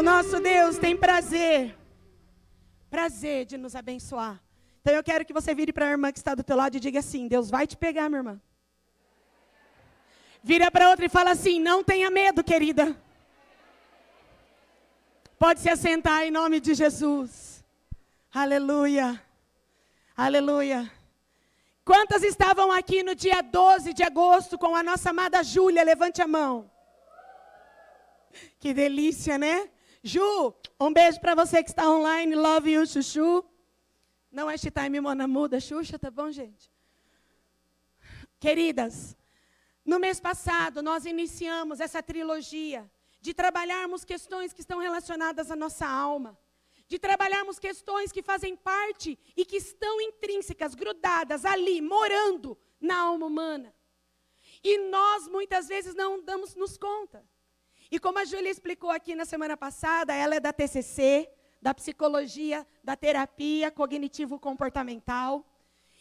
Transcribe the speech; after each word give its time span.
O 0.00 0.02
nosso 0.02 0.40
Deus 0.40 0.78
tem 0.78 0.96
prazer, 0.96 1.76
prazer 2.88 3.44
de 3.44 3.58
nos 3.58 3.76
abençoar. 3.76 4.42
Então 4.80 4.94
eu 4.94 5.04
quero 5.04 5.26
que 5.26 5.32
você 5.38 5.54
vire 5.54 5.74
para 5.74 5.84
a 5.84 5.90
irmã 5.90 6.10
que 6.10 6.18
está 6.18 6.34
do 6.34 6.42
teu 6.42 6.56
lado 6.56 6.74
e 6.74 6.80
diga 6.80 7.00
assim: 7.00 7.28
Deus 7.28 7.50
vai 7.50 7.66
te 7.66 7.76
pegar, 7.76 8.08
minha 8.08 8.20
irmã. 8.20 8.40
Vira 10.42 10.70
para 10.70 10.88
outra 10.88 11.04
e 11.04 11.10
fala 11.10 11.32
assim: 11.32 11.60
não 11.60 11.84
tenha 11.84 12.10
medo, 12.10 12.42
querida. 12.42 12.96
Pode 15.38 15.60
se 15.60 15.68
assentar 15.68 16.22
em 16.22 16.30
nome 16.30 16.60
de 16.60 16.72
Jesus. 16.72 17.62
Aleluia. 18.32 19.22
Aleluia. 20.16 20.90
Quantas 21.84 22.22
estavam 22.22 22.72
aqui 22.72 23.02
no 23.02 23.14
dia 23.14 23.42
12 23.42 23.92
de 23.92 24.02
agosto 24.02 24.56
com 24.56 24.74
a 24.74 24.82
nossa 24.82 25.10
amada 25.10 25.42
Júlia? 25.42 25.84
Levante 25.84 26.22
a 26.22 26.26
mão. 26.26 26.70
Que 28.58 28.72
delícia, 28.72 29.36
né? 29.36 29.68
Ju, 30.02 30.54
um 30.80 30.92
beijo 30.92 31.20
para 31.20 31.34
você 31.34 31.62
que 31.62 31.70
está 31.70 31.88
online. 31.90 32.34
Love 32.34 32.70
you, 32.70 32.86
Chuchu. 32.86 33.44
Não 34.30 34.48
é 34.48 34.56
time 34.56 35.00
mona 35.00 35.26
muda, 35.26 35.60
Xuxa, 35.60 35.98
tá 35.98 36.10
bom, 36.10 36.30
gente? 36.30 36.70
Queridas, 38.38 39.16
no 39.84 39.98
mês 39.98 40.20
passado 40.20 40.82
nós 40.82 41.04
iniciamos 41.04 41.80
essa 41.80 42.02
trilogia 42.02 42.90
de 43.20 43.34
trabalharmos 43.34 44.04
questões 44.04 44.52
que 44.52 44.60
estão 44.60 44.78
relacionadas 44.78 45.50
à 45.50 45.56
nossa 45.56 45.86
alma, 45.86 46.38
de 46.86 46.98
trabalharmos 46.98 47.58
questões 47.58 48.10
que 48.10 48.22
fazem 48.22 48.56
parte 48.56 49.18
e 49.36 49.44
que 49.44 49.56
estão 49.56 50.00
intrínsecas, 50.00 50.74
grudadas 50.74 51.44
ali, 51.44 51.82
morando 51.82 52.56
na 52.80 52.98
alma 53.00 53.26
humana. 53.26 53.74
E 54.62 54.78
nós 54.88 55.28
muitas 55.28 55.68
vezes 55.68 55.94
não 55.94 56.22
damos 56.22 56.54
nos 56.54 56.78
conta. 56.78 57.22
E 57.90 57.98
como 57.98 58.18
a 58.18 58.24
Júlia 58.24 58.50
explicou 58.50 58.90
aqui 58.90 59.14
na 59.14 59.24
semana 59.24 59.56
passada, 59.56 60.14
ela 60.14 60.36
é 60.36 60.40
da 60.40 60.52
TCC, 60.52 61.28
da 61.60 61.74
psicologia, 61.74 62.66
da 62.82 62.96
terapia 62.96 63.70
cognitivo-comportamental. 63.70 65.44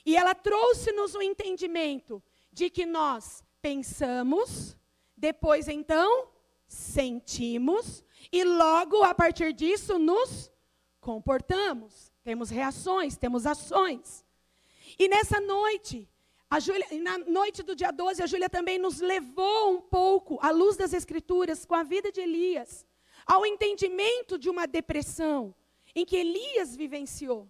E 0.05 0.15
ela 0.15 0.35
trouxe-nos 0.35 1.15
o 1.15 1.21
entendimento 1.21 2.21
de 2.51 2.69
que 2.69 2.85
nós 2.85 3.43
pensamos, 3.61 4.77
depois 5.17 5.67
então 5.67 6.29
sentimos, 6.67 8.03
e 8.31 8.43
logo 8.43 9.03
a 9.03 9.13
partir 9.13 9.51
disso 9.51 9.97
nos 9.97 10.51
comportamos. 10.99 12.11
Temos 12.23 12.49
reações, 12.49 13.17
temos 13.17 13.45
ações. 13.47 14.23
E 14.97 15.07
nessa 15.07 15.39
noite, 15.41 16.07
a 16.49 16.57
na 16.99 17.17
noite 17.19 17.61
do 17.61 17.75
dia 17.75 17.91
12, 17.91 18.23
a 18.23 18.25
Júlia 18.25 18.49
também 18.49 18.79
nos 18.79 18.99
levou 18.99 19.75
um 19.75 19.81
pouco, 19.81 20.39
à 20.41 20.49
luz 20.49 20.75
das 20.75 20.93
Escrituras, 20.93 21.63
com 21.63 21.75
a 21.75 21.83
vida 21.83 22.11
de 22.11 22.21
Elias, 22.21 22.85
ao 23.23 23.45
entendimento 23.45 24.37
de 24.37 24.49
uma 24.49 24.65
depressão 24.65 25.53
em 25.93 26.03
que 26.03 26.15
Elias 26.15 26.75
vivenciou. 26.75 27.47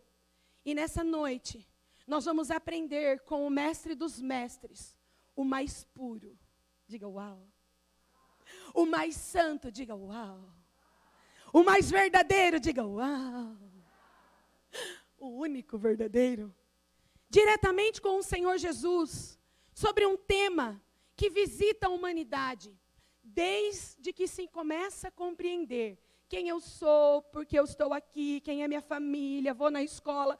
E 0.66 0.76
nessa 0.76 1.02
noite, 1.02 1.66
nós 2.06 2.26
vamos 2.26 2.52
aprender 2.52 3.22
com 3.22 3.48
o 3.48 3.50
mestre 3.50 3.96
dos 3.96 4.20
mestres, 4.20 4.98
o 5.34 5.46
mais 5.46 5.86
puro. 5.94 6.38
Diga 6.86 7.08
uau. 7.08 7.48
O 8.74 8.86
mais 8.86 9.16
santo, 9.16 9.72
diga 9.72 9.96
uau. 9.96 10.44
O 11.54 11.64
mais 11.64 11.90
verdadeiro, 11.90 12.60
diga 12.60 12.86
uau. 12.86 13.56
O 15.18 15.28
único 15.28 15.78
verdadeiro. 15.78 16.54
Diretamente 17.30 18.02
com 18.02 18.18
o 18.18 18.24
Senhor 18.24 18.58
Jesus, 18.58 19.40
sobre 19.74 20.06
um 20.06 20.18
tema 20.18 20.82
que 21.16 21.30
visita 21.30 21.88
a 21.88 21.90
humanidade, 21.90 22.76
desde 23.24 24.12
que 24.12 24.28
se 24.28 24.48
começa 24.48 25.10
a 25.10 25.12
compreender 25.12 25.98
quem 26.28 26.48
eu 26.48 26.60
sou, 26.60 27.22
porque 27.24 27.58
eu 27.58 27.64
estou 27.64 27.94
aqui, 27.94 28.40
quem 28.42 28.64
é 28.64 28.68
minha 28.68 28.82
família, 28.82 29.54
vou 29.54 29.70
na 29.70 29.84
escola. 29.84 30.38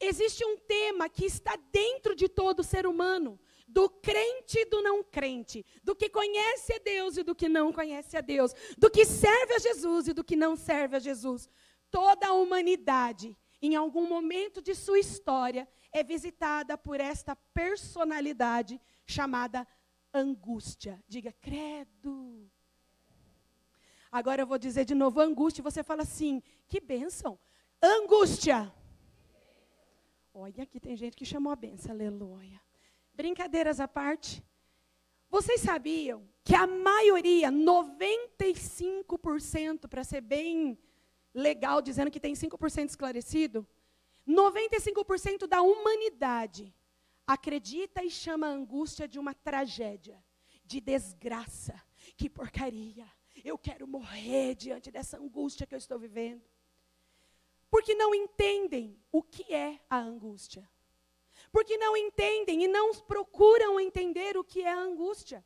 Existe 0.00 0.44
um 0.44 0.56
tema 0.56 1.08
que 1.08 1.24
está 1.24 1.56
dentro 1.70 2.14
de 2.14 2.28
todo 2.28 2.64
ser 2.64 2.86
humano, 2.86 3.38
do 3.66 3.88
crente 3.88 4.58
e 4.58 4.64
do 4.64 4.82
não 4.82 5.02
crente, 5.02 5.64
do 5.82 5.94
que 5.94 6.08
conhece 6.08 6.74
a 6.74 6.78
Deus 6.78 7.16
e 7.16 7.22
do 7.22 7.34
que 7.34 7.48
não 7.48 7.72
conhece 7.72 8.16
a 8.16 8.20
Deus, 8.20 8.52
do 8.76 8.90
que 8.90 9.04
serve 9.04 9.54
a 9.54 9.58
Jesus 9.58 10.08
e 10.08 10.12
do 10.12 10.24
que 10.24 10.36
não 10.36 10.56
serve 10.56 10.96
a 10.96 11.00
Jesus. 11.00 11.48
Toda 11.90 12.28
a 12.28 12.32
humanidade, 12.32 13.36
em 13.62 13.76
algum 13.76 14.08
momento 14.08 14.60
de 14.60 14.74
sua 14.74 14.98
história, 14.98 15.66
é 15.94 16.02
visitada 16.02 16.76
por 16.76 17.00
esta 17.00 17.34
personalidade 17.54 18.78
chamada 19.06 19.66
angústia. 20.12 21.00
Diga, 21.06 21.32
credo. 21.40 22.50
Agora 24.10 24.42
eu 24.42 24.46
vou 24.46 24.58
dizer 24.58 24.84
de 24.84 24.94
novo 24.94 25.20
angústia, 25.20 25.62
e 25.62 25.62
você 25.62 25.84
fala 25.84 26.02
assim: 26.02 26.42
que 26.66 26.80
bênção. 26.80 27.38
Angústia. 27.80 28.74
Olha, 30.34 30.64
aqui 30.64 30.80
tem 30.80 30.96
gente 30.96 31.16
que 31.16 31.24
chamou 31.24 31.52
a 31.52 31.56
bênção, 31.56 31.92
aleluia. 31.92 32.60
Brincadeiras 33.14 33.78
à 33.78 33.86
parte. 33.86 34.42
Vocês 35.30 35.60
sabiam 35.60 36.28
que 36.42 36.56
a 36.56 36.66
maioria, 36.66 37.52
95%, 37.52 39.86
para 39.88 40.02
ser 40.02 40.20
bem 40.20 40.76
legal, 41.32 41.80
dizendo 41.80 42.10
que 42.10 42.18
tem 42.18 42.34
5% 42.34 42.88
esclarecido, 42.88 43.64
95% 44.26 45.46
da 45.46 45.62
humanidade 45.62 46.74
acredita 47.26 48.02
e 48.02 48.10
chama 48.10 48.46
a 48.46 48.50
angústia 48.50 49.08
de 49.08 49.18
uma 49.18 49.34
tragédia, 49.34 50.22
de 50.64 50.80
desgraça. 50.80 51.80
Que 52.16 52.28
porcaria. 52.28 53.06
Eu 53.44 53.56
quero 53.56 53.86
morrer 53.86 54.54
diante 54.54 54.90
dessa 54.90 55.18
angústia 55.18 55.66
que 55.66 55.74
eu 55.74 55.78
estou 55.78 55.98
vivendo. 55.98 56.42
Porque 57.70 57.94
não 57.94 58.14
entendem 58.14 59.02
o 59.10 59.22
que 59.22 59.52
é 59.52 59.80
a 59.88 59.98
angústia. 59.98 60.68
Porque 61.50 61.76
não 61.76 61.96
entendem 61.96 62.64
e 62.64 62.68
não 62.68 62.94
procuram 62.94 63.80
entender 63.80 64.36
o 64.36 64.44
que 64.44 64.62
é 64.62 64.72
a 64.72 64.78
angústia. 64.78 65.44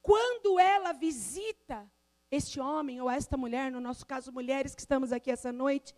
Quando 0.00 0.58
ela 0.58 0.92
visita 0.92 1.90
este 2.30 2.60
homem 2.60 3.00
ou 3.00 3.10
esta 3.10 3.36
mulher, 3.36 3.70
no 3.70 3.80
nosso 3.80 4.06
caso, 4.06 4.32
mulheres 4.32 4.74
que 4.74 4.80
estamos 4.80 5.12
aqui 5.12 5.30
essa 5.30 5.52
noite, 5.52 5.94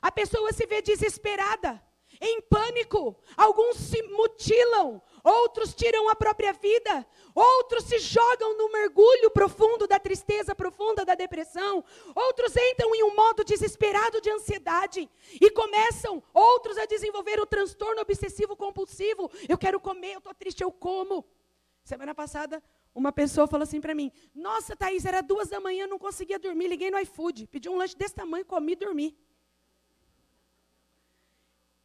a 0.00 0.10
pessoa 0.10 0.52
se 0.52 0.66
vê 0.66 0.82
desesperada 0.82 1.82
em 2.20 2.40
pânico. 2.42 3.16
Alguns 3.36 3.76
se 3.76 4.02
mutilam, 4.02 5.00
outros 5.22 5.74
tiram 5.74 6.08
a 6.08 6.16
própria 6.16 6.52
vida, 6.52 7.06
outros 7.34 7.84
se 7.84 7.98
jogam 7.98 8.56
no 8.56 8.72
mergulho 8.72 9.30
profundo 9.30 9.86
da 9.86 9.98
tristeza 9.98 10.54
profunda 10.54 11.04
da 11.04 11.14
depressão, 11.14 11.84
outros 12.14 12.56
entram 12.56 12.94
em 12.94 13.04
um 13.04 13.14
modo 13.14 13.44
desesperado 13.44 14.20
de 14.20 14.30
ansiedade 14.30 15.08
e 15.40 15.50
começam 15.50 16.22
outros 16.32 16.76
a 16.78 16.86
desenvolver 16.86 17.40
o 17.40 17.46
transtorno 17.46 18.00
obsessivo 18.00 18.56
compulsivo. 18.56 19.30
Eu 19.48 19.58
quero 19.58 19.80
comer, 19.80 20.14
eu 20.14 20.18
estou 20.18 20.34
triste, 20.34 20.62
eu 20.62 20.72
como. 20.72 21.24
Semana 21.84 22.14
passada, 22.14 22.62
uma 22.94 23.12
pessoa 23.12 23.46
falou 23.46 23.62
assim 23.62 23.80
para 23.80 23.94
mim: 23.94 24.12
Nossa, 24.34 24.76
Thaís, 24.76 25.04
era 25.04 25.22
duas 25.22 25.48
da 25.48 25.60
manhã, 25.60 25.86
não 25.86 25.98
conseguia 25.98 26.38
dormir. 26.38 26.68
Liguei 26.68 26.90
no 26.90 26.98
iFood, 26.98 27.46
pedi 27.46 27.68
um 27.68 27.76
lanche 27.76 27.96
desse 27.96 28.14
tamanho, 28.14 28.44
comi 28.44 28.72
e 28.72 28.76
dormi. 28.76 29.16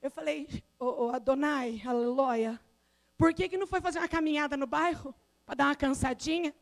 Eu 0.03 0.12
falei, 0.12 0.50
ô, 0.78 1.06
oh, 1.06 1.09
Adonai, 1.12 1.81
aleluia, 1.86 2.59
por 3.18 3.34
que, 3.34 3.47
que 3.47 3.58
não 3.58 3.66
foi 3.66 3.80
fazer 3.80 4.00
uma 4.00 4.08
caminhada 4.09 4.58
no 4.58 4.68
bairro? 4.68 5.16
Para 5.46 5.56
dar 5.56 5.66
uma 5.68 5.75
cansadinha? 5.75 6.53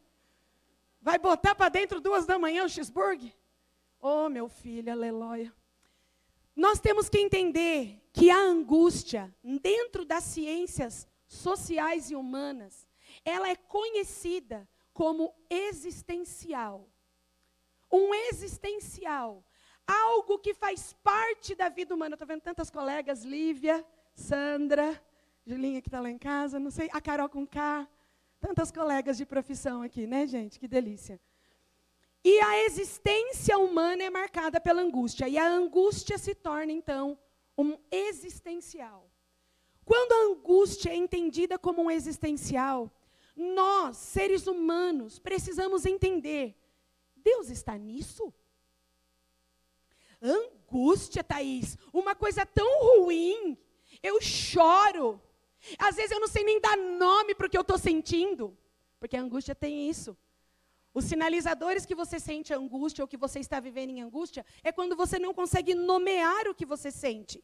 Vai 1.02 1.18
botar 1.18 1.56
para 1.56 1.68
dentro 1.68 2.00
duas 2.00 2.28
da 2.28 2.38
manhã 2.38 2.63
o 2.63 2.69
cheeseburger? 2.69 3.35
Oh, 4.00 4.30
meu 4.30 4.47
filho, 4.47 4.91
aleluia. 4.91 5.51
Nós 6.56 6.80
temos 6.80 7.09
que 7.09 7.18
entender 7.18 8.00
que 8.13 8.30
a 8.30 8.38
angústia, 8.38 9.35
dentro 9.44 10.06
das 10.06 10.24
ciências 10.24 11.07
sociais 11.28 12.12
e 12.12 12.16
humanas, 12.16 12.88
ela 13.25 13.50
é 13.50 13.56
conhecida 13.56 14.69
como 14.94 15.34
existencial. 15.50 16.88
Um 17.91 18.13
existencial 18.13 19.44
algo 19.92 20.40
que 20.40 20.54
faz 20.54 20.94
parte 21.04 21.54
da 21.56 21.70
vida 21.70 21.94
humana. 21.94 22.16
Estou 22.16 22.28
vendo 22.28 22.42
tantas 22.42 22.70
colegas, 22.70 23.24
Lívia, 23.24 23.86
Sandra, 24.14 25.02
Julinha 25.46 25.82
que 25.82 25.88
está 25.88 26.00
lá 26.00 26.10
em 26.10 26.18
casa, 26.18 26.60
não 26.60 26.72
sei, 26.72 26.90
a 26.94 27.02
Carol 27.02 27.30
com 27.30 27.46
K, 27.46 27.88
tantas 28.40 28.72
colegas 28.72 29.18
de 29.18 29.26
profissão 29.26 29.82
aqui, 29.82 30.06
né, 30.06 30.28
gente? 30.28 30.60
Que 30.60 30.68
delícia. 30.68 31.20
E 32.24 32.40
a 32.40 32.66
existência 32.66 33.58
humana 33.58 34.04
é 34.04 34.10
marcada 34.10 34.62
pela 34.62 34.82
angústia, 34.82 35.28
e 35.28 35.38
a 35.38 35.48
angústia 35.48 36.18
se 36.18 36.36
torna, 36.36 36.72
então, 36.72 37.18
um 37.58 37.78
existencial. 37.90 39.10
Quando 39.84 40.12
a 40.12 40.32
angústia 40.32 40.92
é 40.92 40.96
entendida 40.96 41.58
como 41.58 41.82
um 41.82 41.92
existencial, 41.92 42.92
nós, 43.36 43.98
seres 43.98 44.46
humanos, 44.46 45.18
precisamos 45.18 45.86
entender: 45.86 46.56
Deus 47.16 47.50
está 47.50 47.76
nisso? 47.78 48.32
Angústia, 50.21 51.23
Thaís. 51.23 51.77
Uma 51.91 52.15
coisa 52.15 52.45
tão 52.45 53.00
ruim. 53.00 53.57
Eu 54.03 54.21
choro. 54.21 55.21
Às 55.77 55.95
vezes 55.95 56.12
eu 56.12 56.19
não 56.19 56.27
sei 56.27 56.44
nem 56.44 56.59
dar 56.59 56.77
nome 56.77 57.35
para 57.35 57.47
o 57.47 57.50
que 57.50 57.57
eu 57.57 57.62
estou 57.62 57.77
sentindo. 57.77 58.57
Porque 59.00 59.18
a 59.18 59.21
angústia 59.21 59.56
tem 59.56 59.89
isso. 59.89 60.18
Os 60.94 61.06
sinalizadores 61.06 61.85
que 61.85 61.95
você 61.95 62.19
sente 62.19 62.53
angústia 62.53 63.03
ou 63.03 63.07
que 63.07 63.18
você 63.18 63.39
está 63.39 63.59
vivendo 63.59 63.91
em 63.91 64.01
angústia 64.01 64.45
é 64.63 64.71
quando 64.71 64.95
você 64.95 65.18
não 65.18 65.33
consegue 65.33 65.73
nomear 65.73 66.47
o 66.47 66.56
que 66.56 66.65
você 66.65 66.91
sente. 66.91 67.44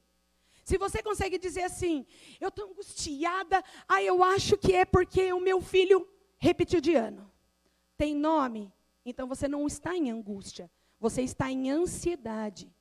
Se 0.66 0.78
você 0.78 1.02
consegue 1.02 1.38
dizer 1.38 1.64
assim, 1.64 2.06
eu 2.42 2.50
estou 2.50 2.70
angustiada, 2.70 3.64
ah, 3.88 4.04
eu 4.04 4.22
acho 4.22 4.58
que 4.58 4.74
é 4.74 4.84
porque 4.84 5.32
o 5.32 5.40
meu 5.40 5.62
filho 5.62 6.06
repetiu 6.38 6.82
de 6.82 6.94
ano. 6.94 7.32
Tem 7.96 8.14
nome? 8.14 8.72
Então 9.06 9.28
você 9.28 9.48
não 9.48 9.66
está 9.66 9.96
em 9.96 10.12
angústia, 10.12 10.70
você 11.00 11.22
está 11.22 11.52
em 11.52 11.70
ansiedade. 11.70 12.72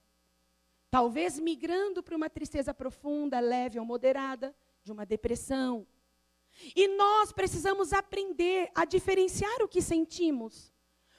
Talvez 0.90 1.38
migrando 1.38 2.02
para 2.02 2.16
uma 2.16 2.30
tristeza 2.30 2.72
profunda, 2.72 3.40
leve 3.40 3.78
ou 3.78 3.84
moderada, 3.84 4.54
de 4.82 4.92
uma 4.92 5.04
depressão, 5.04 5.86
e 6.74 6.88
nós 6.88 7.32
precisamos 7.32 7.92
aprender 7.92 8.70
a 8.74 8.84
diferenciar 8.84 9.62
o 9.62 9.68
que 9.68 9.82
sentimos. 9.82 10.72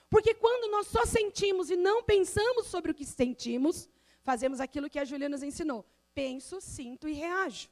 Porque 0.10 0.34
quando 0.34 0.72
nós 0.72 0.88
só 0.88 1.06
sentimos 1.06 1.70
e 1.70 1.76
não 1.76 2.02
pensamos 2.02 2.68
sobre 2.68 2.92
o 2.92 2.96
que 2.96 3.06
sentimos, 3.06 3.90
fazemos 4.22 4.60
aquilo 4.60 4.90
que 4.90 5.00
a 5.00 5.06
Júlia 5.06 5.30
nos 5.30 5.44
ensinou: 5.44 5.86
penso, 6.14 6.60
sinto 6.62 7.08
e 7.08 7.14
reajo. 7.14 7.70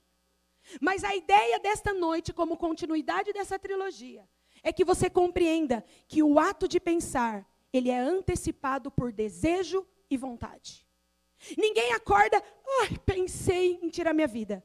Mas 0.81 1.04
a 1.04 1.16
ideia 1.16 1.60
desta 1.60 1.94
noite, 1.94 2.33
como 2.33 2.57
continuidade 2.57 3.31
dessa 3.31 3.57
trilogia, 3.57 4.27
é 4.63 4.74
que 4.74 4.83
você 4.83 5.10
compreenda 5.10 5.86
que 6.07 6.24
o 6.24 6.39
ato 6.39 6.68
de 6.68 6.80
pensar, 6.80 7.48
ele 7.77 7.89
é 7.89 8.00
antecipado 8.00 8.89
por 8.89 9.12
desejo 9.12 9.86
e 10.10 10.18
vontade. 10.18 10.86
Ninguém 11.57 11.92
acorda, 11.94 12.42
ai, 12.81 12.98
pensei 13.06 13.80
em 13.81 13.89
tirar 13.89 14.13
minha 14.13 14.27
vida 14.27 14.63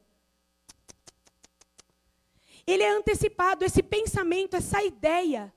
ele 2.65 2.83
é 2.83 2.89
antecipado, 2.89 3.65
esse 3.65 3.81
pensamento, 3.81 4.55
essa 4.55 4.81
ideia 4.83 5.53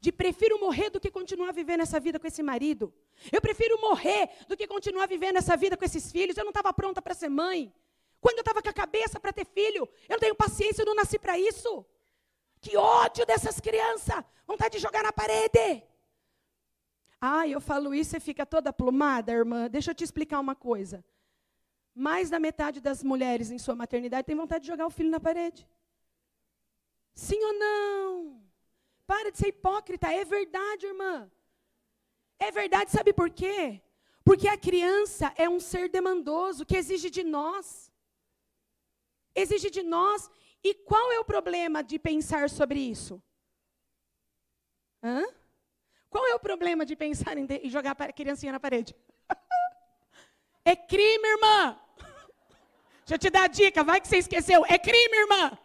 de 0.00 0.10
prefiro 0.10 0.58
morrer 0.58 0.90
do 0.90 1.00
que 1.00 1.10
continuar 1.10 1.52
vivendo 1.52 1.80
essa 1.80 2.00
vida 2.00 2.18
com 2.18 2.26
esse 2.26 2.42
marido. 2.42 2.92
Eu 3.30 3.40
prefiro 3.40 3.80
morrer 3.80 4.28
do 4.48 4.56
que 4.56 4.66
continuar 4.66 5.06
vivendo 5.06 5.36
essa 5.36 5.56
vida 5.56 5.76
com 5.76 5.84
esses 5.84 6.10
filhos. 6.10 6.36
Eu 6.36 6.44
não 6.44 6.50
estava 6.50 6.72
pronta 6.72 7.00
para 7.00 7.14
ser 7.14 7.28
mãe. 7.28 7.72
Quando 8.20 8.38
eu 8.38 8.42
estava 8.42 8.62
com 8.62 8.68
a 8.68 8.72
cabeça 8.72 9.20
para 9.20 9.32
ter 9.32 9.46
filho, 9.46 9.88
eu 10.08 10.14
não 10.14 10.18
tenho 10.18 10.34
paciência, 10.34 10.82
eu 10.82 10.86
não 10.86 10.94
nasci 10.94 11.18
para 11.18 11.38
isso. 11.38 11.84
Que 12.60 12.76
ódio 12.76 13.24
dessas 13.24 13.60
crianças. 13.60 14.24
Vontade 14.46 14.76
de 14.76 14.82
jogar 14.82 15.02
na 15.02 15.12
parede. 15.12 15.84
Ah, 17.24 17.46
eu 17.46 17.60
falo 17.60 17.94
isso 17.94 18.16
e 18.16 18.20
fica 18.20 18.44
toda 18.44 18.72
plumada, 18.72 19.30
irmã. 19.30 19.70
Deixa 19.70 19.92
eu 19.92 19.94
te 19.94 20.02
explicar 20.02 20.40
uma 20.40 20.56
coisa. 20.56 21.04
Mais 21.94 22.28
da 22.28 22.40
metade 22.40 22.80
das 22.80 23.00
mulheres 23.04 23.48
em 23.52 23.58
sua 23.58 23.76
maternidade 23.76 24.26
tem 24.26 24.34
vontade 24.34 24.62
de 24.62 24.72
jogar 24.72 24.86
o 24.88 24.90
filho 24.90 25.08
na 25.08 25.20
parede. 25.20 25.68
Sim 27.14 27.40
ou 27.44 27.52
não? 27.52 28.42
Para 29.06 29.30
de 29.30 29.38
ser 29.38 29.48
hipócrita, 29.48 30.12
é 30.12 30.24
verdade, 30.24 30.86
irmã. 30.86 31.30
É 32.40 32.50
verdade, 32.50 32.90
sabe 32.90 33.12
por 33.12 33.30
quê? 33.30 33.80
Porque 34.24 34.48
a 34.48 34.58
criança 34.58 35.32
é 35.36 35.48
um 35.48 35.60
ser 35.60 35.88
demandoso 35.88 36.66
que 36.66 36.76
exige 36.76 37.08
de 37.08 37.22
nós. 37.22 37.92
Exige 39.32 39.70
de 39.70 39.84
nós. 39.84 40.28
E 40.64 40.74
qual 40.74 41.12
é 41.12 41.20
o 41.20 41.24
problema 41.24 41.84
de 41.84 42.00
pensar 42.00 42.50
sobre 42.50 42.80
isso? 42.80 43.22
Hã? 45.04 45.24
Qual 46.12 46.26
é 46.26 46.34
o 46.34 46.38
problema 46.48 46.84
de 46.84 46.94
pensar 46.94 47.38
em, 47.38 47.46
jogar 47.70 47.96
a 47.98 48.12
criancinha 48.12 48.52
na 48.52 48.60
parede? 48.60 48.94
é 50.62 50.76
crime, 50.76 51.26
irmã. 51.26 51.80
Deixa 53.00 53.14
eu 53.14 53.18
te 53.18 53.30
dar 53.30 53.44
a 53.44 53.46
dica, 53.60 53.82
vai 53.82 53.98
que 53.98 54.08
você 54.08 54.18
esqueceu. 54.18 54.62
É 54.68 54.78
crime, 54.78 55.16
irmã. 55.16 55.58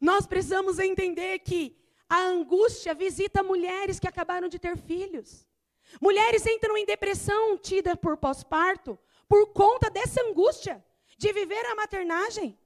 Nós 0.00 0.26
precisamos 0.26 0.78
entender 0.78 1.40
que 1.40 1.76
a 2.08 2.20
angústia 2.20 2.94
visita 2.94 3.42
mulheres 3.42 4.00
que 4.00 4.08
acabaram 4.08 4.48
de 4.48 4.58
ter 4.58 4.78
filhos. 4.78 5.46
Mulheres 6.00 6.46
entram 6.46 6.74
em 6.76 6.86
depressão 6.86 7.58
tida 7.58 7.94
por 7.94 8.16
pós-parto 8.16 8.98
por 9.28 9.52
conta 9.52 9.90
dessa 9.90 10.22
angústia 10.22 10.82
de 11.18 11.30
viver 11.34 11.66
a 11.66 11.74
maternagem. 11.74 12.58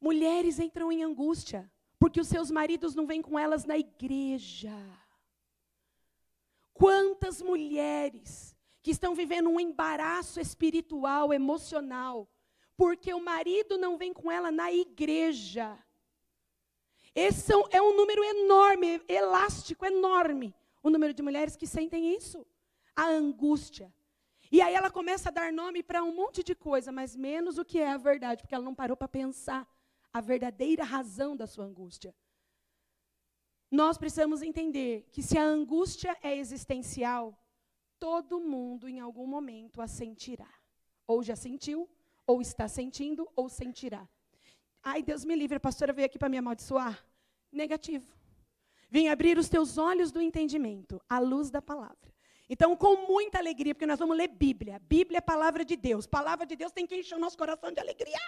Mulheres 0.00 0.60
entram 0.60 0.92
em 0.92 1.02
angústia 1.02 1.68
porque 1.98 2.20
os 2.20 2.28
seus 2.28 2.50
maridos 2.50 2.94
não 2.94 3.06
vêm 3.06 3.20
com 3.20 3.38
elas 3.38 3.64
na 3.64 3.76
igreja. 3.76 4.72
Quantas 6.72 7.42
mulheres 7.42 8.56
que 8.82 8.92
estão 8.92 9.14
vivendo 9.14 9.50
um 9.50 9.58
embaraço 9.58 10.40
espiritual, 10.40 11.32
emocional, 11.32 12.30
porque 12.76 13.12
o 13.12 13.22
marido 13.22 13.76
não 13.76 13.98
vem 13.98 14.12
com 14.12 14.30
ela 14.30 14.52
na 14.52 14.72
igreja. 14.72 15.76
Esse 17.14 17.52
é 17.70 17.82
um 17.82 17.96
número 17.96 18.22
enorme, 18.22 19.02
elástico, 19.08 19.84
enorme. 19.84 20.54
O 20.80 20.88
número 20.88 21.12
de 21.12 21.22
mulheres 21.22 21.56
que 21.56 21.66
sentem 21.66 22.14
isso. 22.14 22.46
A 22.94 23.06
angústia. 23.08 23.92
E 24.52 24.62
aí 24.62 24.72
ela 24.72 24.90
começa 24.90 25.28
a 25.28 25.32
dar 25.32 25.52
nome 25.52 25.82
para 25.82 26.04
um 26.04 26.14
monte 26.14 26.44
de 26.44 26.54
coisa, 26.54 26.92
mas 26.92 27.16
menos 27.16 27.58
o 27.58 27.64
que 27.64 27.80
é 27.80 27.90
a 27.90 27.98
verdade, 27.98 28.42
porque 28.42 28.54
ela 28.54 28.64
não 28.64 28.74
parou 28.74 28.96
para 28.96 29.08
pensar 29.08 29.68
a 30.12 30.20
verdadeira 30.20 30.84
razão 30.84 31.36
da 31.36 31.46
sua 31.46 31.64
angústia. 31.64 32.14
Nós 33.70 33.98
precisamos 33.98 34.40
entender 34.40 35.08
que 35.12 35.22
se 35.22 35.36
a 35.36 35.42
angústia 35.42 36.16
é 36.22 36.36
existencial, 36.36 37.38
todo 37.98 38.40
mundo 38.40 38.88
em 38.88 39.00
algum 39.00 39.26
momento 39.26 39.80
a 39.80 39.86
sentirá. 39.86 40.48
Ou 41.06 41.22
já 41.22 41.36
sentiu, 41.36 41.88
ou 42.26 42.40
está 42.40 42.66
sentindo, 42.68 43.28
ou 43.36 43.48
sentirá. 43.48 44.08
Ai, 44.82 45.02
Deus 45.02 45.24
me 45.24 45.34
livre, 45.34 45.56
a 45.56 45.60
pastora 45.60 45.92
veio 45.92 46.06
aqui 46.06 46.18
para 46.18 46.28
me 46.28 46.38
amaldiçoar. 46.38 47.04
Negativo. 47.52 48.10
Vem 48.90 49.10
abrir 49.10 49.36
os 49.36 49.48
teus 49.48 49.76
olhos 49.76 50.10
do 50.10 50.20
entendimento, 50.20 51.00
à 51.08 51.18
luz 51.18 51.50
da 51.50 51.60
palavra. 51.60 52.08
Então, 52.48 52.74
com 52.74 53.06
muita 53.06 53.38
alegria, 53.38 53.74
porque 53.74 53.86
nós 53.86 53.98
vamos 53.98 54.16
ler 54.16 54.28
Bíblia. 54.28 54.78
Bíblia 54.78 55.18
é 55.18 55.20
palavra 55.20 55.62
de 55.64 55.76
Deus. 55.76 56.06
Palavra 56.06 56.46
de 56.46 56.56
Deus 56.56 56.72
tem 56.72 56.86
que 56.86 56.96
encher 56.96 57.14
o 57.14 57.20
nosso 57.20 57.36
coração 57.36 57.70
de 57.70 57.78
alegria. 57.78 58.18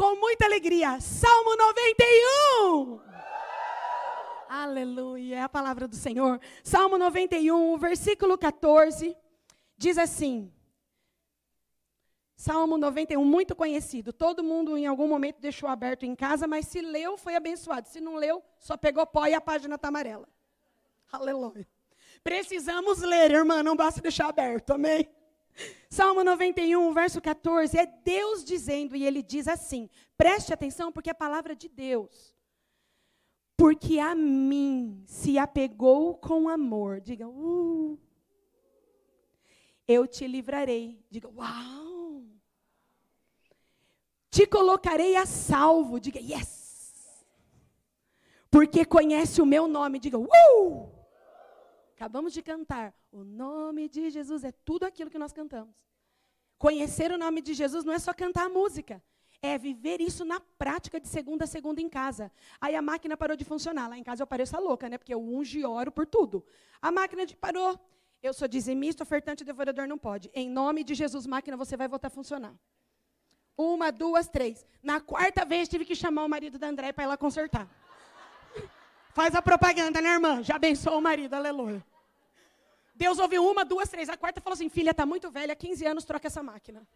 Com 0.00 0.16
muita 0.16 0.46
alegria. 0.46 0.98
Salmo 0.98 1.54
91. 1.56 3.00
Aleluia, 4.48 5.36
é 5.36 5.42
a 5.42 5.48
palavra 5.48 5.86
do 5.86 5.94
Senhor. 5.94 6.40
Salmo 6.64 6.96
91, 6.96 7.76
versículo 7.76 8.38
14, 8.38 9.14
diz 9.76 9.98
assim: 9.98 10.50
Salmo 12.34 12.78
91, 12.78 13.22
muito 13.22 13.54
conhecido. 13.54 14.10
Todo 14.10 14.42
mundo 14.42 14.74
em 14.74 14.86
algum 14.86 15.06
momento 15.06 15.38
deixou 15.38 15.68
aberto 15.68 16.04
em 16.04 16.16
casa, 16.16 16.46
mas 16.46 16.66
se 16.66 16.80
leu, 16.80 17.18
foi 17.18 17.36
abençoado. 17.36 17.86
Se 17.86 18.00
não 18.00 18.14
leu, 18.14 18.42
só 18.58 18.78
pegou 18.78 19.06
pó 19.06 19.26
e 19.26 19.34
a 19.34 19.40
página 19.40 19.74
está 19.74 19.88
amarela. 19.88 20.26
Aleluia. 21.12 21.68
Precisamos 22.24 23.02
ler, 23.02 23.32
irmã, 23.32 23.62
não 23.62 23.76
basta 23.76 24.00
deixar 24.00 24.30
aberto, 24.30 24.72
amém? 24.72 25.06
Salmo 25.88 26.22
91, 26.22 26.92
verso 26.92 27.20
14, 27.20 27.76
é 27.76 27.86
Deus 27.86 28.44
dizendo, 28.44 28.94
e 28.94 29.04
ele 29.04 29.22
diz 29.22 29.48
assim: 29.48 29.90
preste 30.16 30.52
atenção, 30.52 30.92
porque 30.92 31.10
é 31.10 31.12
a 31.12 31.14
palavra 31.14 31.56
de 31.56 31.68
Deus. 31.68 32.34
Porque 33.56 33.98
a 33.98 34.14
mim 34.14 35.02
se 35.06 35.36
apegou 35.36 36.14
com 36.14 36.48
amor. 36.48 37.00
Diga, 37.00 37.28
uh. 37.28 37.98
Eu 39.86 40.06
te 40.06 40.26
livrarei. 40.26 41.04
Diga, 41.10 41.28
uau. 41.28 42.24
Te 44.30 44.46
colocarei 44.46 45.14
a 45.14 45.26
salvo. 45.26 46.00
Diga, 46.00 46.18
yes. 46.18 47.26
Porque 48.50 48.84
conhece 48.84 49.42
o 49.42 49.46
meu 49.46 49.68
nome. 49.68 49.98
Diga, 49.98 50.16
uh! 50.16 50.89
Acabamos 52.00 52.32
de 52.32 52.40
cantar. 52.40 52.94
O 53.12 53.22
nome 53.22 53.86
de 53.86 54.08
Jesus 54.08 54.42
é 54.42 54.50
tudo 54.64 54.86
aquilo 54.86 55.10
que 55.10 55.18
nós 55.18 55.34
cantamos. 55.34 55.74
Conhecer 56.56 57.12
o 57.12 57.18
nome 57.18 57.42
de 57.42 57.52
Jesus 57.52 57.84
não 57.84 57.92
é 57.92 57.98
só 57.98 58.14
cantar 58.14 58.46
a 58.46 58.48
música. 58.48 59.02
É 59.42 59.58
viver 59.58 60.00
isso 60.00 60.24
na 60.24 60.40
prática 60.40 60.98
de 60.98 61.06
segunda 61.06 61.44
a 61.44 61.46
segunda 61.46 61.78
em 61.78 61.90
casa. 61.90 62.32
Aí 62.58 62.74
a 62.74 62.80
máquina 62.80 63.18
parou 63.18 63.36
de 63.36 63.44
funcionar. 63.44 63.86
Lá 63.86 63.98
em 63.98 64.02
casa 64.02 64.22
eu 64.22 64.26
pareço 64.26 64.56
a 64.56 64.60
louca, 64.60 64.88
né? 64.88 64.96
Porque 64.96 65.12
eu 65.12 65.20
unjo 65.20 65.58
e 65.58 65.66
oro 65.66 65.92
por 65.92 66.06
tudo. 66.06 66.42
A 66.80 66.90
máquina 66.90 67.26
de 67.26 67.36
parou. 67.36 67.78
Eu 68.22 68.32
sou 68.32 68.48
dizimista, 68.48 69.02
ofertante, 69.02 69.44
devorador 69.44 69.86
não 69.86 69.98
pode. 69.98 70.30
Em 70.32 70.48
nome 70.48 70.82
de 70.82 70.94
Jesus, 70.94 71.26
máquina, 71.26 71.54
você 71.54 71.76
vai 71.76 71.86
voltar 71.86 72.06
a 72.08 72.10
funcionar. 72.10 72.54
Uma, 73.58 73.92
duas, 73.92 74.26
três. 74.26 74.64
Na 74.82 75.02
quarta 75.02 75.44
vez 75.44 75.68
tive 75.68 75.84
que 75.84 75.94
chamar 75.94 76.24
o 76.24 76.28
marido 76.30 76.58
da 76.58 76.66
André 76.66 76.94
para 76.94 77.04
ir 77.04 77.08
lá 77.08 77.18
consertar. 77.18 77.68
Faz 79.12 79.34
a 79.34 79.42
propaganda, 79.42 80.00
né, 80.00 80.14
irmã? 80.14 80.42
Já 80.42 80.56
abençoou 80.56 80.98
o 80.98 81.02
marido, 81.02 81.34
aleluia. 81.34 81.89
Deus 83.00 83.18
ouviu 83.18 83.42
uma, 83.50 83.64
duas, 83.64 83.88
três. 83.88 84.10
A 84.10 84.16
quarta 84.22 84.42
falou 84.42 84.52
assim: 84.52 84.68
filha, 84.68 84.90
está 84.90 85.06
muito 85.06 85.30
velha, 85.30 85.56
15 85.56 85.86
anos, 85.86 86.04
troca 86.04 86.26
essa 86.26 86.42
máquina. 86.42 86.86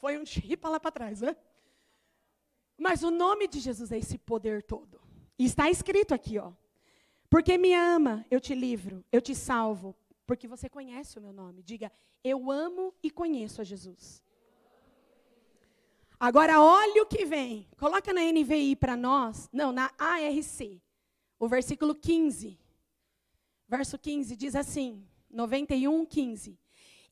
Foi 0.00 0.18
um 0.18 0.26
chipa 0.26 0.68
lá 0.68 0.80
para 0.80 0.90
trás, 0.90 1.20
né? 1.20 1.36
Mas 2.76 3.04
o 3.04 3.12
nome 3.12 3.46
de 3.46 3.60
Jesus 3.60 3.92
é 3.92 3.98
esse 3.98 4.18
poder 4.18 4.64
todo. 4.64 5.00
E 5.38 5.44
está 5.44 5.70
escrito 5.70 6.12
aqui, 6.12 6.36
ó. 6.36 6.50
Porque 7.30 7.56
me 7.56 7.72
ama, 7.74 8.26
eu 8.28 8.40
te 8.40 8.56
livro, 8.56 9.04
eu 9.12 9.20
te 9.20 9.36
salvo, 9.36 9.94
porque 10.26 10.48
você 10.48 10.68
conhece 10.68 11.16
o 11.18 11.22
meu 11.22 11.32
nome. 11.32 11.62
Diga, 11.62 11.92
eu 12.24 12.50
amo 12.50 12.92
e 13.00 13.08
conheço 13.08 13.60
a 13.60 13.64
Jesus. 13.64 14.20
Agora, 16.18 16.60
olha 16.60 17.02
o 17.04 17.06
que 17.06 17.24
vem. 17.24 17.68
Coloca 17.76 18.12
na 18.12 18.22
NVI 18.22 18.74
para 18.74 18.96
nós. 18.96 19.48
Não, 19.52 19.70
na 19.70 19.92
ARC. 19.96 20.82
O 21.38 21.46
versículo 21.46 21.94
15. 21.94 22.58
Verso 23.68 23.98
15 23.98 24.36
diz 24.36 24.54
assim: 24.54 25.06
91, 25.30 26.06
15. 26.06 26.58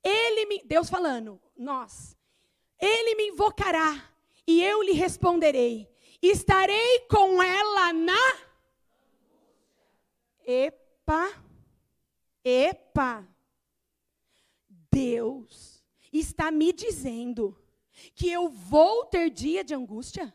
Ele 0.03 0.47
me, 0.47 0.63
Deus 0.65 0.89
falando, 0.89 1.41
nós. 1.57 2.17
Ele 2.79 3.15
me 3.15 3.29
invocará 3.29 4.13
e 4.47 4.63
eu 4.63 4.83
lhe 4.83 4.93
responderei. 4.93 5.89
Estarei 6.21 7.01
com 7.11 7.43
ela 7.43 7.93
na. 7.93 8.39
Epa. 10.45 11.43
Epa. 12.45 13.27
Deus 14.91 15.83
está 16.13 16.51
me 16.51 16.73
dizendo 16.73 17.59
que 18.15 18.31
eu 18.31 18.49
vou 18.49 19.07
ter 19.07 19.31
dia 19.31 19.65
de 19.65 19.75
angústia? 19.75 20.35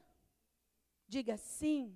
Diga 1.07 1.37
sim. 1.37 1.95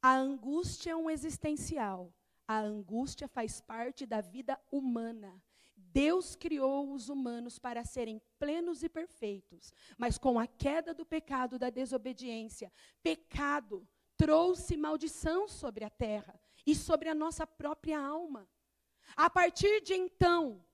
A 0.00 0.16
angústia 0.16 0.90
é 0.90 0.96
um 0.96 1.08
existencial. 1.08 2.12
A 2.46 2.58
angústia 2.60 3.28
faz 3.28 3.60
parte 3.60 4.04
da 4.06 4.20
vida 4.20 4.58
humana. 4.70 5.42
Deus 5.76 6.34
criou 6.34 6.92
os 6.92 7.08
humanos 7.08 7.58
para 7.58 7.84
serem 7.84 8.20
plenos 8.38 8.82
e 8.82 8.88
perfeitos, 8.88 9.72
mas 9.98 10.16
com 10.16 10.38
a 10.38 10.46
queda 10.46 10.94
do 10.94 11.04
pecado, 11.04 11.58
da 11.58 11.68
desobediência, 11.68 12.72
pecado 13.02 13.86
trouxe 14.16 14.76
maldição 14.76 15.48
sobre 15.48 15.84
a 15.84 15.90
terra 15.90 16.38
e 16.66 16.74
sobre 16.74 17.08
a 17.08 17.14
nossa 17.14 17.46
própria 17.46 18.00
alma. 18.00 18.48
A 19.16 19.28
partir 19.28 19.82
de 19.82 19.94
então, 19.94 20.64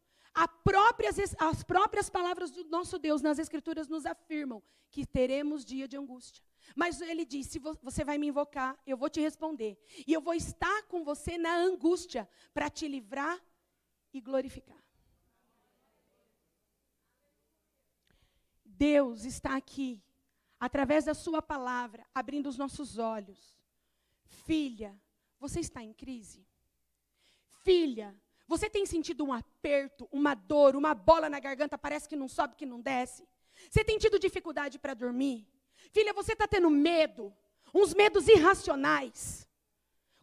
próprias, 0.63 1.17
as 1.39 1.65
próprias 1.65 2.09
palavras 2.09 2.51
do 2.51 2.65
nosso 2.65 2.99
Deus 2.99 3.23
nas 3.23 3.39
Escrituras 3.39 3.89
nos 3.89 4.07
afirmam 4.07 4.63
que 4.91 5.07
teremos 5.07 5.65
dia 5.65 5.89
de 5.89 5.97
angústia. 5.97 6.45
Mas 6.75 7.01
ele 7.01 7.25
disse: 7.25 7.59
Você 7.83 8.05
vai 8.05 8.19
me 8.19 8.29
invocar, 8.29 8.79
eu 8.87 8.97
vou 8.97 9.09
te 9.09 9.21
responder. 9.21 9.79
E 10.07 10.13
eu 10.13 10.21
vou 10.21 10.35
estar 10.35 10.83
com 10.85 11.05
você 11.05 11.39
na 11.39 11.57
angústia 11.57 12.29
para 12.53 12.69
te 12.71 12.87
livrar 12.87 13.41
e 14.13 14.21
glorificar. 14.21 14.83
Deus 18.65 19.25
está 19.25 19.57
aqui, 19.57 20.03
através 20.61 21.05
da 21.05 21.15
Sua 21.15 21.43
palavra, 21.43 22.07
abrindo 22.15 22.49
os 22.49 22.57
nossos 22.57 22.97
olhos. 22.97 23.59
Filha, 24.25 24.97
você 25.41 25.61
está 25.61 25.83
em 25.83 25.93
crise? 25.93 26.47
Filha, 27.65 28.17
você 28.47 28.71
tem 28.71 28.87
sentido 28.87 29.25
um 29.25 29.33
aperto, 29.33 30.09
uma 30.11 30.35
dor, 30.35 30.77
uma 30.77 30.95
bola 30.95 31.29
na 31.29 31.41
garganta, 31.41 31.77
parece 31.77 32.09
que 32.09 32.17
não 32.17 32.29
sobe, 32.29 32.57
que 32.57 32.65
não 32.65 32.81
desce? 32.81 33.29
Você 33.69 33.85
tem 33.85 33.99
tido 33.99 34.19
dificuldade 34.19 34.79
para 34.79 34.95
dormir? 34.95 35.47
Filha, 35.91 36.13
você 36.13 36.33
está 36.33 36.47
tendo 36.47 36.71
medo, 36.71 37.35
uns 37.75 37.95
medos 37.95 38.29
irracionais. 38.29 39.49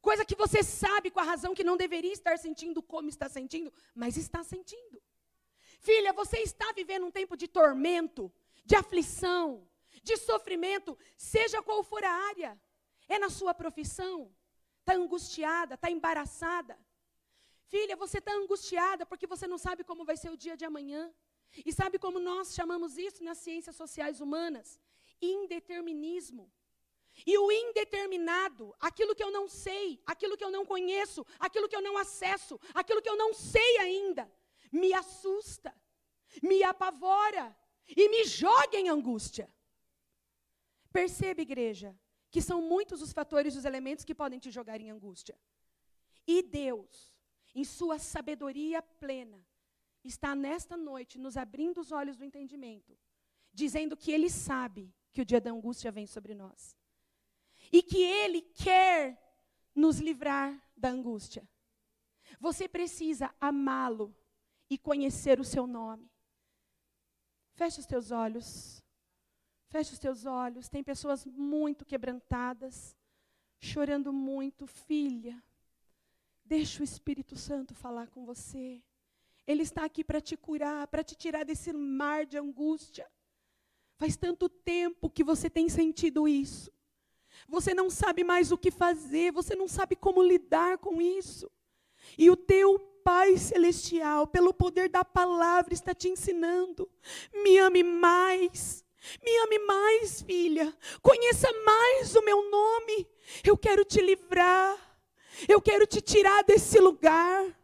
Coisa 0.01 0.23
que 0.23 0.35
você 0.35 0.61
sabe 0.61 1.09
com 1.09 1.19
a 1.19 1.23
razão 1.23 1.55
que 1.55 1.63
não 1.63 1.75
deveria 1.75 2.13
estar 2.13 2.37
sentindo 2.37 2.81
como 2.81 3.09
está 3.09 3.27
sentindo, 3.27 3.73
mas 3.95 4.17
está 4.17 4.43
sentindo. 4.43 5.01
Filha, 5.79 6.13
você 6.13 6.37
está 6.39 6.71
vivendo 6.73 7.05
um 7.05 7.11
tempo 7.11 7.35
de 7.35 7.47
tormento, 7.47 8.31
de 8.63 8.75
aflição, 8.75 9.67
de 10.03 10.17
sofrimento, 10.17 10.97
seja 11.17 11.61
qual 11.61 11.83
for 11.83 12.03
a 12.03 12.11
área. 12.11 12.59
É 13.07 13.17
na 13.17 13.29
sua 13.29 13.53
profissão, 13.53 14.31
está 14.79 14.93
angustiada, 14.93 15.75
está 15.75 15.89
embaraçada. 15.89 16.77
Filha, 17.65 17.95
você 17.95 18.19
está 18.19 18.33
angustiada 18.33 19.05
porque 19.05 19.27
você 19.27 19.47
não 19.47 19.57
sabe 19.57 19.83
como 19.83 20.05
vai 20.05 20.17
ser 20.17 20.29
o 20.29 20.37
dia 20.37 20.55
de 20.55 20.65
amanhã. 20.65 21.11
E 21.65 21.71
sabe 21.71 21.97
como 21.97 22.19
nós 22.19 22.53
chamamos 22.53 22.97
isso 22.97 23.23
nas 23.23 23.39
ciências 23.39 23.75
sociais 23.75 24.19
humanas? 24.19 24.79
Indeterminismo. 25.33 26.45
E 27.25 27.37
o 27.37 27.49
indeterminado, 27.51 28.75
aquilo 28.79 29.15
que 29.15 29.23
eu 29.23 29.31
não 29.31 29.47
sei, 29.47 30.01
aquilo 30.05 30.35
que 30.37 30.43
eu 30.43 30.51
não 30.51 30.65
conheço, 30.65 31.25
aquilo 31.39 31.69
que 31.69 31.75
eu 31.75 31.81
não 31.81 31.97
acesso, 31.97 32.59
aquilo 32.73 33.01
que 33.01 33.09
eu 33.09 33.15
não 33.15 33.33
sei 33.33 33.77
ainda, 33.77 34.29
me 34.71 34.91
assusta, 34.93 35.73
me 36.43 36.61
apavora, 36.63 37.45
e 37.87 38.09
me 38.09 38.25
joga 38.25 38.77
em 38.77 38.89
angústia. 38.89 39.47
Perceba, 40.91 41.41
igreja, 41.41 41.97
que 42.31 42.41
são 42.41 42.61
muitos 42.61 43.01
os 43.01 43.13
fatores, 43.13 43.55
os 43.55 43.65
elementos 43.65 44.05
que 44.05 44.15
podem 44.15 44.39
te 44.39 44.49
jogar 44.49 44.79
em 44.81 44.89
angústia. 44.89 45.37
E 46.25 46.41
Deus, 46.41 47.13
em 47.53 47.63
sua 47.63 47.99
sabedoria 47.99 48.81
plena, 48.81 49.45
está 50.03 50.33
nesta 50.35 50.75
noite 50.75 51.19
nos 51.19 51.37
abrindo 51.37 51.79
os 51.79 51.91
olhos 51.91 52.17
do 52.17 52.23
entendimento, 52.23 52.97
dizendo 53.53 53.95
que 53.95 54.11
Ele 54.11 54.29
sabe 54.29 54.93
que 55.15 55.21
o 55.21 55.25
dia 55.25 55.39
da 55.39 55.49
angústia 55.49 55.93
vem 55.93 56.05
sobre 56.05 56.35
nós. 56.35 56.75
E 57.71 57.81
que 57.81 58.01
Ele 58.01 58.41
quer 58.41 59.17
nos 59.73 59.99
livrar 59.99 60.61
da 60.75 60.89
angústia. 60.89 61.47
Você 62.37 62.67
precisa 62.67 63.33
amá-lo 63.39 64.13
e 64.69 64.77
conhecer 64.77 65.39
o 65.39 65.45
seu 65.45 65.65
nome. 65.65 66.11
Feche 67.53 67.79
os 67.79 67.85
teus 67.85 68.11
olhos. 68.11 68.83
Feche 69.69 69.93
os 69.93 69.99
teus 69.99 70.25
olhos. 70.25 70.67
Tem 70.67 70.83
pessoas 70.83 71.25
muito 71.25 71.85
quebrantadas, 71.85 72.93
chorando 73.57 74.11
muito. 74.11 74.67
Filha, 74.67 75.41
deixa 76.43 76.81
o 76.81 76.83
Espírito 76.83 77.37
Santo 77.37 77.73
falar 77.73 78.09
com 78.09 78.25
você. 78.25 78.83
Ele 79.47 79.63
está 79.63 79.85
aqui 79.85 80.03
para 80.03 80.19
te 80.19 80.35
curar, 80.35 80.87
para 80.87 81.05
te 81.05 81.15
tirar 81.15 81.45
desse 81.45 81.71
mar 81.71 82.25
de 82.25 82.37
angústia. 82.37 83.09
Faz 83.97 84.15
tanto 84.17 84.49
tempo 84.49 85.09
que 85.09 85.23
você 85.23 85.49
tem 85.49 85.69
sentido 85.69 86.27
isso. 86.27 86.71
Você 87.47 87.73
não 87.73 87.89
sabe 87.89 88.23
mais 88.23 88.51
o 88.51 88.57
que 88.57 88.71
fazer, 88.71 89.31
você 89.31 89.55
não 89.55 89.67
sabe 89.67 89.95
como 89.95 90.23
lidar 90.23 90.77
com 90.77 91.01
isso. 91.01 91.49
E 92.17 92.29
o 92.29 92.35
teu 92.35 92.79
Pai 93.03 93.37
Celestial, 93.37 94.25
pelo 94.25 94.53
poder 94.53 94.89
da 94.89 95.05
palavra, 95.05 95.73
está 95.73 95.93
te 95.93 96.09
ensinando. 96.09 96.89
Me 97.31 97.59
ame 97.59 97.83
mais. 97.83 98.83
Me 99.23 99.37
ame 99.37 99.59
mais, 99.59 100.23
filha. 100.23 100.75
Conheça 101.01 101.47
mais 101.63 102.15
o 102.15 102.23
meu 102.23 102.49
nome. 102.49 103.07
Eu 103.43 103.55
quero 103.55 103.85
te 103.85 104.01
livrar. 104.01 104.75
Eu 105.47 105.61
quero 105.61 105.85
te 105.85 106.01
tirar 106.01 106.43
desse 106.43 106.79
lugar. 106.79 107.55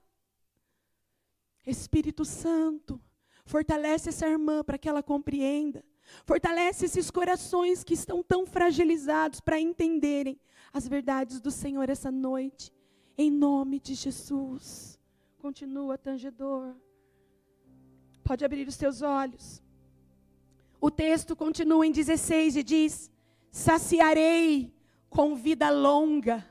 Espírito 1.66 2.26
Santo, 2.26 3.02
fortalece 3.46 4.10
essa 4.10 4.28
irmã 4.28 4.64
para 4.64 4.78
que 4.78 4.90
ela 4.90 5.02
compreenda. 5.02 5.84
Fortalece 6.26 6.86
esses 6.86 7.10
corações 7.10 7.84
que 7.84 7.94
estão 7.94 8.22
tão 8.24 8.46
fragilizados 8.46 9.40
para 9.40 9.60
entenderem 9.60 10.40
as 10.74 10.88
verdades 10.88 11.40
do 11.40 11.52
Senhor 11.52 11.90
essa 11.90 12.12
noite. 12.12 12.72
Em 13.18 13.30
nome 13.30 13.80
de 13.80 13.94
Jesus. 13.94 15.00
Continua, 15.40 15.98
tangedor. 15.98 16.76
Pode 18.24 18.46
abrir 18.46 18.68
os 18.68 18.78
teus 18.78 19.02
olhos. 19.02 19.62
O 20.80 20.90
texto 20.90 21.36
continua 21.36 21.86
em 21.86 21.92
16 21.92 22.56
e 22.56 22.64
diz: 22.64 23.12
Saciarei 23.52 24.74
com 25.10 25.36
vida 25.36 25.70
longa. 25.70 26.46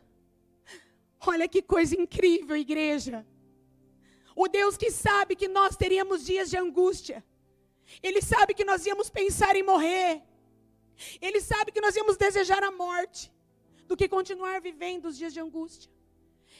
Olha 1.26 1.48
que 1.48 1.62
coisa 1.62 1.94
incrível, 2.00 2.56
igreja. 2.56 3.26
O 4.34 4.48
Deus 4.48 4.76
que 4.76 4.90
sabe 4.90 5.36
que 5.36 5.48
nós 5.48 5.76
teríamos 5.76 6.24
dias 6.24 6.48
de 6.48 6.56
angústia. 6.56 7.24
Ele 8.02 8.20
sabe 8.22 8.54
que 8.54 8.64
nós 8.64 8.86
íamos 8.86 9.10
pensar 9.10 9.56
em 9.56 9.62
morrer. 9.62 10.22
Ele 11.20 11.40
sabe 11.40 11.72
que 11.72 11.80
nós 11.80 11.96
íamos 11.96 12.16
desejar 12.16 12.62
a 12.62 12.70
morte 12.70 13.32
do 13.86 13.96
que 13.96 14.08
continuar 14.08 14.60
vivendo 14.60 15.06
os 15.06 15.16
dias 15.16 15.32
de 15.32 15.40
angústia. 15.40 15.90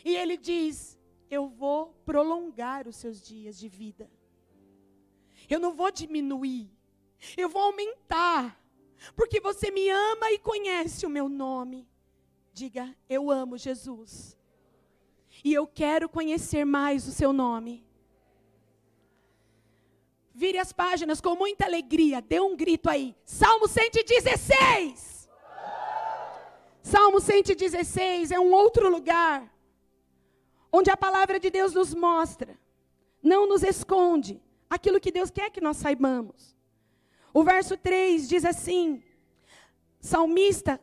E 0.05 0.17
ele 0.17 0.37
diz: 0.37 0.99
eu 1.31 1.49
vou 1.49 1.95
prolongar 2.05 2.89
os 2.89 2.97
seus 2.97 3.23
dias 3.23 3.57
de 3.59 3.69
vida. 3.69 4.11
Eu 5.49 5.61
não 5.61 5.73
vou 5.73 5.91
diminuir, 5.91 6.71
eu 7.37 7.49
vou 7.49 7.63
aumentar, 7.63 8.61
porque 9.17 9.41
você 9.41 9.71
me 9.71 9.89
ama 9.89 10.31
e 10.33 10.39
conhece 10.39 11.07
o 11.07 11.11
meu 11.11 11.29
nome. 11.29 11.89
Diga, 12.53 12.95
eu 13.09 13.31
amo 13.31 13.57
Jesus. 13.57 14.37
E 15.45 15.55
eu 15.55 15.67
quero 15.67 16.09
conhecer 16.09 16.65
mais 16.65 17.07
o 17.07 17.13
seu 17.13 17.33
nome. 17.33 17.87
Vire 20.33 20.59
as 20.59 20.73
páginas 20.73 21.21
com 21.21 21.35
muita 21.35 21.65
alegria, 21.65 22.23
dê 22.23 22.41
um 22.41 22.57
grito 22.57 22.89
aí. 22.89 23.17
Salmo 23.25 23.67
116. 23.67 25.29
Salmo 26.83 27.21
116 27.21 28.31
é 28.31 28.41
um 28.41 28.53
outro 28.53 28.89
lugar 28.89 29.53
onde 30.73 30.91
a 30.91 30.97
palavra 30.97 31.39
de 31.39 31.51
Deus 31.51 31.75
nos 31.75 31.95
mostra, 31.95 32.59
não 33.23 33.47
nos 33.47 33.63
esconde 33.63 34.41
aquilo 34.69 35.01
que 35.01 35.11
Deus 35.11 35.31
quer 35.31 35.51
que 35.51 35.61
nós 35.61 35.77
saibamos. 35.77 36.57
O 37.35 37.43
verso 37.43 37.77
3 37.77 38.29
diz 38.29 38.45
assim: 38.45 39.03
salmista 40.01 40.81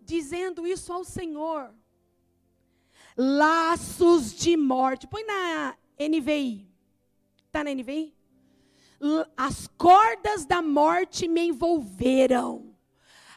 dizendo 0.00 0.66
isso 0.66 0.92
ao 0.92 1.04
Senhor. 1.04 1.72
Laços 3.16 4.34
de 4.34 4.56
morte. 4.56 5.06
Põe 5.06 5.24
na 5.24 5.76
NVI. 5.98 6.68
Está 7.46 7.64
na 7.64 7.74
NVI? 7.74 8.14
As 9.36 9.66
cordas 9.66 10.44
da 10.44 10.60
morte 10.60 11.26
me 11.26 11.48
envolveram. 11.48 12.74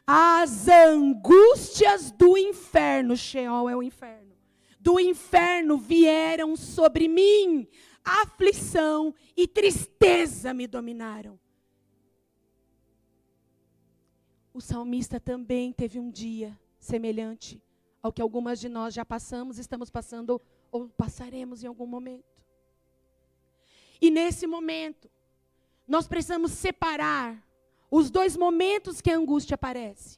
As 0.05 0.67
angústias 0.67 2.12
do 2.12 2.38
inferno, 2.38 3.15
Sheol 3.15 3.70
é 3.70 3.75
o 3.75 3.82
inferno, 3.82 4.36
do 4.79 5.00
inferno 5.00 5.77
vieram 5.77 6.55
sobre 6.58 7.08
mim. 7.08 7.67
Aflição 8.03 9.15
e 9.36 9.48
tristeza 9.48 10.53
me 10.53 10.67
dominaram. 10.67 11.39
O 14.53 14.60
salmista 14.60 15.20
também 15.20 15.72
teve 15.72 15.98
um 15.98 16.12
dia 16.12 16.60
semelhante 16.77 17.63
ao 18.03 18.12
que 18.12 18.22
algumas 18.22 18.60
de 18.60 18.67
nós 18.67 18.93
já 18.93 19.05
passamos, 19.05 19.58
estamos 19.58 19.89
passando 19.89 20.41
ou 20.70 20.89
passaremos 20.89 21.63
em 21.63 21.67
algum 21.67 21.88
momento. 21.88 22.43
E 24.01 24.12
nesse 24.12 24.46
momento, 24.46 25.10
nós 25.94 26.08
precisamos 26.08 26.54
separar 26.54 27.40
os 27.92 28.10
dois 28.10 28.36
momentos 28.36 29.00
que 29.00 29.12
a 29.12 29.16
angústia 29.16 29.54
aparece. 29.54 30.18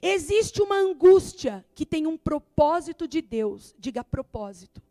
Existe 0.00 0.62
uma 0.62 0.76
angústia 0.76 1.62
que 1.74 1.84
tem 1.84 2.06
um 2.06 2.16
propósito 2.16 3.06
de 3.06 3.20
Deus, 3.20 3.74
diga 3.78 4.02
propósito. 4.02 4.82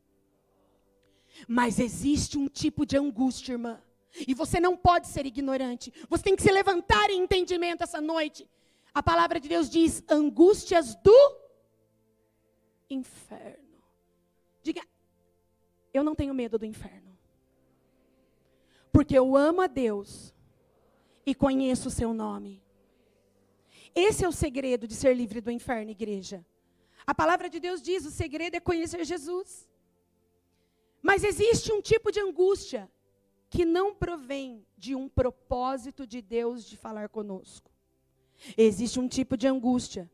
Mas 1.47 1.79
existe 1.79 2.37
um 2.37 2.47
tipo 2.47 2.85
de 2.85 2.95
angústia, 2.95 3.53
irmã, 3.53 3.81
e 4.27 4.35
você 4.35 4.59
não 4.59 4.77
pode 4.77 5.07
ser 5.07 5.25
ignorante. 5.25 5.91
Você 6.07 6.25
tem 6.25 6.35
que 6.35 6.43
se 6.43 6.51
levantar 6.51 7.09
em 7.09 7.23
entendimento 7.23 7.81
essa 7.81 7.99
noite. 7.99 8.47
A 8.93 9.01
palavra 9.01 9.39
de 9.39 9.49
Deus 9.49 9.67
diz: 9.67 10.03
angústias 10.07 10.93
do 10.97 11.39
inferno. 12.87 13.81
Diga, 14.61 14.83
eu 15.91 16.03
não 16.03 16.13
tenho 16.13 16.35
medo 16.35 16.59
do 16.59 16.67
inferno. 16.67 17.02
Porque 18.93 19.17
eu 19.17 19.35
amo 19.35 19.59
a 19.59 19.67
Deus 19.67 20.33
e 21.25 21.35
conheço 21.35 21.87
o 21.89 21.91
seu 21.91 22.13
nome. 22.13 22.63
Esse 23.95 24.23
é 24.23 24.27
o 24.27 24.31
segredo 24.31 24.87
de 24.87 24.95
ser 24.95 25.15
livre 25.15 25.41
do 25.41 25.51
inferno, 25.51 25.91
igreja. 25.91 26.45
A 27.05 27.13
palavra 27.13 27.49
de 27.49 27.59
Deus 27.59 27.81
diz: 27.81 28.05
o 28.05 28.11
segredo 28.11 28.55
é 28.55 28.59
conhecer 28.59 29.03
Jesus. 29.03 29.67
Mas 31.01 31.23
existe 31.23 31.73
um 31.73 31.81
tipo 31.81 32.11
de 32.11 32.21
angústia 32.21 32.89
que 33.49 33.65
não 33.65 33.93
provém 33.93 34.65
de 34.77 34.95
um 34.95 35.09
propósito 35.09 36.07
de 36.07 36.21
Deus 36.21 36.63
de 36.63 36.77
falar 36.77 37.09
conosco. 37.09 37.71
Existe 38.55 38.99
um 38.99 39.07
tipo 39.07 39.35
de 39.35 39.47
angústia 39.47 40.09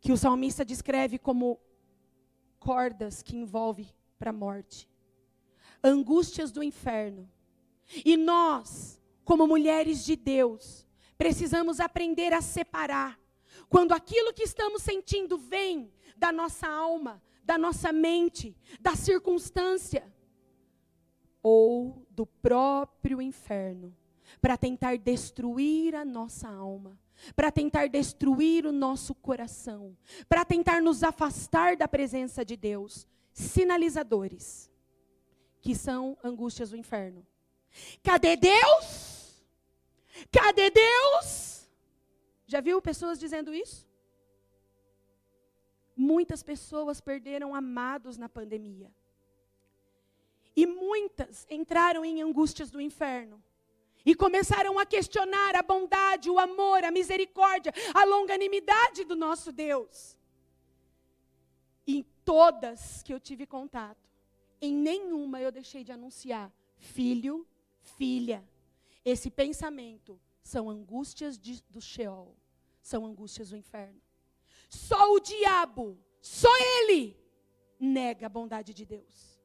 que 0.00 0.12
o 0.12 0.16
salmista 0.16 0.64
descreve 0.64 1.18
como 1.18 1.60
cordas 2.58 3.22
que 3.22 3.36
envolve 3.36 3.92
para 4.18 4.30
a 4.30 4.32
morte, 4.32 4.88
angústias 5.82 6.50
do 6.50 6.62
inferno. 6.62 7.28
E 8.04 8.16
nós, 8.16 9.00
como 9.24 9.46
mulheres 9.46 10.04
de 10.04 10.16
Deus, 10.16 10.86
precisamos 11.16 11.80
aprender 11.80 12.32
a 12.32 12.40
separar 12.40 13.18
quando 13.68 13.92
aquilo 13.92 14.32
que 14.32 14.42
estamos 14.42 14.82
sentindo 14.82 15.36
vem 15.36 15.92
da 16.16 16.30
nossa 16.30 16.68
alma, 16.68 17.22
da 17.42 17.58
nossa 17.58 17.92
mente, 17.92 18.56
da 18.80 18.94
circunstância 18.94 20.12
ou 21.42 22.06
do 22.10 22.26
próprio 22.26 23.22
inferno, 23.22 23.96
para 24.40 24.56
tentar 24.56 24.96
destruir 24.98 25.94
a 25.94 26.04
nossa 26.04 26.48
alma 26.48 26.98
para 27.34 27.50
tentar 27.50 27.88
destruir 27.88 28.66
o 28.66 28.72
nosso 28.72 29.14
coração, 29.14 29.96
para 30.28 30.44
tentar 30.44 30.82
nos 30.82 31.02
afastar 31.02 31.76
da 31.76 31.88
presença 31.88 32.44
de 32.44 32.56
Deus. 32.56 33.06
Sinalizadores, 33.32 34.70
que 35.60 35.74
são 35.74 36.16
angústias 36.22 36.70
do 36.70 36.76
inferno. 36.76 37.26
Cadê 38.02 38.36
Deus? 38.36 39.44
Cadê 40.30 40.70
Deus? 40.70 41.68
Já 42.46 42.60
viu 42.60 42.80
pessoas 42.80 43.18
dizendo 43.18 43.52
isso? 43.54 43.86
Muitas 45.96 46.42
pessoas 46.42 47.00
perderam 47.00 47.54
amados 47.54 48.16
na 48.16 48.28
pandemia. 48.28 48.90
E 50.54 50.66
muitas 50.66 51.46
entraram 51.50 52.04
em 52.04 52.22
angústias 52.22 52.70
do 52.70 52.80
inferno 52.80 53.42
e 54.04 54.14
começaram 54.14 54.78
a 54.78 54.86
questionar 54.86 55.56
a 55.56 55.62
bondade, 55.62 56.30
o 56.30 56.38
amor, 56.38 56.84
a 56.84 56.90
misericórdia, 56.90 57.74
a 57.92 58.04
longanimidade 58.04 59.04
do 59.04 59.16
nosso 59.16 59.50
Deus. 59.50 60.16
Em 61.86 62.04
todas 62.24 63.02
que 63.02 63.12
eu 63.12 63.18
tive 63.18 63.46
contato, 63.46 64.08
em 64.60 64.72
nenhuma 64.72 65.40
eu 65.40 65.50
deixei 65.50 65.82
de 65.82 65.92
anunciar: 65.92 66.52
filho, 66.76 67.46
filha, 67.86 68.46
esse 69.04 69.30
pensamento 69.30 70.20
são 70.42 70.68
angústias 70.68 71.38
de, 71.38 71.62
do 71.68 71.80
Sheol, 71.80 72.36
são 72.82 73.06
angústias 73.06 73.50
do 73.50 73.56
inferno. 73.56 74.00
Só 74.68 75.12
o 75.12 75.20
diabo, 75.20 75.98
só 76.20 76.50
ele, 76.58 77.16
nega 77.78 78.26
a 78.26 78.28
bondade 78.28 78.74
de 78.74 78.84
Deus. 78.84 79.40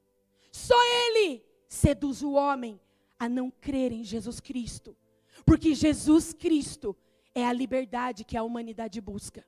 Só 0.51 0.75
ele 1.07 1.43
seduz 1.67 2.21
o 2.21 2.33
homem 2.33 2.79
a 3.17 3.29
não 3.29 3.49
crer 3.49 3.91
em 3.91 4.03
Jesus 4.03 4.39
Cristo. 4.39 4.97
Porque 5.45 5.73
Jesus 5.73 6.33
Cristo 6.33 6.95
é 7.33 7.45
a 7.45 7.53
liberdade 7.53 8.23
que 8.23 8.37
a 8.37 8.43
humanidade 8.43 8.99
busca. 8.99 9.45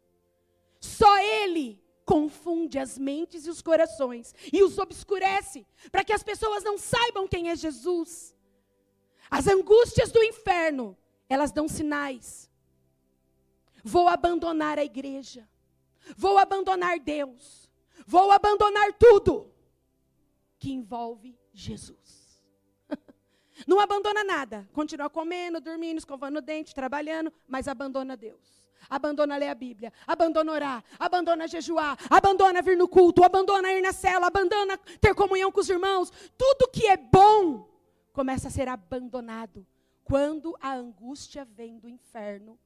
Só 0.79 1.17
Ele 1.19 1.81
confunde 2.05 2.77
as 2.77 2.97
mentes 2.97 3.45
e 3.45 3.49
os 3.49 3.61
corações 3.61 4.35
e 4.51 4.61
os 4.61 4.77
obscurece, 4.77 5.65
para 5.91 6.03
que 6.03 6.11
as 6.11 6.23
pessoas 6.23 6.63
não 6.63 6.77
saibam 6.77 7.27
quem 7.27 7.49
é 7.49 7.55
Jesus. 7.55 8.32
As 9.33 9.47
angústias 9.47 10.11
do 10.11 10.21
inferno, 10.21 10.95
elas 11.27 11.51
dão 11.51 11.67
sinais. 11.67 12.51
Vou 13.83 14.07
abandonar 14.07 14.77
a 14.77 14.83
igreja, 14.83 15.49
vou 16.15 16.37
abandonar 16.37 16.99
Deus, 16.99 17.67
vou 18.05 18.29
abandonar 18.29 18.93
tudo 18.93 19.51
que 20.59 20.71
envolve 20.71 21.35
Jesus. 21.51 22.43
Não 23.65 23.79
abandona 23.79 24.23
nada. 24.23 24.69
Continua 24.71 25.09
comendo, 25.09 25.59
dormindo, 25.59 25.97
escovando 25.97 26.37
o 26.37 26.41
dente, 26.41 26.75
trabalhando, 26.75 27.33
mas 27.47 27.67
abandona 27.67 28.15
Deus. 28.15 28.63
Abandona 28.87 29.35
ler 29.35 29.49
a 29.49 29.55
Bíblia, 29.55 29.91
abandona 30.05 30.51
orar, 30.51 30.83
abandona 30.99 31.47
jejuar, 31.47 31.97
abandona 32.07 32.61
vir 32.61 32.77
no 32.77 32.87
culto, 32.87 33.23
abandona 33.23 33.73
ir 33.73 33.81
na 33.81 33.93
cela, 33.93 34.27
abandona 34.27 34.77
ter 34.77 35.15
comunhão 35.15 35.51
com 35.51 35.59
os 35.59 35.69
irmãos. 35.69 36.11
Tudo 36.37 36.69
que 36.69 36.85
é 36.85 36.97
bom 36.97 37.72
começa 38.13 38.47
a 38.47 38.51
ser 38.51 38.69
abandonado. 38.69 39.67
Quando 40.05 40.55
a 40.61 40.73
angústia 40.73 41.43
vem 41.43 41.79
do 41.79 41.89
inferno, 41.89 42.57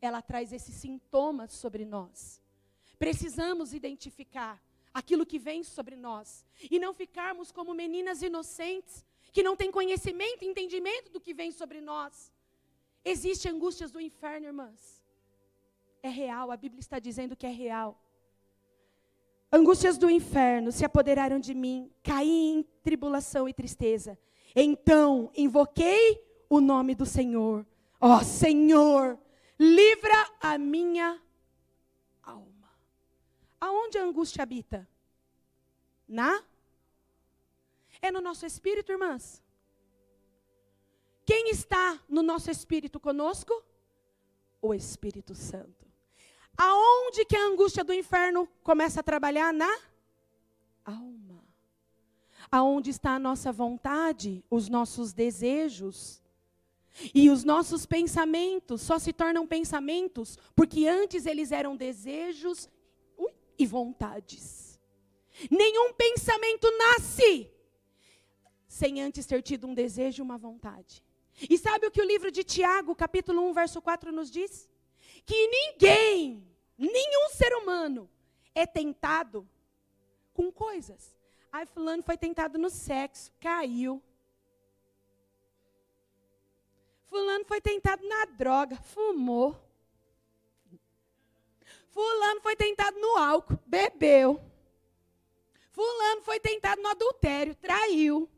ela 0.00 0.20
traz 0.20 0.52
esses 0.52 0.74
sintomas 0.74 1.52
sobre 1.52 1.84
nós. 1.84 2.42
Precisamos 2.98 3.72
identificar 3.72 4.62
aquilo 4.92 5.26
que 5.26 5.38
vem 5.38 5.62
sobre 5.62 5.94
nós 5.94 6.44
e 6.70 6.78
não 6.78 6.92
ficarmos 6.92 7.52
como 7.52 7.74
meninas 7.74 8.22
inocentes 8.22 9.04
que 9.32 9.42
não 9.42 9.54
tem 9.54 9.70
conhecimento 9.70 10.42
e 10.42 10.48
entendimento 10.48 11.10
do 11.10 11.20
que 11.20 11.34
vem 11.34 11.52
sobre 11.52 11.80
nós. 11.80 12.32
Existem 13.04 13.52
angústias 13.52 13.90
do 13.90 14.00
inferno, 14.00 14.46
irmãs. 14.46 15.04
É 16.02 16.08
real, 16.08 16.50
a 16.50 16.56
Bíblia 16.56 16.80
está 16.80 16.98
dizendo 16.98 17.36
que 17.36 17.46
é 17.46 17.50
real. 17.50 18.00
Angústias 19.52 19.96
do 19.96 20.10
inferno 20.10 20.72
se 20.72 20.84
apoderaram 20.84 21.38
de 21.38 21.54
mim, 21.54 21.90
caí 22.02 22.50
em 22.54 22.62
tribulação 22.82 23.48
e 23.48 23.54
tristeza. 23.54 24.18
Então 24.58 25.30
invoquei 25.36 26.24
o 26.48 26.62
nome 26.62 26.94
do 26.94 27.04
Senhor. 27.04 27.66
Ó 28.00 28.16
oh, 28.16 28.24
Senhor, 28.24 29.18
livra 29.58 30.32
a 30.40 30.56
minha 30.56 31.20
alma. 32.22 32.70
Aonde 33.60 33.98
a 33.98 34.02
angústia 34.02 34.42
habita? 34.42 34.88
Na 36.08 36.42
é 38.00 38.10
no 38.10 38.20
nosso 38.20 38.46
espírito, 38.46 38.92
irmãs. 38.92 39.42
Quem 41.26 41.50
está 41.50 42.00
no 42.08 42.22
nosso 42.22 42.50
espírito 42.50 43.00
conosco? 43.00 43.62
O 44.62 44.72
Espírito 44.72 45.34
Santo. 45.34 45.84
Aonde 46.56 47.24
que 47.24 47.36
a 47.36 47.46
angústia 47.46 47.84
do 47.84 47.92
inferno 47.92 48.48
começa 48.62 49.00
a 49.00 49.02
trabalhar? 49.02 49.52
Na 49.52 49.68
alma. 50.84 51.25
Aonde 52.50 52.90
está 52.90 53.12
a 53.12 53.18
nossa 53.18 53.52
vontade, 53.52 54.44
os 54.50 54.68
nossos 54.68 55.12
desejos. 55.12 56.22
E 57.14 57.28
os 57.28 57.44
nossos 57.44 57.84
pensamentos 57.84 58.80
só 58.80 58.98
se 58.98 59.12
tornam 59.12 59.46
pensamentos 59.46 60.38
porque 60.54 60.86
antes 60.86 61.26
eles 61.26 61.52
eram 61.52 61.76
desejos 61.76 62.70
e 63.58 63.66
vontades. 63.66 64.80
Nenhum 65.50 65.92
pensamento 65.92 66.70
nasce 66.78 67.50
sem 68.66 69.02
antes 69.02 69.26
ter 69.26 69.42
tido 69.42 69.66
um 69.66 69.74
desejo 69.74 70.22
e 70.22 70.24
uma 70.24 70.36
vontade. 70.36 71.02
E 71.48 71.56
sabe 71.58 71.86
o 71.86 71.90
que 71.90 72.00
o 72.00 72.06
livro 72.06 72.30
de 72.30 72.44
Tiago, 72.44 72.94
capítulo 72.94 73.42
1, 73.50 73.52
verso 73.52 73.82
4 73.82 74.12
nos 74.12 74.30
diz? 74.30 74.68
Que 75.24 75.48
ninguém, 75.48 76.46
nenhum 76.76 77.28
ser 77.30 77.54
humano 77.54 78.10
é 78.54 78.66
tentado 78.66 79.48
com 80.32 80.52
coisas. 80.52 81.15
Ai, 81.56 81.64
fulano 81.64 82.02
foi 82.02 82.18
tentado 82.18 82.58
no 82.58 82.68
sexo, 82.68 83.32
caiu. 83.40 84.02
Fulano 87.06 87.46
foi 87.46 87.62
tentado 87.62 88.06
na 88.06 88.26
droga, 88.26 88.76
fumou. 88.76 89.56
Fulano 91.88 92.42
foi 92.42 92.54
tentado 92.56 93.00
no 93.00 93.16
álcool, 93.16 93.58
bebeu. 93.64 94.38
Fulano 95.70 96.20
foi 96.20 96.38
tentado 96.38 96.82
no 96.82 96.88
adultério, 96.88 97.54
traiu. 97.54 98.28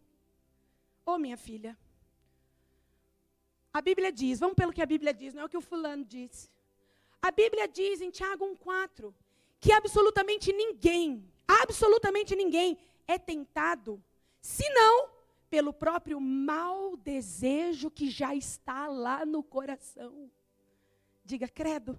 Ô 1.05 1.15
oh, 1.15 1.19
minha 1.19 1.37
filha, 1.37 1.77
a 3.73 3.81
Bíblia 3.81 4.13
diz, 4.13 4.39
vamos 4.39 4.55
pelo 4.55 4.73
que 4.73 4.83
a 4.83 4.87
Bíblia 4.87 5.13
diz, 5.13 5.35
não 5.35 5.43
é 5.43 5.45
o 5.47 5.49
que 5.49 5.57
o 5.57 5.61
fulano 5.73 6.05
disse. 6.05 6.49
A 7.21 7.33
Bíblia 7.33 7.67
diz 7.67 8.01
em 8.01 8.13
Tiago 8.13 8.45
1,4 8.47 9.13
que 9.59 9.73
absolutamente 9.73 10.53
ninguém, 10.53 11.29
absolutamente 11.49 12.37
ninguém 12.37 12.79
é 13.09 13.19
tentado, 13.19 14.01
senão 14.41 15.11
pelo 15.51 15.73
próprio 15.73 16.21
mau 16.21 16.97
desejo 16.97 17.91
que 17.91 18.11
já 18.11 18.35
está 18.35 18.87
lá 18.87 19.25
no 19.25 19.43
coração. 19.43 20.31
Diga, 21.25 21.49
credo. 21.49 21.99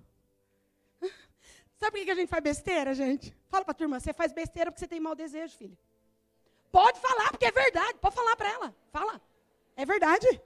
Sabe 1.76 1.98
por 1.98 2.06
que 2.06 2.12
a 2.12 2.16
gente 2.16 2.30
faz 2.30 2.44
besteira, 2.44 2.94
gente? 2.94 3.36
Fala 3.48 3.66
para 3.66 3.72
a 3.72 3.76
turma, 3.76 4.00
você 4.00 4.14
faz 4.14 4.32
besteira 4.32 4.72
porque 4.72 4.80
você 4.80 4.88
tem 4.88 5.00
mau 5.00 5.16
desejo, 5.16 5.58
filho. 5.58 5.78
Pode 6.72 7.00
falar, 7.00 7.32
porque 7.32 7.46
é 7.46 7.52
verdade. 7.52 7.98
Pode 8.00 8.16
falar 8.16 8.36
para 8.36 8.50
ela. 8.52 8.76
Fala. 8.92 9.20
É 9.76 9.86
verdade. 9.86 10.42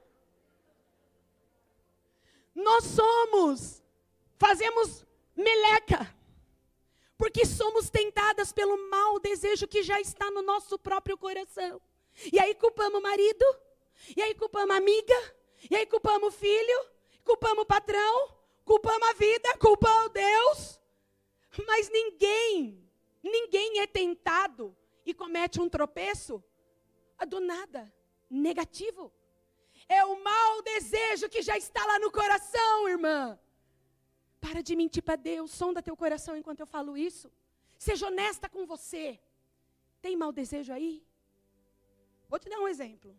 Nós 2.55 2.85
somos, 2.85 3.83
fazemos 4.37 5.05
meleca, 5.35 6.13
porque 7.17 7.45
somos 7.45 7.89
tentadas 7.89 8.51
pelo 8.51 8.89
mau 8.89 9.19
desejo 9.19 9.67
que 9.67 9.83
já 9.83 9.99
está 9.99 10.29
no 10.31 10.41
nosso 10.41 10.77
próprio 10.77 11.17
coração. 11.17 11.81
E 12.31 12.39
aí 12.39 12.53
culpamos 12.55 12.99
o 12.99 13.01
marido, 13.01 13.45
e 14.15 14.21
aí 14.21 14.35
culpamos 14.35 14.75
a 14.75 14.77
amiga, 14.77 15.35
e 15.69 15.75
aí 15.75 15.85
culpamos 15.85 16.29
o 16.29 16.31
filho, 16.31 16.87
culpamos 17.23 17.63
o 17.63 17.65
patrão, 17.65 18.35
culpamos 18.65 19.07
a 19.09 19.13
vida, 19.13 19.57
culpamos 19.57 20.11
Deus. 20.11 20.79
Mas 21.67 21.89
ninguém, 21.89 22.89
ninguém 23.21 23.79
é 23.79 23.87
tentado 23.87 24.75
e 25.05 25.13
comete 25.13 25.61
um 25.61 25.69
tropeço 25.69 26.43
do 27.27 27.39
nada, 27.39 27.93
negativo. 28.29 29.13
É 29.87 30.03
o 30.05 30.21
mau 30.23 30.61
desejo 30.61 31.29
que 31.29 31.41
já 31.41 31.57
está 31.57 31.85
lá 31.85 31.99
no 31.99 32.11
coração, 32.11 32.89
irmã. 32.89 33.39
Para 34.45 34.61
de 34.67 34.75
mentir 34.75 35.03
para 35.07 35.15
Deus, 35.31 35.51
sonda 35.61 35.85
teu 35.87 35.95
coração 36.03 36.35
enquanto 36.35 36.61
eu 36.61 36.69
falo 36.75 36.97
isso. 37.09 37.27
Seja 37.87 38.07
honesta 38.07 38.47
com 38.53 38.65
você. 38.73 39.05
Tem 40.01 40.17
mau 40.23 40.31
desejo 40.41 40.71
aí? 40.77 40.93
Vou 42.29 42.39
te 42.39 42.49
dar 42.49 42.59
um 42.59 42.67
exemplo. 42.73 43.11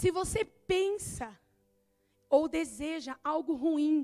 Se 0.00 0.10
você 0.18 0.42
pensa 0.72 1.28
ou 2.36 2.42
deseja 2.60 3.14
algo 3.32 3.54
ruim 3.64 3.96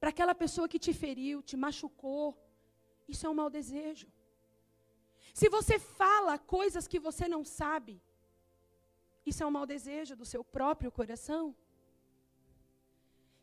para 0.00 0.10
aquela 0.14 0.34
pessoa 0.42 0.68
que 0.72 0.78
te 0.84 0.92
feriu, 1.02 1.42
te 1.42 1.56
machucou, 1.64 2.26
isso 3.12 3.26
é 3.26 3.30
um 3.30 3.38
mau 3.42 3.50
desejo. 3.58 4.08
Se 5.40 5.48
você 5.56 5.78
fala 5.78 6.38
coisas 6.38 6.86
que 6.92 7.00
você 7.08 7.26
não 7.34 7.42
sabe, 7.44 7.94
isso 9.30 9.42
é 9.42 9.46
um 9.46 9.56
mau 9.58 9.66
desejo 9.66 10.16
do 10.16 10.24
seu 10.32 10.42
próprio 10.42 10.90
coração. 10.90 11.54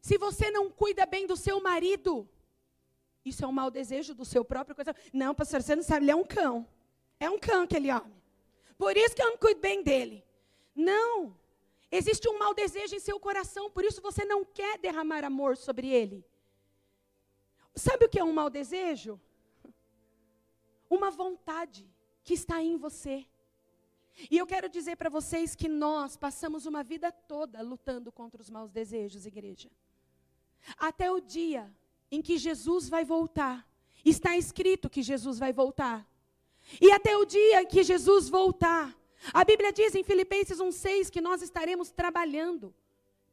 Se 0.08 0.18
você 0.18 0.50
não 0.50 0.70
cuida 0.70 1.06
bem 1.06 1.28
do 1.28 1.36
seu 1.36 1.60
marido, 1.60 2.26
isso 3.26 3.44
é 3.44 3.48
um 3.48 3.52
mau 3.52 3.70
desejo 3.70 4.16
do 4.16 4.24
seu 4.24 4.46
próprio 4.46 4.74
coração. 4.74 4.96
Não, 5.12 5.36
pastor, 5.36 5.62
você 5.62 5.76
não 5.76 5.84
sabe, 5.84 6.06
ele 6.06 6.12
é 6.12 6.16
um 6.16 6.24
cão. 6.24 6.66
É 7.20 7.30
um 7.30 7.38
cão 7.38 7.64
aquele 7.64 7.92
homem. 7.92 8.16
Por 8.78 8.96
isso 8.96 9.14
que 9.14 9.22
eu 9.22 9.32
não 9.32 9.38
cuido 9.38 9.60
bem 9.60 9.84
dele. 9.84 10.24
Não. 10.74 11.38
Existe 11.92 12.30
um 12.30 12.40
mau 12.40 12.54
desejo 12.54 12.96
em 12.96 13.02
seu 13.02 13.20
coração, 13.20 13.70
por 13.70 13.84
isso 13.84 14.02
você 14.02 14.24
não 14.24 14.46
quer 14.46 14.78
derramar 14.78 15.26
amor 15.26 15.58
sobre 15.58 15.90
ele. 15.90 16.26
Sabe 17.76 18.06
o 18.06 18.10
que 18.10 18.18
é 18.18 18.24
um 18.24 18.32
mau 18.32 18.50
desejo? 18.50 19.20
Uma 20.90 21.12
vontade 21.12 21.86
que 22.24 22.34
está 22.34 22.64
em 22.64 22.78
você. 22.78 23.26
E 24.32 24.38
eu 24.38 24.48
quero 24.48 24.70
dizer 24.70 24.96
para 24.96 25.10
vocês 25.10 25.54
que 25.54 25.68
nós 25.68 26.16
passamos 26.16 26.66
uma 26.66 26.82
vida 26.82 27.12
toda 27.12 27.62
lutando 27.62 28.10
contra 28.10 28.42
os 28.42 28.50
maus 28.50 28.72
desejos, 28.72 29.26
igreja. 29.26 29.70
Até 30.78 31.12
o 31.12 31.20
dia 31.20 31.72
em 32.12 32.22
que 32.22 32.38
Jesus 32.38 32.90
vai 32.90 33.06
voltar. 33.06 33.68
Está 34.04 34.38
escrito 34.38 34.90
que 34.90 35.02
Jesus 35.02 35.38
vai 35.38 35.54
voltar. 35.54 36.08
E 36.82 36.92
até 36.92 37.16
o 37.16 37.26
dia 37.26 37.66
que 37.66 37.84
Jesus 37.84 38.28
voltar, 38.28 38.96
a 39.34 39.44
Bíblia 39.44 39.72
diz 39.72 39.96
em 39.96 40.04
Filipenses 40.04 40.60
1,6 40.60 41.10
que 41.10 41.22
nós 41.22 41.42
estaremos 41.42 41.92
trabalhando 41.92 42.74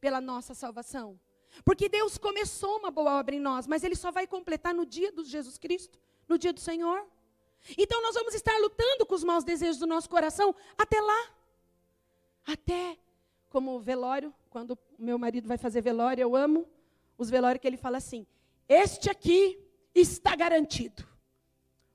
pela 0.00 0.20
nossa 0.20 0.54
salvação. 0.54 1.18
Porque 1.64 1.88
Deus 1.88 2.18
começou 2.18 2.78
uma 2.78 2.90
boa 2.90 3.18
obra 3.18 3.34
em 3.34 3.40
nós, 3.40 3.66
mas 3.66 3.84
Ele 3.84 3.94
só 3.94 4.10
vai 4.10 4.26
completar 4.26 4.74
no 4.74 4.84
dia 4.84 5.12
do 5.12 5.24
Jesus 5.24 5.58
Cristo, 5.58 5.98
no 6.28 6.38
dia 6.38 6.52
do 6.52 6.60
Senhor. 6.60 7.06
Então 7.78 8.02
nós 8.02 8.14
vamos 8.14 8.34
estar 8.34 8.56
lutando 8.58 9.06
com 9.06 9.14
os 9.14 9.24
maus 9.24 9.44
desejos 9.44 9.78
do 9.78 9.86
nosso 9.86 10.08
coração 10.08 10.54
até 10.76 11.00
lá. 11.00 11.30
Até 12.46 12.98
como 13.48 13.78
velório, 13.80 14.34
quando 14.50 14.76
meu 14.98 15.18
marido 15.18 15.46
vai 15.48 15.56
fazer 15.56 15.80
velório, 15.80 16.22
eu 16.22 16.36
amo 16.36 16.68
os 17.16 17.30
velórios 17.30 17.60
que 17.60 17.66
ele 17.66 17.76
fala 17.76 17.98
assim: 17.98 18.26
Este 18.68 19.10
aqui 19.10 19.58
está 19.94 20.34
garantido. 20.34 21.06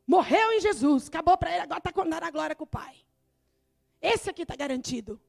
Morreu 0.05 0.51
em 0.53 0.59
Jesus, 0.59 1.07
acabou 1.07 1.37
para 1.37 1.51
ele, 1.51 1.61
agora 1.61 1.77
está 1.77 1.93
condenado 1.93 2.23
a 2.23 2.31
glória 2.31 2.55
com 2.55 2.63
o 2.63 2.67
Pai. 2.67 2.95
Esse 4.01 4.29
aqui 4.29 4.41
está 4.41 4.55
garantido. 4.55 5.21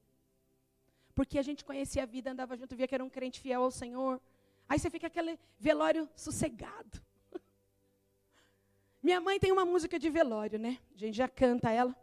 Porque 1.15 1.39
a 1.39 1.43
gente 1.43 1.65
conhecia 1.65 2.05
a 2.05 2.07
vida, 2.07 2.31
andava 2.31 2.57
junto, 2.57 2.75
via 2.75 2.89
que 2.89 2.95
era 2.95 3.05
um 3.05 3.11
crente 3.11 3.41
fiel 3.41 3.63
ao 3.63 3.71
Senhor. 3.71 4.21
Aí 4.69 4.79
você 4.79 4.89
fica 4.89 5.09
aquele 5.09 5.39
velório 5.59 6.09
sossegado. 6.17 7.03
Minha 9.03 9.21
mãe 9.21 9.39
tem 9.39 9.53
uma 9.53 9.65
música 9.65 9.99
de 9.99 10.09
velório, 10.09 10.59
né? 10.59 10.79
A 10.95 10.99
gente 10.99 11.17
já 11.17 11.29
canta 11.29 11.71
ela. 11.71 11.95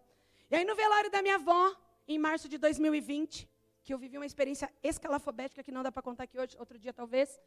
E 0.52 0.56
aí 0.56 0.64
no 0.64 0.76
velório 0.76 1.10
da 1.10 1.22
minha 1.22 1.36
avó, 1.36 1.76
em 2.08 2.18
março 2.18 2.48
de 2.48 2.58
2020, 2.58 3.50
que 3.84 3.94
eu 3.94 3.98
vivi 3.98 4.18
uma 4.18 4.26
experiência 4.26 4.72
escalafobética 4.84 5.64
que 5.64 5.72
não 5.72 5.82
dá 5.82 5.92
para 5.92 6.02
contar 6.02 6.26
aqui 6.26 6.38
hoje, 6.38 6.56
outro 6.60 6.78
dia 6.78 6.94
talvez. 6.94 7.40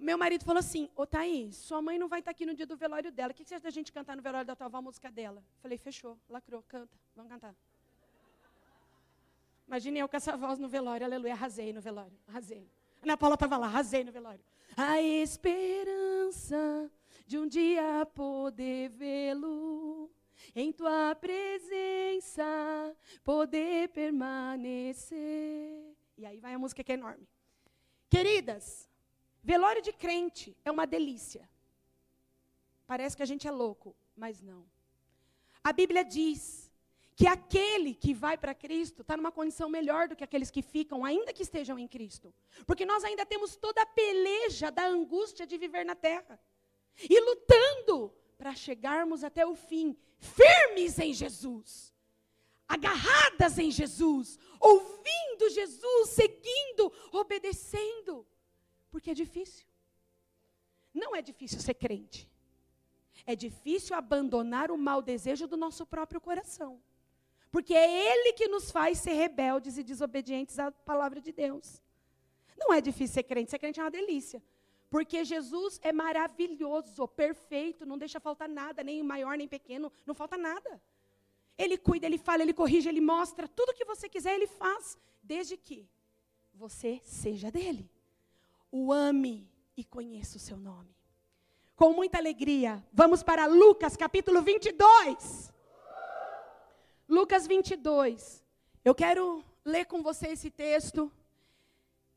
Meu 0.00 0.18
marido 0.18 0.44
falou 0.44 0.58
assim: 0.58 0.88
Ô 0.96 1.06
Thaís, 1.06 1.56
sua 1.56 1.80
mãe 1.80 1.98
não 1.98 2.08
vai 2.08 2.18
estar 2.18 2.30
aqui 2.32 2.44
no 2.44 2.54
dia 2.54 2.66
do 2.66 2.76
velório 2.76 3.12
dela. 3.12 3.32
O 3.32 3.34
que 3.34 3.44
você 3.44 3.54
acha 3.54 3.64
da 3.64 3.70
gente 3.70 3.92
cantar 3.92 4.16
no 4.16 4.22
velório 4.22 4.46
da 4.46 4.56
tua 4.56 4.66
avó 4.66 4.78
a 4.78 4.82
música 4.82 5.10
dela? 5.10 5.42
Falei: 5.62 5.78
fechou, 5.78 6.18
lacrou, 6.28 6.62
canta, 6.62 6.96
vamos 7.14 7.30
cantar. 7.30 7.54
Imagine 9.66 10.00
eu 10.00 10.08
com 10.08 10.16
essa 10.16 10.36
voz 10.36 10.58
no 10.58 10.68
velório, 10.68 11.06
aleluia, 11.06 11.32
arrasei 11.32 11.72
no 11.72 11.80
velório, 11.80 12.18
arrasei. 12.28 12.68
Ana 13.02 13.16
Paula 13.16 13.34
estava 13.34 13.56
lá, 13.56 13.66
arrasei 13.66 14.04
no 14.04 14.12
velório. 14.12 14.44
A 14.76 15.00
esperança 15.00 16.90
de 17.26 17.38
um 17.38 17.46
dia 17.46 18.06
poder 18.14 18.90
vê-lo, 18.90 20.10
em 20.54 20.72
tua 20.72 21.14
presença 21.14 22.44
poder 23.22 23.88
permanecer. 23.88 25.16
E 26.16 26.26
aí 26.26 26.38
vai 26.40 26.54
a 26.54 26.58
música 26.58 26.84
que 26.84 26.92
é 26.92 26.94
enorme. 26.94 27.26
Queridas, 28.10 28.88
velório 29.44 29.82
de 29.82 29.92
crente 29.92 30.56
é 30.64 30.70
uma 30.70 30.86
delícia. 30.86 31.48
Parece 32.86 33.16
que 33.16 33.22
a 33.22 33.26
gente 33.26 33.46
é 33.46 33.50
louco, 33.50 33.94
mas 34.16 34.40
não. 34.40 34.64
A 35.62 35.72
Bíblia 35.72 36.04
diz 36.04 36.70
que 37.16 37.26
aquele 37.26 37.94
que 37.94 38.12
vai 38.12 38.36
para 38.36 38.54
Cristo 38.54 39.02
está 39.02 39.16
numa 39.16 39.30
condição 39.30 39.68
melhor 39.68 40.08
do 40.08 40.16
que 40.16 40.24
aqueles 40.24 40.50
que 40.50 40.62
ficam, 40.62 41.04
ainda 41.04 41.32
que 41.32 41.42
estejam 41.42 41.78
em 41.78 41.86
Cristo. 41.86 42.34
Porque 42.66 42.84
nós 42.84 43.04
ainda 43.04 43.24
temos 43.24 43.54
toda 43.54 43.80
a 43.82 43.86
peleja 43.86 44.70
da 44.70 44.86
angústia 44.86 45.46
de 45.46 45.56
viver 45.56 45.84
na 45.84 45.94
terra 45.94 46.40
e 47.08 47.20
lutando 47.20 48.12
para 48.36 48.54
chegarmos 48.54 49.22
até 49.22 49.46
o 49.46 49.54
fim, 49.54 49.96
firmes 50.18 50.98
em 50.98 51.12
Jesus, 51.12 51.94
agarradas 52.66 53.58
em 53.58 53.70
Jesus, 53.70 54.38
ouvindo 54.58 55.50
Jesus, 55.50 56.10
seguindo, 56.10 56.92
obedecendo, 57.12 58.26
porque 58.94 59.10
é 59.10 59.14
difícil. 59.14 59.66
Não 61.02 61.16
é 61.16 61.20
difícil 61.20 61.58
ser 61.58 61.74
crente. 61.74 62.30
É 63.26 63.34
difícil 63.34 63.96
abandonar 63.96 64.70
o 64.70 64.78
mau 64.78 65.02
desejo 65.02 65.48
do 65.48 65.56
nosso 65.56 65.84
próprio 65.84 66.20
coração. 66.20 66.80
Porque 67.50 67.74
é 67.74 67.88
ele 68.12 68.32
que 68.34 68.46
nos 68.46 68.70
faz 68.70 68.98
ser 68.98 69.14
rebeldes 69.14 69.76
e 69.78 69.82
desobedientes 69.82 70.60
à 70.60 70.70
palavra 70.70 71.20
de 71.20 71.32
Deus. 71.32 71.82
Não 72.56 72.72
é 72.72 72.80
difícil 72.80 73.14
ser 73.14 73.24
crente, 73.24 73.50
ser 73.50 73.58
crente 73.58 73.80
é 73.80 73.82
uma 73.82 73.90
delícia. 73.90 74.40
Porque 74.88 75.24
Jesus 75.24 75.80
é 75.82 75.92
maravilhoso, 75.92 77.08
perfeito, 77.08 77.84
não 77.84 77.98
deixa 77.98 78.20
faltar 78.20 78.48
nada, 78.48 78.84
nem 78.84 79.02
maior 79.02 79.36
nem 79.36 79.48
pequeno, 79.48 79.92
não 80.06 80.14
falta 80.14 80.36
nada. 80.36 80.80
Ele 81.58 81.76
cuida, 81.76 82.06
ele 82.06 82.18
fala, 82.18 82.44
ele 82.44 82.54
corrige, 82.54 82.88
ele 82.88 83.00
mostra, 83.00 83.48
tudo 83.48 83.74
que 83.74 83.84
você 83.84 84.08
quiser 84.08 84.36
ele 84.36 84.46
faz, 84.46 84.96
desde 85.20 85.56
que 85.56 85.84
você 86.54 87.00
seja 87.02 87.50
dele. 87.50 87.90
O 88.76 88.92
ame 88.92 89.48
e 89.76 89.84
conheça 89.84 90.36
o 90.36 90.40
seu 90.40 90.56
nome. 90.56 90.96
Com 91.76 91.92
muita 91.92 92.18
alegria, 92.18 92.84
vamos 92.92 93.22
para 93.22 93.46
Lucas 93.46 93.96
capítulo 93.96 94.42
22. 94.42 95.52
Lucas 97.08 97.46
22. 97.46 98.44
Eu 98.84 98.92
quero 98.92 99.44
ler 99.64 99.84
com 99.84 100.02
você 100.02 100.26
esse 100.26 100.50
texto. 100.50 101.12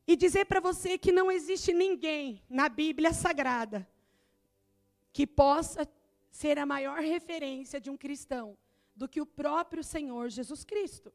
e 0.04 0.16
dizer 0.16 0.46
para 0.46 0.58
você 0.58 0.98
que 0.98 1.12
não 1.12 1.30
existe 1.30 1.72
ninguém 1.72 2.42
na 2.48 2.68
Bíblia 2.68 3.12
Sagrada 3.12 3.86
que 5.12 5.26
possa 5.26 5.86
ser 6.28 6.58
a 6.58 6.66
maior 6.66 6.98
referência 6.98 7.80
de 7.80 7.88
um 7.88 7.96
cristão 7.96 8.58
do 8.96 9.08
que 9.08 9.20
o 9.20 9.26
próprio 9.26 9.84
Senhor 9.84 10.28
Jesus 10.28 10.64
Cristo. 10.64 11.12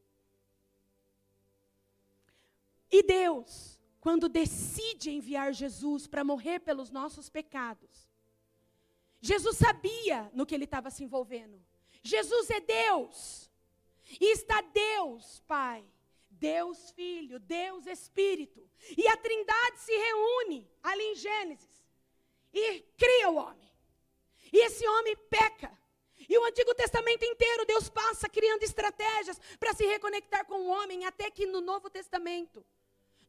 E 2.90 3.04
Deus, 3.04 3.73
quando 4.04 4.28
decide 4.28 5.12
enviar 5.12 5.54
Jesus 5.54 6.08
para 6.08 6.26
morrer 6.26 6.60
pelos 6.60 6.92
nossos 6.92 7.30
pecados, 7.30 8.10
Jesus 9.22 9.56
sabia 9.56 10.30
no 10.34 10.46
que 10.46 10.54
ele 10.54 10.66
estava 10.66 10.92
se 10.92 11.06
envolvendo. 11.06 11.58
Jesus 12.02 12.50
é 12.50 12.60
Deus. 12.60 13.50
E 14.20 14.34
está 14.34 14.60
Deus, 14.60 15.42
Pai, 15.48 15.86
Deus 16.30 16.92
Filho, 16.92 17.40
Deus 17.40 17.88
Espírito. 17.88 18.70
E 18.98 19.08
a 19.08 19.16
Trindade 19.16 19.80
se 19.80 19.96
reúne 19.96 20.70
ali 20.84 21.04
em 21.04 21.16
Gênesis 21.16 21.86
e 22.54 22.82
cria 22.98 23.30
o 23.30 23.38
homem. 23.38 23.72
E 24.52 24.66
esse 24.66 24.86
homem 24.86 25.16
peca. 25.30 25.72
E 26.28 26.38
o 26.38 26.44
Antigo 26.44 26.76
Testamento 26.76 27.24
inteiro 27.24 27.66
Deus 27.66 27.88
passa 27.88 28.28
criando 28.28 28.64
estratégias 28.64 29.40
para 29.58 29.74
se 29.74 29.86
reconectar 29.86 30.46
com 30.46 30.56
o 30.56 30.68
homem, 30.68 31.06
até 31.06 31.32
que 31.32 31.46
no 31.46 31.62
Novo 31.62 31.90
Testamento, 31.90 32.66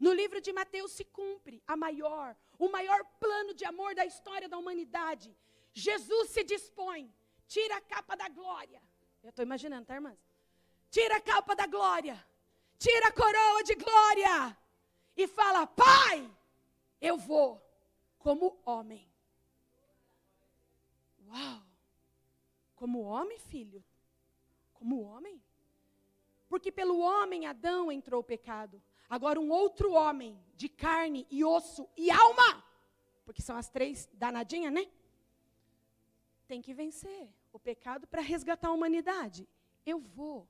no 0.04 0.12
livro 0.20 0.38
de 0.46 0.52
Mateus 0.52 0.90
se 0.92 1.04
cumpre 1.18 1.56
a 1.72 1.74
maior, 1.84 2.36
o 2.64 2.68
maior 2.76 3.00
plano 3.22 3.52
de 3.58 3.64
amor 3.64 3.90
da 3.98 4.04
história 4.04 4.48
da 4.52 4.58
humanidade. 4.58 5.28
Jesus 5.72 6.28
se 6.34 6.42
dispõe, 6.52 7.02
tira 7.54 7.76
a 7.78 7.80
capa 7.80 8.14
da 8.22 8.28
glória. 8.28 8.82
Eu 9.22 9.30
estou 9.30 9.42
imaginando, 9.48 9.86
tá, 9.86 9.94
irmãs? 9.94 10.18
Tira 10.90 11.16
a 11.16 11.22
capa 11.22 11.56
da 11.60 11.66
glória, 11.66 12.16
tira 12.78 13.06
a 13.08 13.12
coroa 13.12 13.62
de 13.64 13.74
glória 13.76 14.34
e 15.16 15.26
fala: 15.26 15.66
Pai, 15.66 16.30
eu 17.00 17.16
vou 17.16 17.50
como 18.18 18.60
homem. 18.66 19.10
Uau! 21.28 21.62
Como 22.76 23.00
homem, 23.00 23.38
filho? 23.38 23.82
Como 24.74 25.00
homem? 25.00 25.42
Porque 26.46 26.70
pelo 26.70 26.98
homem 26.98 27.46
Adão 27.46 27.90
entrou 27.90 28.20
o 28.20 28.30
pecado. 28.34 28.82
Agora 29.08 29.40
um 29.40 29.50
outro 29.50 29.92
homem 29.92 30.38
de 30.56 30.68
carne 30.68 31.26
e 31.30 31.44
osso 31.44 31.88
e 31.96 32.10
alma, 32.10 32.64
porque 33.24 33.42
são 33.42 33.56
as 33.56 33.68
três 33.68 34.08
danadinhas, 34.12 34.72
né? 34.72 34.86
Tem 36.46 36.60
que 36.60 36.74
vencer 36.74 37.28
o 37.52 37.58
pecado 37.58 38.06
para 38.06 38.20
resgatar 38.20 38.68
a 38.68 38.72
humanidade. 38.72 39.48
Eu 39.84 39.98
vou. 39.98 40.48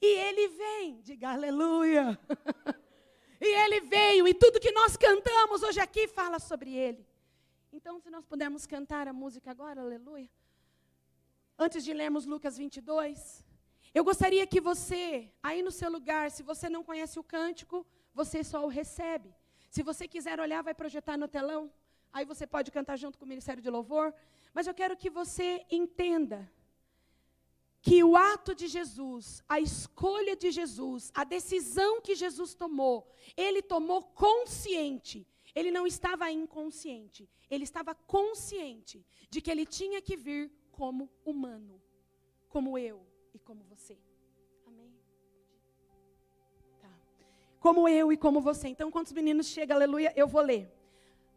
E 0.00 0.06
ele 0.06 0.48
vem, 0.48 1.00
diga 1.00 1.30
aleluia. 1.30 2.18
e 3.40 3.46
ele 3.64 3.80
veio, 3.80 4.28
e 4.28 4.34
tudo 4.34 4.60
que 4.60 4.70
nós 4.72 4.96
cantamos 4.96 5.62
hoje 5.62 5.80
aqui 5.80 6.06
fala 6.06 6.38
sobre 6.38 6.74
ele. 6.74 7.06
Então, 7.72 8.00
se 8.00 8.10
nós 8.10 8.24
pudermos 8.24 8.66
cantar 8.66 9.08
a 9.08 9.12
música 9.12 9.50
agora, 9.50 9.80
aleluia. 9.80 10.30
Antes 11.58 11.84
de 11.84 11.92
lermos 11.92 12.24
Lucas 12.24 12.56
22, 12.56 13.44
eu 13.94 14.04
gostaria 14.04 14.46
que 14.46 14.60
você, 14.60 15.30
aí 15.42 15.62
no 15.62 15.70
seu 15.70 15.90
lugar, 15.90 16.30
se 16.30 16.42
você 16.42 16.68
não 16.68 16.84
conhece 16.84 17.18
o 17.18 17.24
cântico, 17.24 17.86
você 18.14 18.44
só 18.44 18.64
o 18.64 18.68
recebe. 18.68 19.34
Se 19.70 19.82
você 19.82 20.06
quiser 20.06 20.38
olhar, 20.40 20.62
vai 20.62 20.74
projetar 20.74 21.16
no 21.16 21.28
telão. 21.28 21.72
Aí 22.12 22.24
você 22.24 22.46
pode 22.46 22.70
cantar 22.70 22.96
junto 22.96 23.18
com 23.18 23.24
o 23.24 23.28
Ministério 23.28 23.62
de 23.62 23.70
Louvor. 23.70 24.12
Mas 24.52 24.66
eu 24.66 24.74
quero 24.74 24.96
que 24.96 25.10
você 25.10 25.64
entenda 25.70 26.50
que 27.80 28.02
o 28.02 28.16
ato 28.16 28.54
de 28.54 28.66
Jesus, 28.66 29.42
a 29.48 29.60
escolha 29.60 30.34
de 30.36 30.50
Jesus, 30.50 31.10
a 31.14 31.24
decisão 31.24 32.00
que 32.00 32.14
Jesus 32.14 32.54
tomou, 32.54 33.10
ele 33.36 33.62
tomou 33.62 34.02
consciente. 34.02 35.26
Ele 35.54 35.70
não 35.70 35.86
estava 35.86 36.30
inconsciente, 36.30 37.28
ele 37.50 37.64
estava 37.64 37.94
consciente 37.94 39.04
de 39.30 39.40
que 39.40 39.50
ele 39.50 39.66
tinha 39.66 40.00
que 40.00 40.16
vir 40.16 40.52
como 40.70 41.10
humano, 41.24 41.82
como 42.48 42.78
eu 42.78 43.07
e 43.38 43.44
como 43.44 43.62
você. 43.64 43.96
Amém? 44.66 44.92
Tá. 46.80 46.90
Como 47.60 47.88
eu 47.88 48.12
e 48.12 48.16
como 48.16 48.40
você. 48.40 48.68
Então, 48.68 48.90
quando 48.90 49.06
os 49.06 49.12
meninos 49.12 49.46
chegam, 49.46 49.76
aleluia, 49.76 50.12
eu 50.16 50.26
vou 50.26 50.42
ler. 50.42 50.68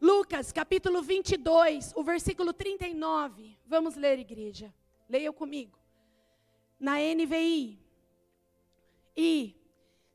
Lucas, 0.02 0.52
capítulo 0.52 1.04
22, 1.04 1.94
o 1.96 2.04
versículo 2.04 2.54
39. 2.54 3.56
Vamos 3.68 3.96
ler, 3.96 4.18
igreja. 4.18 4.74
Leiam 5.08 5.32
comigo. 5.32 5.78
Na 6.80 6.96
NVI. 6.98 7.80
E, 9.16 9.56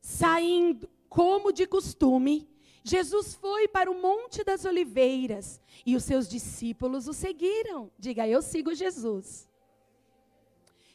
saindo 0.01 0.89
como 1.07 1.53
de 1.53 1.65
costume, 1.65 2.49
Jesus 2.83 3.33
foi 3.35 3.67
para 3.67 3.89
o 3.89 4.01
Monte 4.01 4.43
das 4.43 4.65
Oliveiras 4.65 5.61
e 5.85 5.95
os 5.95 6.03
seus 6.03 6.27
discípulos 6.27 7.07
o 7.07 7.13
seguiram. 7.13 7.89
Diga, 7.97 8.27
eu 8.27 8.41
sigo 8.41 8.75
Jesus. 8.75 9.46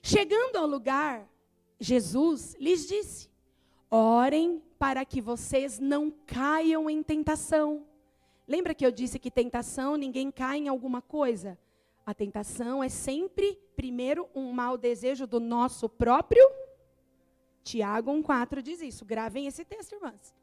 Chegando 0.03 0.57
ao 0.57 0.67
lugar, 0.67 1.31
Jesus 1.79 2.57
lhes 2.59 2.87
disse: 2.87 3.31
Orem 3.89 4.61
para 4.79 5.05
que 5.05 5.21
vocês 5.21 5.79
não 5.79 6.11
caiam 6.27 6.91
em 6.91 7.03
tentação. 7.03 7.87
Lembra 8.49 8.75
que 8.75 8.85
eu 8.85 8.91
disse 8.91 9.19
que 9.19 9.31
tentação 9.31 9.97
ninguém 9.97 10.31
cai 10.31 10.59
em 10.59 10.69
alguma 10.69 11.01
coisa? 11.01 11.57
A 12.05 12.13
tentação 12.13 12.83
é 12.83 12.89
sempre, 12.89 13.57
primeiro, 13.77 14.29
um 14.35 14.53
mau 14.53 14.77
desejo 14.77 15.25
do 15.25 15.39
nosso 15.39 15.89
próprio. 15.89 16.45
Tiago 17.63 18.11
1,4 18.11 18.61
diz 18.61 18.83
isso. 18.83 19.05
Gravem 19.05 19.47
esse 19.47 19.65
texto, 19.65 19.93
irmãs. 19.93 20.35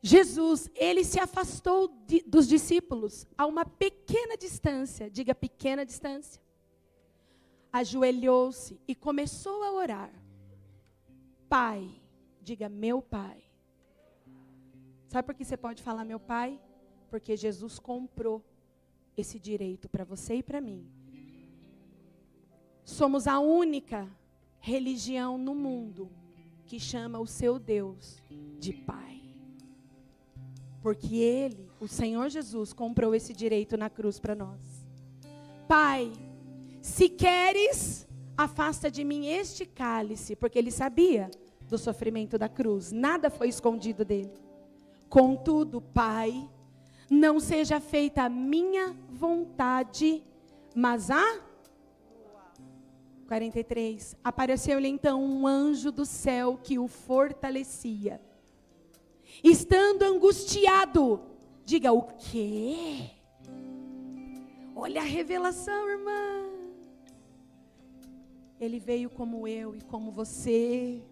Jesus, 0.00 0.70
ele 0.74 1.04
se 1.04 1.18
afastou 1.18 1.88
de, 2.06 2.22
dos 2.22 2.46
discípulos 2.46 3.26
a 3.36 3.46
uma 3.46 3.64
pequena 3.64 4.36
distância, 4.36 5.10
diga 5.10 5.34
pequena 5.34 5.84
distância. 5.84 6.40
Ajoelhou-se 7.72 8.80
e 8.86 8.94
começou 8.94 9.62
a 9.62 9.72
orar. 9.72 10.12
Pai, 11.48 11.88
diga 12.42 12.68
meu 12.68 13.00
pai. 13.00 13.42
Sabe 15.08 15.26
por 15.26 15.34
que 15.34 15.44
você 15.44 15.56
pode 15.56 15.82
falar 15.82 16.04
meu 16.04 16.20
pai? 16.20 16.60
Porque 17.08 17.36
Jesus 17.36 17.78
comprou 17.78 18.44
esse 19.16 19.38
direito 19.38 19.88
para 19.88 20.04
você 20.04 20.36
e 20.36 20.42
para 20.42 20.60
mim. 20.60 20.86
Somos 22.84 23.26
a 23.26 23.38
única 23.38 24.08
religião 24.60 25.38
no 25.38 25.54
mundo 25.54 26.10
que 26.66 26.78
chama 26.78 27.18
o 27.18 27.26
seu 27.26 27.58
Deus 27.58 28.22
de 28.58 28.72
Pai. 28.72 29.20
Porque 30.82 31.16
Ele, 31.16 31.68
o 31.80 31.88
Senhor 31.88 32.28
Jesus, 32.28 32.72
comprou 32.72 33.14
esse 33.14 33.32
direito 33.34 33.76
na 33.76 33.90
cruz 33.90 34.18
para 34.18 34.34
nós. 34.34 34.60
Pai, 35.66 36.12
se 36.90 37.08
queres, 37.08 38.06
afasta 38.36 38.90
de 38.90 39.04
mim 39.04 39.26
este 39.26 39.64
cálice, 39.64 40.34
porque 40.34 40.58
ele 40.58 40.70
sabia 40.72 41.30
do 41.68 41.78
sofrimento 41.78 42.36
da 42.36 42.48
cruz, 42.48 42.90
nada 42.90 43.30
foi 43.30 43.48
escondido 43.48 44.04
dele. 44.04 44.32
Contudo, 45.08 45.80
Pai, 45.80 46.50
não 47.08 47.38
seja 47.38 47.80
feita 47.80 48.24
a 48.24 48.28
minha 48.28 48.96
vontade, 49.08 50.22
mas 50.74 51.10
a 51.10 51.40
43. 53.28 54.16
Apareceu-lhe 54.24 54.88
então 54.88 55.22
um 55.22 55.46
anjo 55.46 55.92
do 55.92 56.04
céu 56.04 56.58
que 56.60 56.76
o 56.76 56.88
fortalecia 56.88 58.20
estando 59.44 60.02
angustiado. 60.02 61.20
Diga 61.64 61.92
o 61.92 62.02
quê? 62.02 63.12
Olha 64.74 65.00
a 65.00 65.04
revelação, 65.04 65.88
irmã. 65.88 66.49
Ele 68.60 68.78
veio 68.78 69.08
como 69.08 69.48
eu 69.48 69.74
e 69.74 69.80
como 69.80 70.10
você, 70.10 71.02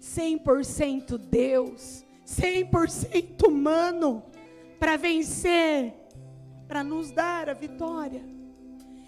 100% 0.00 1.18
Deus, 1.18 2.04
100% 2.24 3.48
humano, 3.48 4.22
para 4.78 4.96
vencer, 4.96 5.92
para 6.68 6.84
nos 6.84 7.10
dar 7.10 7.48
a 7.48 7.54
vitória. 7.54 8.24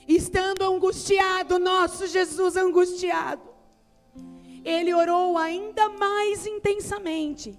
Estando 0.09 0.63
angustiado, 0.63 1.59
nosso 1.59 2.07
Jesus 2.09 2.57
angustiado, 2.57 3.43
ele 4.65 4.93
orou 4.93 5.39
ainda 5.39 5.89
mais 5.91 6.47
intensamente 6.47 7.57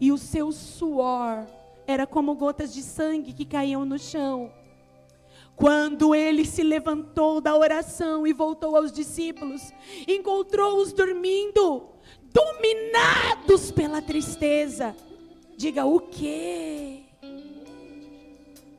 e 0.00 0.10
o 0.10 0.18
seu 0.18 0.50
suor 0.50 1.46
era 1.86 2.06
como 2.06 2.34
gotas 2.34 2.72
de 2.72 2.82
sangue 2.82 3.32
que 3.32 3.44
caíam 3.44 3.84
no 3.84 3.98
chão. 3.98 4.50
Quando 5.60 6.14
ele 6.14 6.46
se 6.46 6.62
levantou 6.62 7.38
da 7.38 7.54
oração 7.54 8.26
e 8.26 8.32
voltou 8.32 8.74
aos 8.74 8.90
discípulos, 8.90 9.60
encontrou-os 10.08 10.90
dormindo, 10.90 11.86
dominados 12.32 13.70
pela 13.70 14.00
tristeza. 14.00 14.96
Diga 15.58 15.84
o 15.84 16.00
quê? 16.00 17.02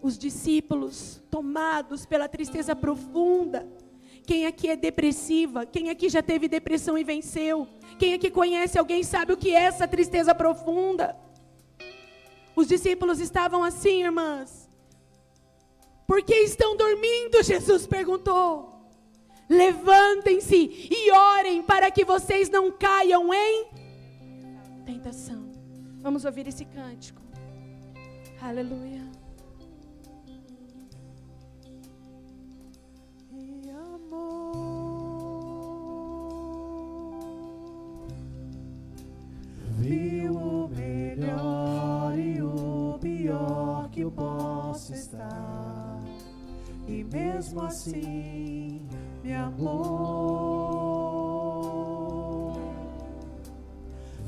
Os 0.01 0.17
discípulos 0.17 1.21
tomados 1.29 2.07
pela 2.07 2.27
tristeza 2.27 2.75
profunda. 2.75 3.67
Quem 4.25 4.47
aqui 4.47 4.67
é 4.67 4.75
depressiva? 4.75 5.67
Quem 5.67 5.91
aqui 5.91 6.09
já 6.09 6.23
teve 6.23 6.47
depressão 6.47 6.97
e 6.97 7.03
venceu? 7.03 7.67
Quem 7.99 8.15
aqui 8.15 8.31
conhece 8.31 8.79
alguém 8.79 9.03
sabe 9.03 9.33
o 9.33 9.37
que 9.37 9.51
é 9.51 9.65
essa 9.65 9.87
tristeza 9.87 10.33
profunda? 10.33 11.15
Os 12.55 12.67
discípulos 12.67 13.19
estavam 13.19 13.63
assim, 13.63 14.01
irmãs. 14.01 14.60
Por 16.11 16.21
que 16.23 16.35
estão 16.35 16.75
dormindo? 16.75 17.41
Jesus 17.41 17.87
perguntou. 17.87 18.83
Levantem-se 19.47 20.89
e 20.91 21.09
orem 21.09 21.63
para 21.63 21.89
que 21.89 22.03
vocês 22.03 22.49
não 22.49 22.69
caiam 22.69 23.33
em 23.33 23.65
tentação. 24.85 25.49
Vamos 26.01 26.25
ouvir 26.25 26.49
esse 26.49 26.65
cântico. 26.65 27.21
Aleluia. 28.41 29.09
E 33.31 33.69
amor 33.69 34.81
viu 39.79 40.33
o 40.35 40.67
melhor 40.67 42.19
e 42.19 42.41
o 42.41 42.99
pior 42.99 43.89
que 43.89 44.01
eu 44.01 44.11
posso 44.11 44.93
estar, 44.93 45.60
mesmo 47.11 47.61
assim 47.63 48.81
me 49.23 49.33
amou. 49.33 50.11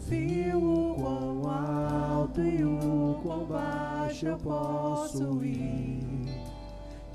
Viu 0.07 0.57
o 0.59 0.95
quão 0.95 1.49
alto 1.49 2.41
e 2.41 2.63
o 2.63 3.19
quão 3.23 3.45
baixo 3.45 4.27
eu 4.27 4.37
posso 4.37 5.43
ir, 5.43 6.03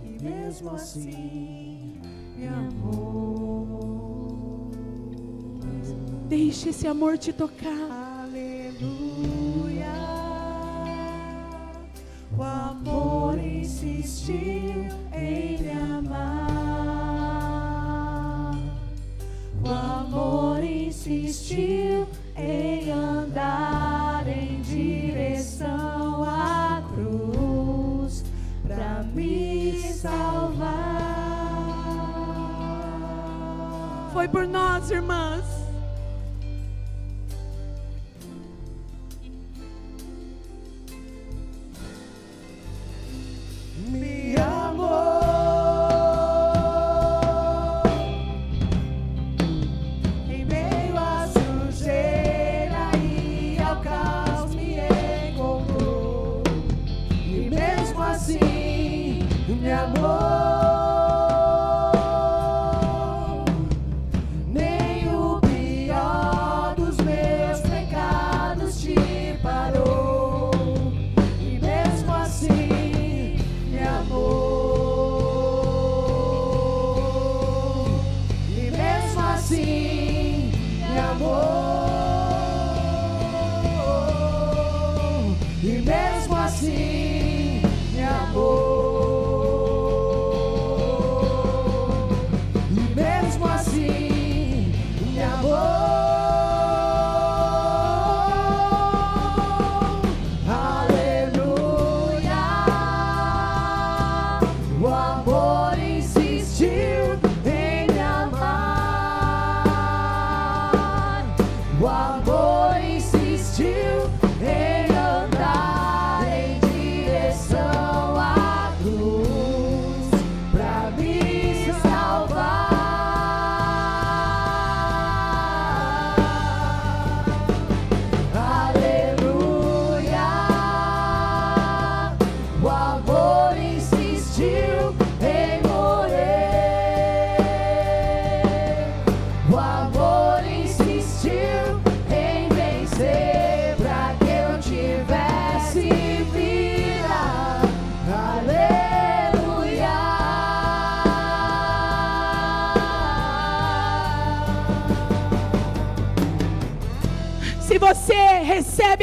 e 0.02 0.18
mesmo 0.22 0.70
assim 0.70 2.00
me 2.36 2.48
amou. 2.48 3.88
Deixe 6.28 6.70
esse 6.70 6.86
amor 6.86 7.18
te 7.18 7.32
tocar. 7.32 8.22
Aleluia. 8.22 9.86
O 12.36 12.42
amor 12.42 13.38
insistiu 13.38 14.87
insistiu 21.48 22.06
em 22.36 22.90
andar 22.92 24.28
em 24.28 24.60
direção 24.60 26.24
à 26.24 26.82
cruz 26.94 28.24
para 28.66 29.02
me 29.14 29.80
salvar. 29.94 30.68
Foi 34.12 34.28
por 34.28 34.46
nós, 34.46 34.90
irmãs. 34.90 35.47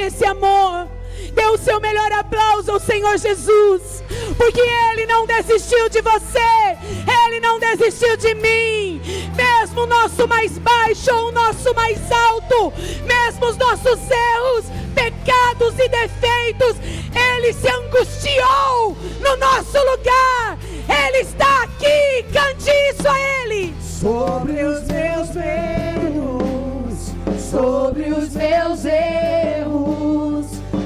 Esse 0.05 0.25
amor, 0.25 0.87
dê 1.33 1.45
o 1.47 1.57
seu 1.57 1.79
melhor 1.79 2.11
aplauso 2.11 2.71
ao 2.71 2.79
Senhor 2.79 3.17
Jesus, 3.17 4.03
porque 4.37 4.61
Ele 4.61 5.05
não 5.05 5.25
desistiu 5.25 5.89
de 5.89 6.01
você, 6.01 6.77
Ele 7.25 7.39
não 7.39 7.59
desistiu 7.59 8.15
de 8.17 8.35
mim. 8.35 9.01
Mesmo 9.35 9.81
o 9.81 9.87
nosso 9.87 10.27
mais 10.27 10.57
baixo 10.57 11.13
ou 11.13 11.29
o 11.29 11.31
nosso 11.31 11.73
mais 11.73 11.99
alto, 12.11 12.71
mesmo 13.05 13.47
os 13.47 13.57
nossos 13.57 13.99
erros, 14.09 14.65
pecados 14.93 15.73
e 15.79 15.89
defeitos, 15.89 16.77
Ele 17.13 17.51
se 17.53 17.67
angustiou 17.67 18.95
no 19.19 19.35
nosso 19.37 19.77
lugar. 19.77 20.57
Ele 20.87 21.17
está 21.17 21.63
aqui, 21.63 22.23
cante 22.31 22.69
isso 22.91 23.07
a 23.09 23.19
Ele. 23.19 23.75
sobre 23.81 24.63
os 24.63 24.83
meus 24.85 25.35
erros, 25.35 27.11
sobre 27.51 28.09
os 28.11 28.35
meus 28.35 28.85
erros, 28.85 29.94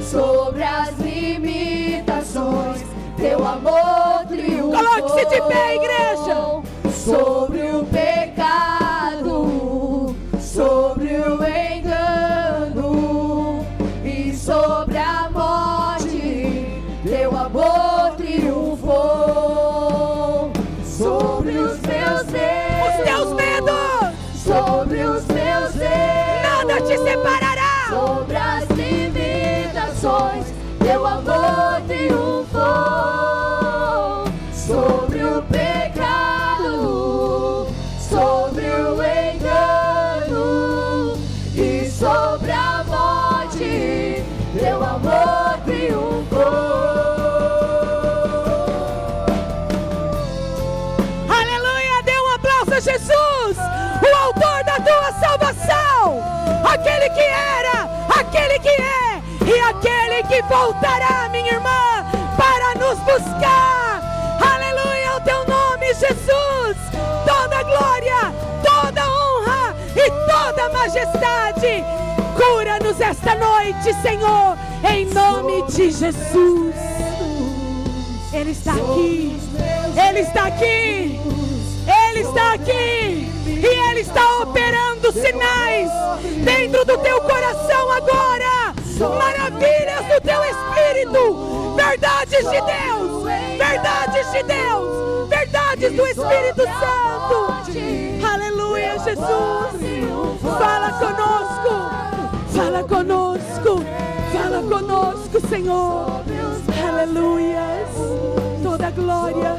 sobre 0.10 0.64
as 0.64 0.98
limitações, 0.98 2.84
teu 3.18 3.46
amor 3.46 4.26
triunfou. 4.28 4.72
Coloque-se 4.72 5.26
de 5.30 5.42
pé, 5.44 5.76
igreja. 5.76 6.62
Sobre 6.92 7.76
o 7.76 7.86
pecado, 7.86 8.09
aquele 57.10 57.14
que 57.14 57.22
era, 57.22 57.90
aquele 58.20 58.60
que 58.60 58.70
é 58.70 59.22
e 59.46 59.60
aquele 59.62 60.24
que 60.24 60.42
voltará, 60.44 61.30
minha 61.30 61.54
irmã, 61.54 62.06
para 62.38 62.76
nos 62.76 63.00
buscar. 63.00 64.02
Aleluia, 64.40 65.18
o 65.18 65.22
teu 65.22 65.46
nome, 65.48 65.94
Jesus. 65.94 66.78
Toda 67.26 67.64
glória, 67.64 68.34
toda 68.64 69.10
honra 69.10 69.76
e 69.96 70.10
toda 70.32 70.70
majestade. 70.70 71.84
Cura-nos 72.36 73.02
esta 73.02 73.36
noite, 73.36 73.94
Senhor, 74.02 74.58
em 74.90 75.06
nome 75.06 75.64
de 75.68 75.92
Jesus. 75.92 76.76
Ele 78.32 78.52
está 78.52 78.74
aqui. 78.74 79.38
Ele 80.08 80.20
está 80.20 80.44
aqui. 80.46 81.20
Ele 82.20 82.28
está 82.28 82.54
aqui. 82.54 83.32
E 83.46 83.66
Ele 83.66 84.02
está 84.02 84.40
operando 84.42 85.10
sinais 85.14 85.90
dentro 86.44 86.84
do 86.84 86.98
teu 86.98 87.22
coração 87.22 87.92
agora. 87.92 88.74
Maravilhas 89.18 90.06
do 90.06 90.22
teu 90.22 90.44
espírito. 90.44 91.76
Verdades 91.78 92.40
de 92.40 92.62
Deus. 92.62 93.24
Verdades 93.58 94.32
de 94.34 94.44
Deus. 94.44 95.30
Verdades 95.30 95.96
do 95.96 96.08
Espírito 96.08 96.64
Santo. 96.64 97.54
Aleluia, 98.28 99.00
Jesus. 99.00 99.80
Fala 100.42 100.92
conosco. 101.00 101.74
Fala 102.54 102.84
conosco. 102.84 103.86
Fala 104.34 104.62
conosco, 104.64 105.48
Senhor. 105.48 106.22
Aleluia. 106.86 107.88
Toda 108.62 108.92
glória. 108.92 109.58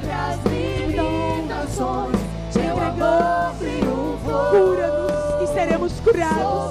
Te 1.71 2.20
Cura-nos 4.51 5.43
e 5.43 5.47
seremos 5.55 5.93
curados. 6.01 6.71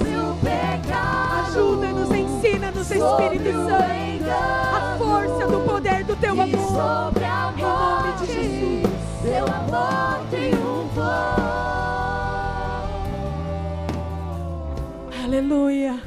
Ajuda-nos, 1.46 2.10
ensina-nos, 2.10 2.90
Espírito 2.90 3.52
Santo. 3.52 4.30
A 4.30 4.96
força 4.98 5.46
do 5.48 5.60
poder 5.60 6.04
do 6.04 6.14
teu 6.16 6.32
amor. 6.32 7.12
Em 7.56 7.60
nome 7.60 8.12
de 8.18 8.26
Jesus. 8.26 8.90
Teu 9.22 9.44
amor 9.46 10.20
triunfou. 10.30 11.04
Aleluia. 15.24 16.00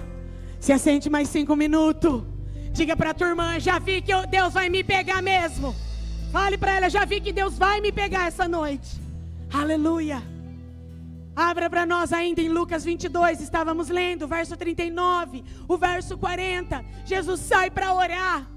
Se 0.59 0.71
assente 0.71 1.09
mais 1.09 1.27
cinco 1.29 1.55
minutos. 1.55 2.23
Diga 2.71 2.95
para 2.95 3.11
a 3.11 3.13
tua 3.13 3.27
irmã, 3.27 3.59
já 3.59 3.77
vi 3.77 4.01
que 4.01 4.11
eu- 4.11 4.25
Deus 4.25 4.53
vai 4.53 4.69
me 4.69 4.83
pegar 4.83 5.21
mesmo. 5.21 5.75
Fale 6.31 6.57
para 6.57 6.71
ela, 6.77 6.89
já 6.89 7.05
vi 7.05 7.21
que 7.21 7.31
Deus 7.31 7.57
vai 7.57 7.79
me 7.81 7.91
pegar 7.91 8.27
essa 8.27 8.47
noite. 8.47 9.02
Aleluia. 9.53 10.19
Abra 11.35 11.69
para 11.69 11.85
nós 11.85 12.11
ainda 12.11 12.41
em 12.41 12.49
Lucas 12.49 12.83
22, 12.83 13.39
estávamos 13.39 13.87
lendo, 13.87 14.27
verso 14.27 14.57
39, 14.57 15.43
o 15.67 15.77
verso 15.77 16.17
40. 16.17 16.83
Jesus 17.05 17.39
sai 17.39 17.69
para 17.69 17.93
orar. 17.93 18.49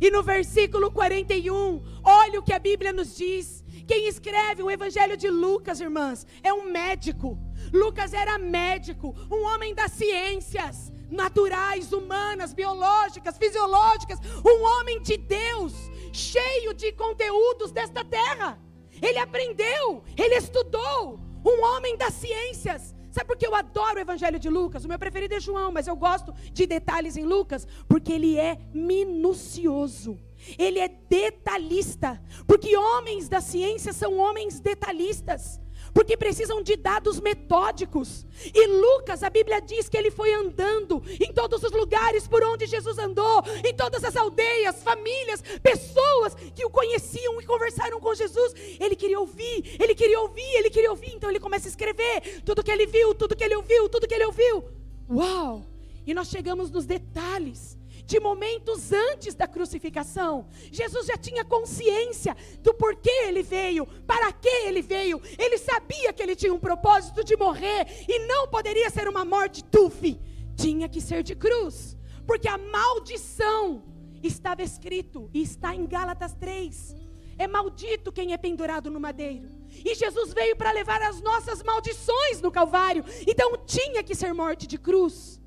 E 0.00 0.08
no 0.08 0.22
versículo 0.22 0.92
41, 0.92 1.82
olha 2.04 2.38
o 2.38 2.42
que 2.44 2.52
a 2.52 2.60
Bíblia 2.60 2.92
nos 2.92 3.16
diz. 3.16 3.64
Quem 3.88 4.06
escreve 4.06 4.62
o 4.62 4.70
Evangelho 4.70 5.16
de 5.16 5.28
Lucas, 5.28 5.80
irmãs, 5.80 6.24
é 6.44 6.52
um 6.54 6.70
médico. 6.70 7.36
Lucas 7.72 8.14
era 8.14 8.38
médico, 8.38 9.16
um 9.28 9.44
homem 9.46 9.74
das 9.74 9.90
ciências 9.92 10.92
naturais, 11.10 11.92
humanas, 11.92 12.52
biológicas, 12.52 13.36
fisiológicas, 13.36 14.20
um 14.44 14.62
homem 14.62 15.02
de 15.02 15.16
Deus, 15.16 15.74
cheio 16.12 16.72
de 16.72 16.92
conteúdos 16.92 17.72
desta 17.72 18.04
terra. 18.04 18.64
Ele 19.00 19.18
aprendeu, 19.18 20.02
ele 20.16 20.34
estudou, 20.34 21.20
um 21.44 21.62
homem 21.64 21.96
das 21.96 22.14
ciências. 22.14 22.94
Sabe 23.10 23.28
por 23.28 23.36
que 23.36 23.46
eu 23.46 23.54
adoro 23.54 23.96
o 23.96 24.00
Evangelho 24.00 24.38
de 24.38 24.50
Lucas? 24.50 24.84
O 24.84 24.88
meu 24.88 24.98
preferido 24.98 25.34
é 25.34 25.40
João, 25.40 25.72
mas 25.72 25.86
eu 25.86 25.96
gosto 25.96 26.34
de 26.52 26.66
detalhes 26.66 27.16
em 27.16 27.24
Lucas, 27.24 27.66
porque 27.88 28.12
ele 28.12 28.36
é 28.38 28.58
minucioso. 28.74 30.18
Ele 30.58 30.78
é 30.78 30.88
detalhista, 30.88 32.22
porque 32.46 32.76
homens 32.76 33.28
da 33.28 33.40
ciência 33.40 33.92
são 33.92 34.18
homens 34.18 34.60
detalhistas, 34.60 35.60
porque 35.96 36.14
precisam 36.14 36.62
de 36.62 36.76
dados 36.76 37.18
metódicos. 37.20 38.26
E 38.54 38.66
Lucas, 38.66 39.22
a 39.22 39.30
Bíblia 39.30 39.62
diz 39.62 39.88
que 39.88 39.96
ele 39.96 40.10
foi 40.10 40.30
andando 40.30 41.02
em 41.18 41.32
todos 41.32 41.62
os 41.62 41.72
lugares 41.72 42.28
por 42.28 42.44
onde 42.44 42.66
Jesus 42.66 42.98
andou, 42.98 43.42
em 43.64 43.72
todas 43.72 44.04
as 44.04 44.14
aldeias, 44.14 44.82
famílias, 44.82 45.42
pessoas 45.62 46.34
que 46.54 46.66
o 46.66 46.68
conheciam 46.68 47.40
e 47.40 47.46
conversaram 47.46 47.98
com 47.98 48.14
Jesus. 48.14 48.52
Ele 48.78 48.94
queria 48.94 49.18
ouvir, 49.18 49.74
ele 49.80 49.94
queria 49.94 50.20
ouvir, 50.20 50.56
ele 50.56 50.68
queria 50.68 50.90
ouvir. 50.90 51.14
Então 51.14 51.30
ele 51.30 51.40
começa 51.40 51.66
a 51.66 51.70
escrever 51.70 52.42
tudo 52.44 52.62
que 52.62 52.70
ele 52.70 52.84
viu, 52.84 53.14
tudo 53.14 53.34
que 53.34 53.42
ele 53.42 53.56
ouviu, 53.56 53.88
tudo 53.88 54.06
que 54.06 54.14
ele 54.14 54.26
ouviu. 54.26 54.64
Uau! 55.08 55.64
E 56.06 56.12
nós 56.12 56.28
chegamos 56.28 56.70
nos 56.70 56.84
detalhes 56.84 57.75
de 58.06 58.20
momentos 58.20 58.92
antes 58.92 59.34
da 59.34 59.48
crucificação. 59.48 60.46
Jesus 60.70 61.06
já 61.06 61.16
tinha 61.16 61.44
consciência 61.44 62.36
do 62.60 62.72
porquê 62.72 63.10
ele 63.26 63.42
veio, 63.42 63.84
para 64.06 64.32
que 64.32 64.48
ele 64.48 64.80
veio. 64.80 65.20
Ele 65.36 65.58
sabia 65.58 66.12
que 66.12 66.22
ele 66.22 66.36
tinha 66.36 66.54
um 66.54 66.58
propósito 66.58 67.24
de 67.24 67.36
morrer 67.36 67.86
e 68.08 68.26
não 68.26 68.46
poderia 68.46 68.88
ser 68.90 69.08
uma 69.08 69.24
morte 69.24 69.62
tufi. 69.64 70.20
Tinha 70.56 70.88
que 70.88 71.00
ser 71.00 71.22
de 71.22 71.34
cruz, 71.34 71.96
porque 72.26 72.48
a 72.48 72.56
maldição 72.56 73.82
estava 74.22 74.62
escrito 74.62 75.28
e 75.34 75.42
está 75.42 75.74
em 75.74 75.84
Gálatas 75.84 76.32
3. 76.34 76.94
É 77.38 77.46
maldito 77.46 78.10
quem 78.12 78.32
é 78.32 78.38
pendurado 78.38 78.90
no 78.90 78.98
madeiro. 78.98 79.48
E 79.84 79.94
Jesus 79.94 80.32
veio 80.32 80.56
para 80.56 80.72
levar 80.72 81.02
as 81.02 81.20
nossas 81.20 81.62
maldições 81.62 82.40
no 82.40 82.50
Calvário. 82.50 83.04
Então 83.26 83.58
tinha 83.66 84.02
que 84.02 84.14
ser 84.14 84.32
morte 84.32 84.66
de 84.66 84.78
cruz 84.78 85.38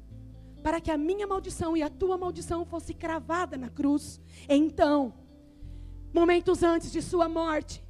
para 0.63 0.81
que 0.81 0.91
a 0.91 0.97
minha 0.97 1.25
maldição 1.25 1.75
e 1.75 1.81
a 1.81 1.89
tua 1.89 2.17
maldição 2.17 2.65
fosse 2.65 2.93
cravada 2.93 3.57
na 3.57 3.69
cruz. 3.69 4.19
Então, 4.47 5.13
momentos 6.13 6.63
antes 6.63 6.91
de 6.91 7.01
sua 7.01 7.29
morte, 7.29 7.83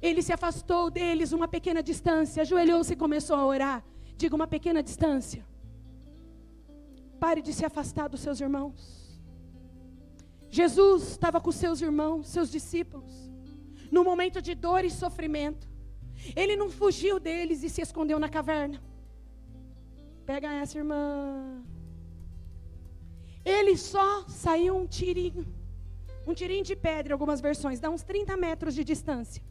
ele 0.00 0.22
se 0.22 0.32
afastou 0.32 0.90
deles 0.90 1.32
uma 1.32 1.48
pequena 1.48 1.82
distância, 1.82 2.42
ajoelhou-se 2.42 2.92
e 2.92 2.96
começou 2.96 3.36
a 3.36 3.46
orar. 3.46 3.84
Diga 4.16 4.36
uma 4.36 4.46
pequena 4.46 4.82
distância. 4.82 5.44
Pare 7.18 7.40
de 7.42 7.52
se 7.52 7.64
afastar 7.64 8.08
dos 8.08 8.20
seus 8.20 8.40
irmãos. 8.40 9.04
Jesus 10.50 11.10
estava 11.10 11.40
com 11.40 11.50
seus 11.50 11.80
irmãos, 11.80 12.28
seus 12.28 12.50
discípulos, 12.50 13.12
no 13.90 14.04
momento 14.04 14.40
de 14.40 14.54
dor 14.54 14.84
e 14.84 14.90
sofrimento. 14.90 15.68
Ele 16.36 16.54
não 16.54 16.70
fugiu 16.70 17.18
deles 17.18 17.62
e 17.62 17.68
se 17.68 17.82
escondeu 17.82 18.18
na 18.18 18.28
caverna. 18.28 18.80
Pega 20.24 20.52
essa 20.52 20.78
irmã. 20.78 21.62
Ele 23.44 23.76
só 23.76 24.24
saiu 24.28 24.76
um 24.76 24.86
tirinho, 24.86 25.46
um 26.26 26.32
tirinho 26.32 26.64
de 26.64 26.74
pedra, 26.74 27.14
algumas 27.14 27.40
versões, 27.40 27.78
dá 27.78 27.90
uns 27.90 28.02
30 28.02 28.36
metros 28.36 28.74
de 28.74 28.82
distância. 28.82 29.42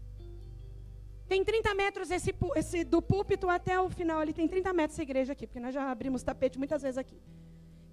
Tem 1.28 1.44
30 1.44 1.74
metros 1.76 2.12
esse, 2.12 2.34
esse 2.56 2.84
do 2.84 3.02
púlpito 3.02 3.50
até 3.50 3.80
o 3.80 3.90
final, 3.90 4.20
ali 4.20 4.34
tem 4.34 4.48
30 4.48 4.74
metros 4.74 4.96
essa 4.96 5.04
igreja 5.04 5.34
aqui, 5.34 5.46
porque 5.48 5.60
nós 5.60 5.74
já 5.74 5.90
abrimos 5.90 6.24
tapete 6.24 6.58
muitas 6.58 6.82
vezes 6.82 6.98
aqui. 6.98 7.18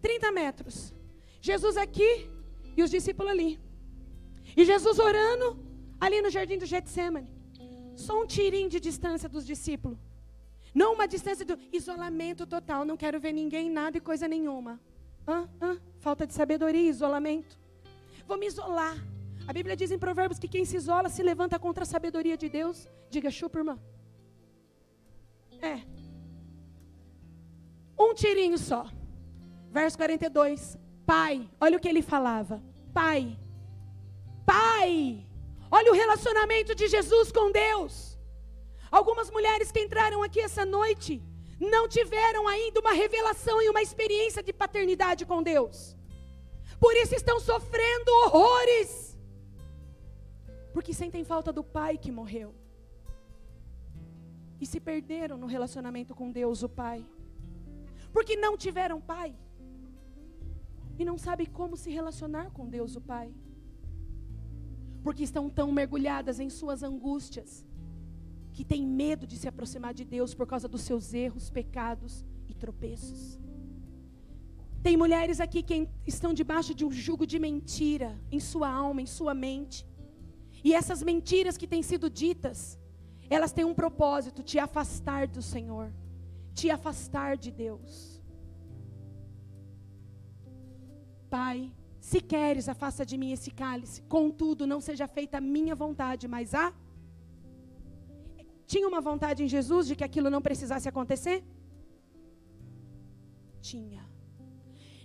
30 0.01 0.32
metros. 0.32 0.94
Jesus 1.40 1.76
aqui 1.76 2.28
e 2.76 2.82
os 2.82 2.90
discípulos 2.90 3.30
ali. 3.30 3.61
E 4.57 4.64
Jesus 4.64 4.98
orando 4.98 5.59
ali 6.01 6.20
no 6.22 6.30
jardim 6.30 6.59
do 6.59 6.66
Getsemane. 6.66 7.28
Só 7.94 8.20
um 8.22 8.26
tirinho 8.26 8.68
de 8.68 8.80
distância 8.80 9.28
dos 9.28 9.46
discípulos. 9.46 9.98
Não 10.74 10.94
uma 10.94 11.07
distância 11.07 11.44
do 11.44 11.59
isolamento 11.72 12.46
total, 12.46 12.84
não 12.84 12.96
quero 12.96 13.20
ver 13.20 13.32
ninguém, 13.32 13.68
nada 13.68 13.98
e 13.98 14.01
coisa 14.01 14.26
nenhuma. 14.26 14.80
Hã? 15.30 15.48
Hã? 15.62 15.80
Falta 16.00 16.26
de 16.26 16.34
sabedoria, 16.34 16.90
isolamento. 16.90 17.56
Vou 18.26 18.36
me 18.36 18.46
isolar. 18.46 18.96
A 19.46 19.52
Bíblia 19.52 19.76
diz 19.76 19.90
em 19.92 19.98
Provérbios 19.98 20.40
que 20.40 20.48
quem 20.48 20.64
se 20.64 20.76
isola 20.76 21.08
se 21.08 21.22
levanta 21.22 21.56
contra 21.56 21.84
a 21.84 21.86
sabedoria 21.86 22.36
de 22.36 22.48
Deus. 22.48 22.88
Diga 23.08 23.30
chupa, 23.30 23.58
irmã. 23.58 23.78
É. 25.62 25.76
Um 27.96 28.12
tirinho 28.12 28.58
só. 28.58 28.82
Verso 29.70 29.96
42. 29.98 30.76
Pai, 31.06 31.48
olha 31.60 31.76
o 31.76 31.80
que 31.80 31.88
ele 31.88 32.02
falava. 32.02 32.60
Pai. 32.92 33.38
Pai. 34.44 35.24
Olha 35.70 35.92
o 35.92 35.94
relacionamento 35.94 36.74
de 36.74 36.88
Jesus 36.88 37.30
com 37.30 37.52
Deus. 37.52 38.18
Algumas 38.90 39.30
mulheres 39.30 39.70
que 39.70 39.80
entraram 39.80 40.24
aqui 40.24 40.40
essa 40.40 40.64
noite 40.64 41.22
não 41.61 41.86
tiveram 41.86 42.48
ainda 42.48 42.80
uma 42.80 42.92
revelação 42.92 43.61
e 43.61 43.68
uma 43.68 43.82
experiência 43.82 44.42
de 44.42 44.52
paternidade 44.52 45.26
com 45.26 45.42
Deus. 45.42 45.94
Por 46.78 46.96
isso 46.96 47.14
estão 47.14 47.38
sofrendo 47.38 48.11
horrores. 48.24 49.18
Porque 50.72 50.94
sentem 50.94 51.22
falta 51.22 51.52
do 51.52 51.62
pai 51.62 51.98
que 51.98 52.11
morreu. 52.11 52.54
E 54.58 54.64
se 54.64 54.80
perderam 54.80 55.36
no 55.36 55.46
relacionamento 55.46 56.14
com 56.14 56.30
Deus, 56.30 56.62
o 56.62 56.68
Pai. 56.68 57.04
Porque 58.12 58.36
não 58.36 58.56
tiveram 58.56 59.00
pai. 59.00 59.34
E 60.98 61.04
não 61.04 61.16
sabem 61.16 61.46
como 61.46 61.76
se 61.76 61.90
relacionar 61.90 62.50
com 62.50 62.68
Deus, 62.68 62.94
o 62.94 63.00
Pai. 63.00 63.32
Porque 65.02 65.22
estão 65.22 65.48
tão 65.48 65.72
mergulhadas 65.72 66.38
em 66.38 66.50
suas 66.50 66.82
angústias 66.82 67.64
que 68.61 68.64
têm 68.72 68.86
medo 68.86 69.26
de 69.26 69.36
se 69.38 69.48
aproximar 69.48 69.94
de 69.94 70.04
Deus 70.04 70.34
por 70.34 70.46
causa 70.46 70.68
dos 70.68 70.82
seus 70.82 71.14
erros, 71.14 71.48
pecados 71.48 72.26
e 72.46 72.52
tropeços. 72.52 73.40
Tem 74.82 74.98
mulheres 74.98 75.40
aqui 75.40 75.62
que 75.62 75.88
estão 76.06 76.34
debaixo 76.34 76.74
de 76.74 76.84
um 76.84 76.92
jugo 76.92 77.26
de 77.26 77.38
mentira 77.38 78.11
em 78.30 78.38
sua 78.38 78.68
alma, 78.68 79.00
em 79.00 79.06
sua 79.06 79.32
mente. 79.32 79.86
E 80.62 80.74
essas 80.74 81.02
mentiras 81.02 81.56
que 81.56 81.66
têm 81.66 81.82
sido 81.82 82.11
ditas, 82.11 82.78
elas 83.30 83.50
têm 83.50 83.64
um 83.64 83.72
propósito: 83.72 84.42
te 84.42 84.58
afastar 84.58 85.26
do 85.26 85.40
Senhor, 85.40 85.90
te 86.52 86.68
afastar 86.68 87.38
de 87.38 87.50
Deus. 87.50 88.20
Pai, 91.30 91.72
se 91.98 92.20
queres, 92.20 92.68
afasta 92.68 93.06
de 93.06 93.16
mim 93.16 93.32
esse 93.32 93.50
cálice. 93.50 94.02
Contudo, 94.02 94.66
não 94.66 94.82
seja 94.82 95.08
feita 95.08 95.38
a 95.38 95.40
minha 95.40 95.74
vontade, 95.74 96.28
mas 96.28 96.54
a. 96.54 96.74
Tinha 98.72 98.86
uma 98.86 99.00
vontade 99.00 99.42
em 99.42 99.48
Jesus 99.48 99.88
de 99.88 99.96
que 99.96 100.04
aquilo 100.04 100.30
não 100.30 100.40
precisasse 100.40 100.88
acontecer? 100.88 101.42
Tinha. 103.60 104.08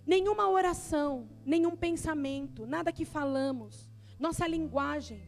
Nenhuma 0.06 0.48
oração, 0.48 1.28
nenhum 1.44 1.76
pensamento, 1.76 2.68
nada 2.68 2.92
que 2.92 3.04
falamos, 3.04 3.90
nossa 4.20 4.46
linguagem, 4.46 5.24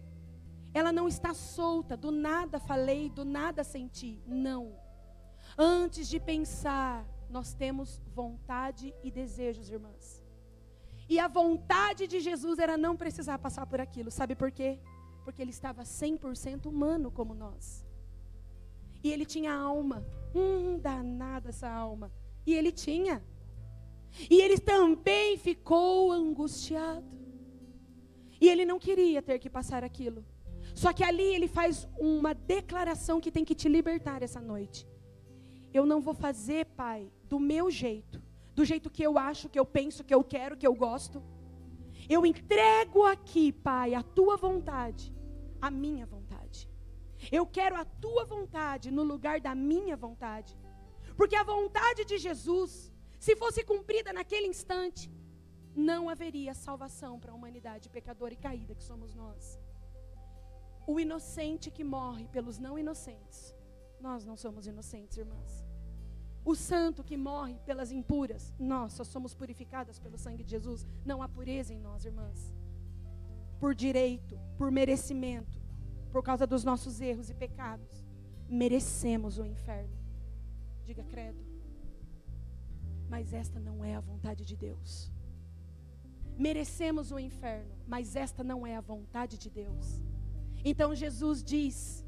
ela 0.72 0.92
não 0.92 1.08
está 1.08 1.34
solta, 1.34 1.98
do 1.98 2.12
nada 2.12 2.60
falei, 2.60 3.10
do 3.10 3.26
nada 3.26 3.64
senti. 3.64 4.22
Não. 4.28 4.78
Antes 5.58 6.08
de 6.08 6.20
pensar, 6.20 7.08
nós 7.32 7.56
temos 7.56 8.00
vontade 8.14 8.94
e 9.04 9.10
desejos, 9.10 9.72
irmãs. 9.72 10.24
E 11.10 11.18
a 11.18 11.28
vontade 11.28 12.06
de 12.06 12.20
Jesus 12.20 12.60
era 12.60 12.78
não 12.78 12.96
precisar 12.96 13.40
passar 13.40 13.66
por 13.66 13.82
aquilo. 13.82 14.12
Sabe 14.12 14.36
por 14.36 14.52
quê? 14.52 14.80
Porque 15.24 15.42
ele 15.42 15.50
estava 15.50 15.82
100% 15.82 16.68
humano 16.68 17.10
como 17.10 17.34
nós. 17.34 17.87
E 19.08 19.12
ele 19.14 19.26
tinha 19.26 19.54
alma. 19.54 20.06
Hum, 20.36 20.78
danada 20.80 21.48
essa 21.48 21.70
alma. 21.70 22.12
E 22.46 22.54
ele 22.54 22.74
tinha. 22.74 23.24
E 24.30 24.42
ele 24.42 24.58
também 24.60 25.38
ficou 25.38 26.12
angustiado. 26.12 27.06
E 28.42 28.50
ele 28.50 28.66
não 28.66 28.78
queria 28.78 29.22
ter 29.22 29.40
que 29.40 29.50
passar 29.50 29.82
aquilo. 29.82 30.26
Só 30.76 30.92
que 30.92 31.06
ali 31.06 31.24
ele 31.36 31.48
faz 31.48 31.88
uma 31.98 32.34
declaração 32.34 33.22
que 33.22 33.32
tem 33.32 33.46
que 33.46 33.56
te 33.56 33.70
libertar 33.70 34.22
essa 34.22 34.42
noite. 34.42 34.86
Eu 35.74 35.86
não 35.86 36.02
vou 36.02 36.14
fazer, 36.14 36.66
Pai, 36.66 37.10
do 37.30 37.40
meu 37.40 37.72
jeito, 37.72 38.22
do 38.54 38.66
jeito 38.66 38.90
que 38.90 39.04
eu 39.04 39.18
acho, 39.18 39.48
que 39.48 39.60
eu 39.60 39.66
penso, 39.66 40.04
que 40.04 40.14
eu 40.14 40.24
quero, 40.24 40.58
que 40.58 40.68
eu 40.68 40.76
gosto. 40.76 41.24
Eu 42.10 42.26
entrego 42.26 43.06
aqui, 43.06 43.54
Pai, 43.54 43.94
a 43.94 44.04
tua 44.04 44.36
vontade, 44.36 45.14
a 45.62 45.72
minha 45.72 46.06
vontade. 46.06 46.17
Eu 47.32 47.46
quero 47.46 47.76
a 47.76 47.86
tua 47.86 48.26
vontade 48.26 48.92
no 48.92 49.04
lugar 49.04 49.40
da 49.40 49.54
minha 49.54 49.96
vontade. 49.96 50.58
Porque 51.16 51.36
a 51.36 51.44
vontade 51.44 52.06
de 52.06 52.18
Jesus, 52.18 52.92
se 53.20 53.36
fosse 53.36 53.64
cumprida 53.64 54.14
naquele 54.14 54.48
instante, 54.48 55.12
não 55.76 56.10
haveria 56.10 56.54
salvação 56.54 57.20
para 57.20 57.32
a 57.32 57.36
humanidade 57.36 57.90
pecadora 57.90 58.34
e 58.34 58.38
caída 58.38 58.76
que 58.76 58.84
somos 58.84 59.14
nós. 59.14 59.60
O 60.86 61.00
inocente 61.00 61.70
que 61.70 61.84
morre 61.84 62.28
pelos 62.28 62.58
não 62.58 62.80
inocentes. 62.80 63.54
Nós 64.00 64.26
não 64.26 64.38
somos 64.38 64.68
inocentes, 64.68 65.18
irmãs. 65.18 65.66
O 66.46 66.56
santo 66.56 67.04
que 67.04 67.18
morre 67.18 67.60
pelas 67.66 67.92
impuras, 67.92 68.54
nós 68.58 68.94
só 68.94 69.04
somos 69.04 69.36
purificadas 69.36 70.00
pelo 70.00 70.18
sangue 70.18 70.44
de 70.44 70.52
Jesus. 70.52 70.88
Não 71.04 71.22
há 71.22 71.28
pureza 71.28 71.74
em 71.74 71.80
nós, 71.80 72.06
irmãs. 72.06 72.54
Por 73.60 73.76
direito, 73.76 74.40
por 74.58 74.72
merecimento, 74.72 75.57
por 76.12 76.24
causa 76.24 76.48
dos 76.48 76.64
nossos 76.64 77.02
erros 77.02 77.30
e 77.30 77.34
pecados, 77.34 78.04
merecemos 78.50 79.38
o 79.38 79.46
inferno. 79.46 79.98
Diga 80.84 81.04
credo. 81.04 81.40
Mas 83.10 83.34
esta 83.34 83.60
não 83.60 83.84
é 83.84 83.96
a 83.96 84.00
vontade 84.00 84.46
de 84.46 84.56
Deus. 84.56 85.12
Merecemos 86.38 87.12
o 87.12 87.20
inferno, 87.20 87.74
mas 87.88 88.16
esta 88.16 88.44
não 88.44 88.66
é 88.66 88.76
a 88.76 88.82
vontade 88.82 89.38
de 89.38 89.50
Deus. 89.50 90.02
Então 90.64 90.94
Jesus 90.94 91.44
diz: 91.44 92.06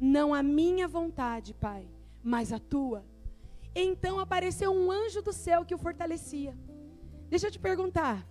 Não 0.00 0.32
a 0.32 0.42
minha 0.42 0.86
vontade, 0.86 1.52
Pai, 1.54 1.88
mas 2.22 2.52
a 2.52 2.58
tua 2.58 3.04
então 3.78 4.18
apareceu 4.18 4.72
um 4.72 4.90
anjo 4.90 5.20
do 5.20 5.34
céu 5.34 5.62
que 5.62 5.74
o 5.74 5.78
fortalecia. 5.78 6.56
Deixa 7.28 7.48
eu 7.48 7.50
te 7.50 7.58
perguntar. 7.58 8.26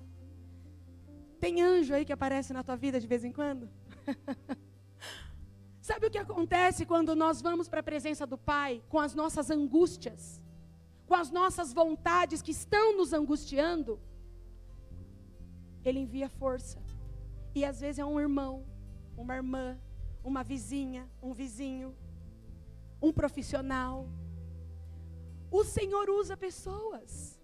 Tem 1.39 1.61
anjo 1.61 1.93
aí 1.93 2.03
que 2.03 2.11
aparece 2.11 2.51
na 2.51 2.63
tua 2.63 2.75
vida 2.75 2.99
de 2.99 3.05
vez 3.05 3.23
em 3.23 3.31
quando? 3.31 3.69
Sabe 5.87 6.07
o 6.07 6.09
que 6.09 6.17
acontece 6.17 6.83
quando 6.83 7.15
nós 7.15 7.43
vamos 7.43 7.67
para 7.69 7.81
a 7.81 7.89
presença 7.89 8.25
do 8.25 8.39
Pai 8.39 8.81
com 8.89 8.99
as 8.99 9.13
nossas 9.13 9.51
angústias, 9.51 10.41
com 11.05 11.13
as 11.13 11.29
nossas 11.29 11.71
vontades 11.71 12.41
que 12.41 12.49
estão 12.49 12.97
nos 12.97 13.13
angustiando? 13.13 13.99
Ele 15.83 15.99
envia 15.99 16.27
força. 16.27 16.81
E 17.53 17.63
às 17.63 17.81
vezes 17.81 17.99
é 17.99 18.05
um 18.05 18.19
irmão, 18.19 18.65
uma 19.15 19.35
irmã, 19.35 19.79
uma 20.23 20.43
vizinha, 20.43 21.07
um 21.21 21.33
vizinho, 21.33 21.95
um 22.99 23.13
profissional, 23.13 24.09
o 25.51 25.63
Senhor 25.63 26.09
usa 26.09 26.35
pessoas. 26.35 27.39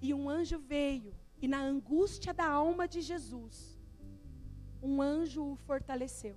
E 0.00 0.14
um 0.14 0.30
anjo 0.30 0.60
veio, 0.60 1.12
e 1.42 1.48
na 1.48 1.60
angústia 1.60 2.32
da 2.32 2.46
alma 2.46 2.86
de 2.86 3.00
Jesus, 3.00 3.73
um 4.84 5.00
anjo 5.00 5.42
o 5.42 5.56
fortaleceu. 5.56 6.36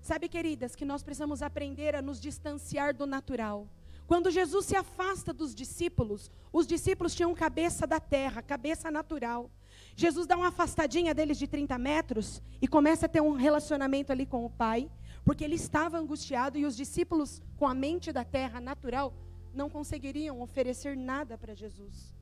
Sabe, 0.00 0.28
queridas, 0.28 0.74
que 0.74 0.84
nós 0.84 1.02
precisamos 1.02 1.42
aprender 1.42 1.94
a 1.94 2.02
nos 2.02 2.18
distanciar 2.18 2.94
do 2.94 3.06
natural. 3.06 3.68
Quando 4.06 4.30
Jesus 4.30 4.66
se 4.66 4.74
afasta 4.74 5.32
dos 5.32 5.54
discípulos, 5.54 6.30
os 6.52 6.66
discípulos 6.66 7.14
tinham 7.14 7.32
cabeça 7.34 7.86
da 7.86 8.00
terra, 8.00 8.42
cabeça 8.42 8.90
natural. 8.90 9.50
Jesus 9.94 10.26
dá 10.26 10.36
uma 10.36 10.48
afastadinha 10.48 11.14
deles 11.14 11.38
de 11.38 11.46
30 11.46 11.78
metros 11.78 12.42
e 12.60 12.66
começa 12.66 13.06
a 13.06 13.08
ter 13.08 13.20
um 13.20 13.32
relacionamento 13.32 14.10
ali 14.10 14.26
com 14.26 14.44
o 14.44 14.50
Pai 14.50 14.90
porque 15.24 15.44
ele 15.44 15.54
estava 15.54 15.98
angustiado 15.98 16.58
e 16.58 16.64
os 16.64 16.76
discípulos, 16.76 17.42
com 17.56 17.66
a 17.66 17.74
mente 17.74 18.12
da 18.12 18.24
terra 18.24 18.60
natural, 18.60 19.12
não 19.52 19.68
conseguiriam 19.68 20.40
oferecer 20.40 20.96
nada 20.96 21.36
para 21.36 21.54
Jesus. 21.54 22.14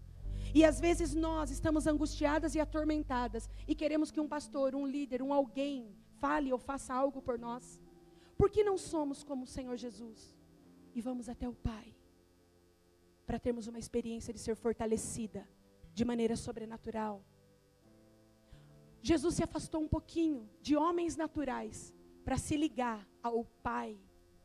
E 0.54 0.64
às 0.64 0.80
vezes 0.80 1.14
nós 1.14 1.50
estamos 1.50 1.86
angustiadas 1.86 2.54
e 2.54 2.60
atormentadas 2.60 3.48
e 3.66 3.74
queremos 3.74 4.10
que 4.10 4.20
um 4.20 4.28
pastor, 4.28 4.74
um 4.74 4.86
líder, 4.86 5.22
um 5.22 5.32
alguém 5.32 5.94
fale 6.20 6.52
ou 6.52 6.58
faça 6.58 6.94
algo 6.94 7.20
por 7.20 7.38
nós. 7.38 7.80
Por 8.36 8.50
que 8.50 8.64
não 8.64 8.78
somos 8.78 9.22
como 9.22 9.44
o 9.44 9.46
Senhor 9.46 9.76
Jesus? 9.76 10.36
E 10.94 11.00
vamos 11.00 11.28
até 11.28 11.48
o 11.48 11.54
Pai 11.54 11.94
para 13.26 13.38
termos 13.38 13.66
uma 13.66 13.78
experiência 13.78 14.32
de 14.32 14.40
ser 14.40 14.56
fortalecida 14.56 15.46
de 15.92 16.04
maneira 16.04 16.34
sobrenatural. 16.34 17.22
Jesus 19.02 19.34
se 19.34 19.44
afastou 19.44 19.82
um 19.82 19.88
pouquinho 19.88 20.48
de 20.62 20.76
homens 20.76 21.14
naturais 21.14 21.94
para 22.24 22.38
se 22.38 22.56
ligar 22.56 23.06
ao 23.22 23.44
Pai 23.62 23.98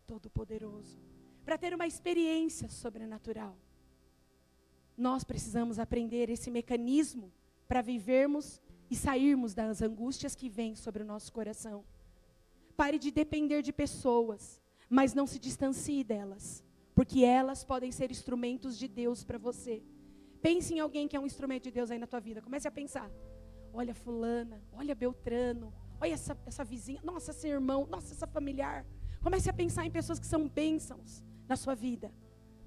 Todo-Poderoso, 0.05 1.01
para 1.45 1.57
ter 1.57 1.73
uma 1.73 1.87
experiência 1.87 2.69
sobrenatural. 2.69 3.57
Nós 4.97 5.23
precisamos 5.23 5.79
aprender 5.79 6.29
esse 6.29 6.49
mecanismo 6.51 7.31
para 7.67 7.81
vivermos 7.81 8.61
e 8.89 8.95
sairmos 8.95 9.53
das 9.53 9.81
angústias 9.81 10.35
que 10.35 10.49
vêm 10.49 10.75
sobre 10.75 11.03
o 11.03 11.05
nosso 11.05 11.31
coração. 11.31 11.83
Pare 12.75 12.99
de 12.99 13.11
depender 13.11 13.61
de 13.61 13.73
pessoas, 13.73 14.61
mas 14.89 15.13
não 15.13 15.25
se 15.25 15.39
distancie 15.39 16.03
delas, 16.03 16.63
porque 16.93 17.23
elas 17.23 17.63
podem 17.63 17.91
ser 17.91 18.11
instrumentos 18.11 18.77
de 18.77 18.87
Deus 18.87 19.23
para 19.23 19.37
você. 19.37 19.81
Pense 20.41 20.73
em 20.73 20.79
alguém 20.79 21.07
que 21.07 21.15
é 21.15 21.19
um 21.19 21.25
instrumento 21.25 21.63
de 21.63 21.71
Deus 21.71 21.89
aí 21.89 21.97
na 21.97 22.07
tua 22.07 22.19
vida. 22.19 22.41
Comece 22.41 22.67
a 22.67 22.71
pensar. 22.71 23.09
Olha 23.73 23.95
fulana, 23.95 24.61
olha 24.73 24.93
Beltrano, 24.93 25.73
Olha 26.03 26.15
essa, 26.15 26.37
essa 26.45 26.65
vizinha, 26.65 26.99
nossa, 27.01 27.31
esse 27.31 27.47
irmão, 27.47 27.87
nossa, 27.89 28.13
essa 28.13 28.27
familiar. 28.27 28.85
Comece 29.21 29.49
a 29.49 29.53
pensar 29.53 29.85
em 29.85 29.89
pessoas 29.89 30.19
que 30.19 30.25
são 30.25 30.49
bênçãos 30.49 31.23
na 31.47 31.55
sua 31.55 31.75
vida. 31.75 32.11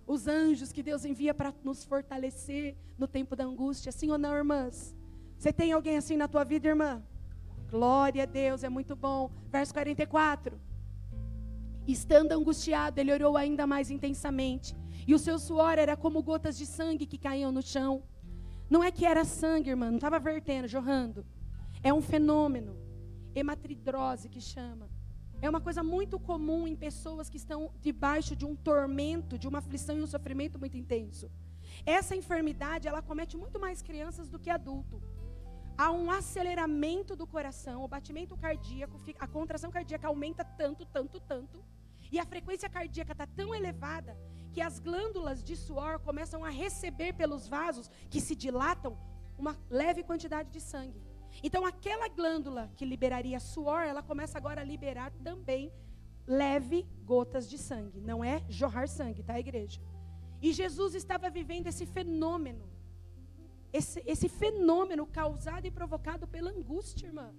Os 0.07 0.29
anjos 0.29 0.73
que 0.73 0.83
Deus 0.83 1.05
envia 1.05 1.35
para 1.35 1.53
nos 1.65 1.85
fortalecer 1.85 2.77
no 2.97 3.09
tempo 3.09 3.35
da 3.35 3.45
angústia. 3.45 3.91
Sim 3.91 4.11
ou 4.11 4.19
não, 4.19 4.35
irmãs? 4.35 4.95
Você 5.37 5.53
tem 5.53 5.73
alguém 5.73 5.97
assim 5.97 6.17
na 6.17 6.29
tua 6.29 6.45
vida, 6.45 6.69
irmã? 6.69 7.03
Glória 7.69 8.23
a 8.23 8.27
Deus, 8.27 8.63
é 8.63 8.69
muito 8.69 8.95
bom. 8.95 9.31
Verso 9.51 9.73
44. 9.75 10.61
Estando 11.87 12.33
angustiado, 12.33 13.01
ele 13.01 13.13
orou 13.13 13.37
ainda 13.37 13.67
mais 13.67 13.91
intensamente. 13.91 14.77
E 15.07 15.15
o 15.15 15.19
seu 15.19 15.39
suor 15.39 15.79
era 15.79 15.97
como 15.97 16.23
gotas 16.23 16.57
de 16.57 16.67
sangue 16.67 17.07
que 17.07 17.19
caíam 17.19 17.53
no 17.53 17.63
chão. 17.63 18.03
Não 18.71 18.83
é 18.83 18.91
que 18.91 19.05
era 19.05 19.25
sangue, 19.25 19.71
irmã, 19.71 19.87
não 19.87 19.97
estava 19.97 20.19
vertendo, 20.19 20.67
jorrando. 20.67 21.25
É 21.83 21.93
um 21.93 22.01
fenômeno 22.01 22.77
hematridrose 23.35 24.29
que 24.29 24.41
chama. 24.41 24.89
É 25.41 25.51
uma 25.51 25.61
coisa 25.61 25.83
muito 25.83 26.19
comum 26.19 26.67
em 26.67 26.75
pessoas 26.75 27.29
que 27.29 27.37
estão 27.37 27.71
debaixo 27.81 28.35
de 28.35 28.45
um 28.45 28.57
tormento, 28.57 29.39
de 29.39 29.47
uma 29.47 29.59
aflição 29.59 29.99
e 29.99 30.03
um 30.03 30.07
sofrimento 30.07 30.59
muito 30.59 30.77
intenso. 30.77 31.31
Essa 31.85 32.17
enfermidade, 32.17 32.89
ela 32.89 33.03
comete 33.03 33.37
muito 33.37 33.61
mais 33.61 33.83
crianças 33.83 34.29
do 34.29 34.39
que 34.39 34.49
adulto. 34.49 35.03
Há 35.77 35.93
um 35.93 36.11
aceleramento 36.11 37.15
do 37.15 37.27
coração, 37.27 37.85
o 37.85 37.89
batimento 37.89 38.35
cardíaco, 38.37 38.99
a 39.19 39.27
contração 39.27 39.71
cardíaca 39.71 40.09
aumenta 40.09 40.43
tanto, 40.43 40.87
tanto, 40.87 41.21
tanto, 41.21 41.63
e 42.11 42.19
a 42.19 42.25
frequência 42.25 42.69
cardíaca 42.69 43.13
está 43.13 43.27
tão 43.27 43.55
elevada 43.55 44.17
que 44.53 44.61
as 44.63 44.79
glândulas 44.79 45.45
de 45.45 45.55
suor 45.55 45.99
começam 45.99 46.43
a 46.43 46.49
receber 46.49 47.13
pelos 47.13 47.47
vasos 47.47 47.91
que 48.09 48.23
se 48.23 48.35
dilatam 48.35 48.97
uma 49.37 49.55
leve 49.69 50.03
quantidade 50.03 50.51
de 50.51 50.61
sangue. 50.61 51.03
Então, 51.43 51.65
aquela 51.65 52.09
glândula 52.09 52.71
que 52.77 52.85
liberaria 52.85 53.39
suor, 53.39 53.83
ela 53.83 54.03
começa 54.03 54.39
agora 54.39 54.61
a 54.61 54.65
liberar 54.65 55.11
também 55.23 55.73
leve 56.27 56.87
gotas 57.05 57.49
de 57.49 57.59
sangue. 57.59 58.01
Não 58.01 58.25
é 58.25 58.45
jorrar 58.49 58.89
sangue, 58.89 59.23
tá, 59.23 59.39
igreja? 59.39 59.81
E 60.41 60.53
Jesus 60.53 60.95
estava 60.95 61.31
vivendo 61.31 61.67
esse 61.67 61.87
fenômeno. 61.87 62.69
Esse, 63.73 64.03
esse 64.07 64.29
fenômeno 64.29 65.07
causado 65.07 65.67
e 65.67 65.71
provocado 65.71 66.27
pela 66.27 66.51
angústia, 66.51 67.07
irmã. 67.07 67.33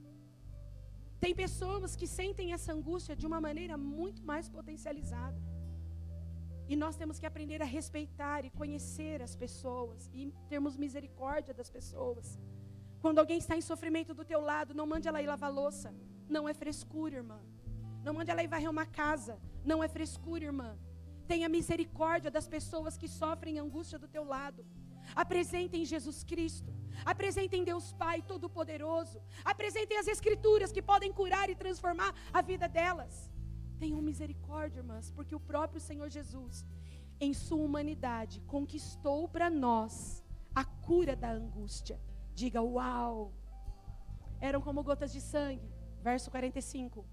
Tem 1.20 1.34
pessoas 1.34 1.96
que 1.96 2.06
sentem 2.06 2.54
essa 2.54 2.72
angústia 2.74 3.16
de 3.16 3.26
uma 3.26 3.42
maneira 3.42 3.76
muito 3.78 4.24
mais 4.24 4.48
potencializada. 4.48 5.42
E 6.70 6.76
nós 6.76 6.96
temos 6.96 7.18
que 7.18 7.26
aprender 7.26 7.62
a 7.62 7.66
respeitar 7.66 8.46
e 8.46 8.50
conhecer 8.50 9.22
as 9.22 9.36
pessoas 9.36 10.10
e 10.14 10.34
termos 10.50 10.76
misericórdia 10.76 11.54
das 11.54 11.70
pessoas. 11.70 12.38
Quando 13.02 13.20
alguém 13.20 13.38
está 13.38 13.56
em 13.56 13.62
sofrimento 13.62 14.14
do 14.14 14.26
teu 14.26 14.42
lado, 14.42 14.74
não 14.74 14.88
mande 14.88 15.08
ela 15.08 15.22
ir 15.22 15.28
lavar 15.28 15.52
louça. 15.52 15.94
Não 16.28 16.48
é 16.50 16.54
frescura, 16.54 17.18
irmã. 17.18 17.40
Não 18.04 18.14
mande 18.14 18.32
ela 18.32 18.44
ir 18.44 18.48
varrer 18.48 18.70
uma 18.70 18.86
casa. 18.86 19.40
Não 19.64 19.84
é 19.84 19.88
frescura, 19.88 20.46
irmã. 20.46 20.78
Tenha 21.28 21.50
misericórdia 21.50 22.32
das 22.32 22.48
pessoas 22.48 22.98
que 22.98 23.08
sofrem 23.08 23.60
angústia 23.60 24.00
do 24.00 24.08
teu 24.08 24.24
lado. 24.24 24.66
Apresentem 25.16 25.86
Jesus 25.86 26.24
Cristo. 26.24 26.74
Apresentem 27.06 27.64
Deus 27.64 27.92
Pai 27.94 28.22
Todo-Poderoso. 28.22 29.22
Apresentem 29.44 29.98
as 29.98 30.08
Escrituras 30.08 30.72
que 30.72 30.82
podem 30.82 31.12
curar 31.12 31.50
e 31.50 31.56
transformar 31.56 32.14
a 32.34 32.42
vida 32.42 32.68
delas. 32.68 33.32
Tenham 33.80 34.02
misericórdia, 34.02 34.80
irmãs, 34.80 35.12
porque 35.12 35.36
o 35.36 35.40
próprio 35.40 35.80
Senhor 35.80 36.10
Jesus, 36.10 36.66
em 37.20 37.34
sua 37.34 37.64
humanidade, 37.64 38.42
conquistou 38.48 39.28
para 39.28 39.50
nós 39.50 40.24
a 40.56 40.66
cura 40.66 41.16
da 41.16 41.32
angústia. 41.32 42.00
Diga 42.40 42.62
uau! 42.62 43.34
Eram 44.40 44.62
como 44.62 44.84
gotas 44.90 45.12
de 45.12 45.20
sangue. 45.20 45.68
Verso 46.08 46.30
45. 46.30 47.04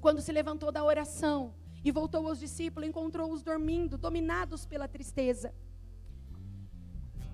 Quando 0.00 0.20
se 0.20 0.30
levantou 0.30 0.70
da 0.70 0.82
oração 0.84 1.54
e 1.84 1.90
voltou 1.90 2.24
aos 2.28 2.38
discípulos, 2.38 2.88
encontrou-os 2.88 3.42
dormindo, 3.42 3.98
dominados 3.98 4.64
pela 4.64 4.86
tristeza. 4.86 5.52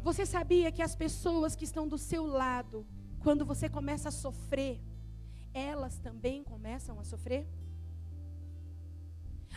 Você 0.03 0.25
sabia 0.25 0.73
que 0.73 0.81
as 0.81 0.95
pessoas 0.97 1.55
que 1.55 1.67
estão 1.71 1.87
do 1.87 1.99
seu 1.99 2.25
lado, 2.25 2.87
quando 3.23 3.45
você 3.45 3.69
começa 3.69 4.09
a 4.09 4.19
sofrer, 4.25 4.81
elas 5.53 5.99
também 5.99 6.43
começam 6.43 6.99
a 6.99 7.05
sofrer? 7.05 7.47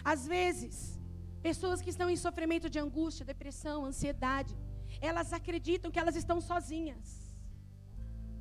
Às 0.04 0.28
vezes, 0.28 1.00
pessoas 1.42 1.80
que 1.82 1.94
estão 1.96 2.10
em 2.10 2.18
sofrimento 2.18 2.70
de 2.70 2.78
angústia, 2.78 3.26
depressão, 3.26 3.86
ansiedade, 3.86 4.54
elas 5.00 5.32
acreditam 5.32 5.90
que 5.90 6.00
elas 6.04 6.18
estão 6.18 6.42
sozinhas. 6.42 7.27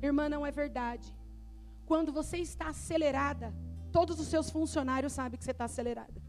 Irmã, 0.01 0.29
não 0.29 0.45
é 0.45 0.51
verdade. 0.51 1.15
Quando 1.85 2.11
você 2.11 2.37
está 2.37 2.69
acelerada, 2.69 3.53
todos 3.91 4.19
os 4.19 4.27
seus 4.27 4.49
funcionários 4.49 5.13
sabem 5.13 5.37
que 5.37 5.43
você 5.43 5.51
está 5.51 5.65
acelerada. 5.65 6.21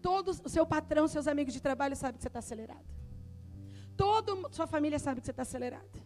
Todos, 0.00 0.40
o 0.44 0.48
seu 0.48 0.66
patrão, 0.66 1.06
seus 1.08 1.26
amigos 1.26 1.54
de 1.54 1.60
trabalho 1.60 1.96
sabem 1.96 2.16
que 2.16 2.22
você 2.22 2.28
está 2.28 2.40
acelerada. 2.40 2.84
Toda 3.96 4.32
sua 4.50 4.66
família 4.66 4.98
sabe 4.98 5.20
que 5.20 5.26
você 5.26 5.30
está 5.30 5.42
acelerada. 5.42 5.98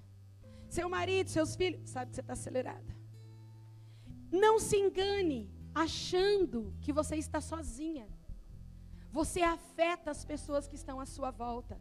Seu 0.68 0.88
marido, 0.88 1.30
seus 1.30 1.56
filhos, 1.56 1.88
sabem 1.90 2.10
que 2.10 2.16
você 2.16 2.20
está 2.20 2.34
acelerada. 2.34 2.96
Não 4.30 4.58
se 4.58 4.76
engane 4.76 5.50
achando 5.74 6.74
que 6.80 6.92
você 6.92 7.16
está 7.16 7.40
sozinha. 7.40 8.06
Você 9.10 9.40
afeta 9.40 10.10
as 10.10 10.24
pessoas 10.24 10.68
que 10.68 10.76
estão 10.76 11.00
à 11.00 11.06
sua 11.06 11.30
volta. 11.30 11.80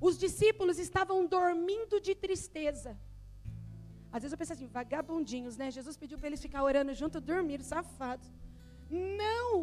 Os 0.00 0.18
discípulos 0.18 0.78
estavam 0.78 1.26
dormindo 1.26 2.00
de 2.00 2.14
tristeza. 2.14 2.98
Às 4.14 4.22
vezes 4.22 4.32
eu 4.34 4.40
penso 4.40 4.52
assim, 4.56 4.68
vagabundinhos, 4.78 5.54
né? 5.60 5.66
Jesus 5.78 5.96
pediu 6.02 6.16
para 6.18 6.28
eles 6.28 6.42
ficar 6.46 6.62
orando 6.68 6.92
junto, 7.00 7.20
dormir, 7.32 7.60
safados. 7.74 8.28
Não! 9.20 9.54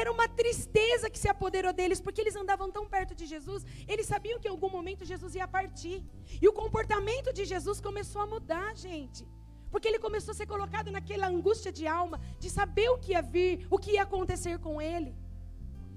Era 0.00 0.12
uma 0.16 0.26
tristeza 0.40 1.08
que 1.12 1.20
se 1.22 1.28
apoderou 1.34 1.72
deles, 1.78 2.02
porque 2.04 2.20
eles 2.20 2.36
andavam 2.42 2.68
tão 2.76 2.84
perto 2.94 3.14
de 3.20 3.24
Jesus, 3.32 3.64
eles 3.88 4.06
sabiam 4.12 4.38
que 4.40 4.46
em 4.48 4.50
algum 4.50 4.70
momento 4.76 5.08
Jesus 5.12 5.34
ia 5.40 5.48
partir. 5.48 5.98
E 6.42 6.46
o 6.50 6.52
comportamento 6.52 7.32
de 7.38 7.46
Jesus 7.52 7.80
começou 7.88 8.20
a 8.22 8.26
mudar, 8.34 8.68
gente. 8.86 9.26
Porque 9.70 9.88
ele 9.88 10.04
começou 10.06 10.32
a 10.32 10.38
ser 10.40 10.48
colocado 10.54 10.90
naquela 10.96 11.28
angústia 11.34 11.72
de 11.72 11.86
alma, 11.86 12.20
de 12.38 12.50
saber 12.50 12.88
o 12.90 12.98
que 12.98 13.12
ia 13.12 13.22
vir, 13.22 13.66
o 13.70 13.78
que 13.78 13.92
ia 13.92 14.02
acontecer 14.02 14.58
com 14.58 14.82
ele. 14.82 15.12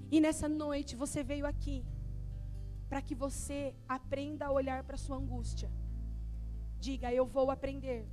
E 0.10 0.20
nessa 0.26 0.48
noite 0.48 0.96
você 0.96 1.22
veio 1.32 1.46
aqui 1.54 1.78
para 2.88 3.02
que 3.02 3.16
você 3.26 3.60
aprenda 3.98 4.46
a 4.46 4.52
olhar 4.60 4.82
para 4.88 5.04
sua 5.06 5.18
angústia. 5.18 5.70
Diga, 6.86 7.14
eu 7.14 7.26
vou 7.26 7.50
aprender 7.50 8.06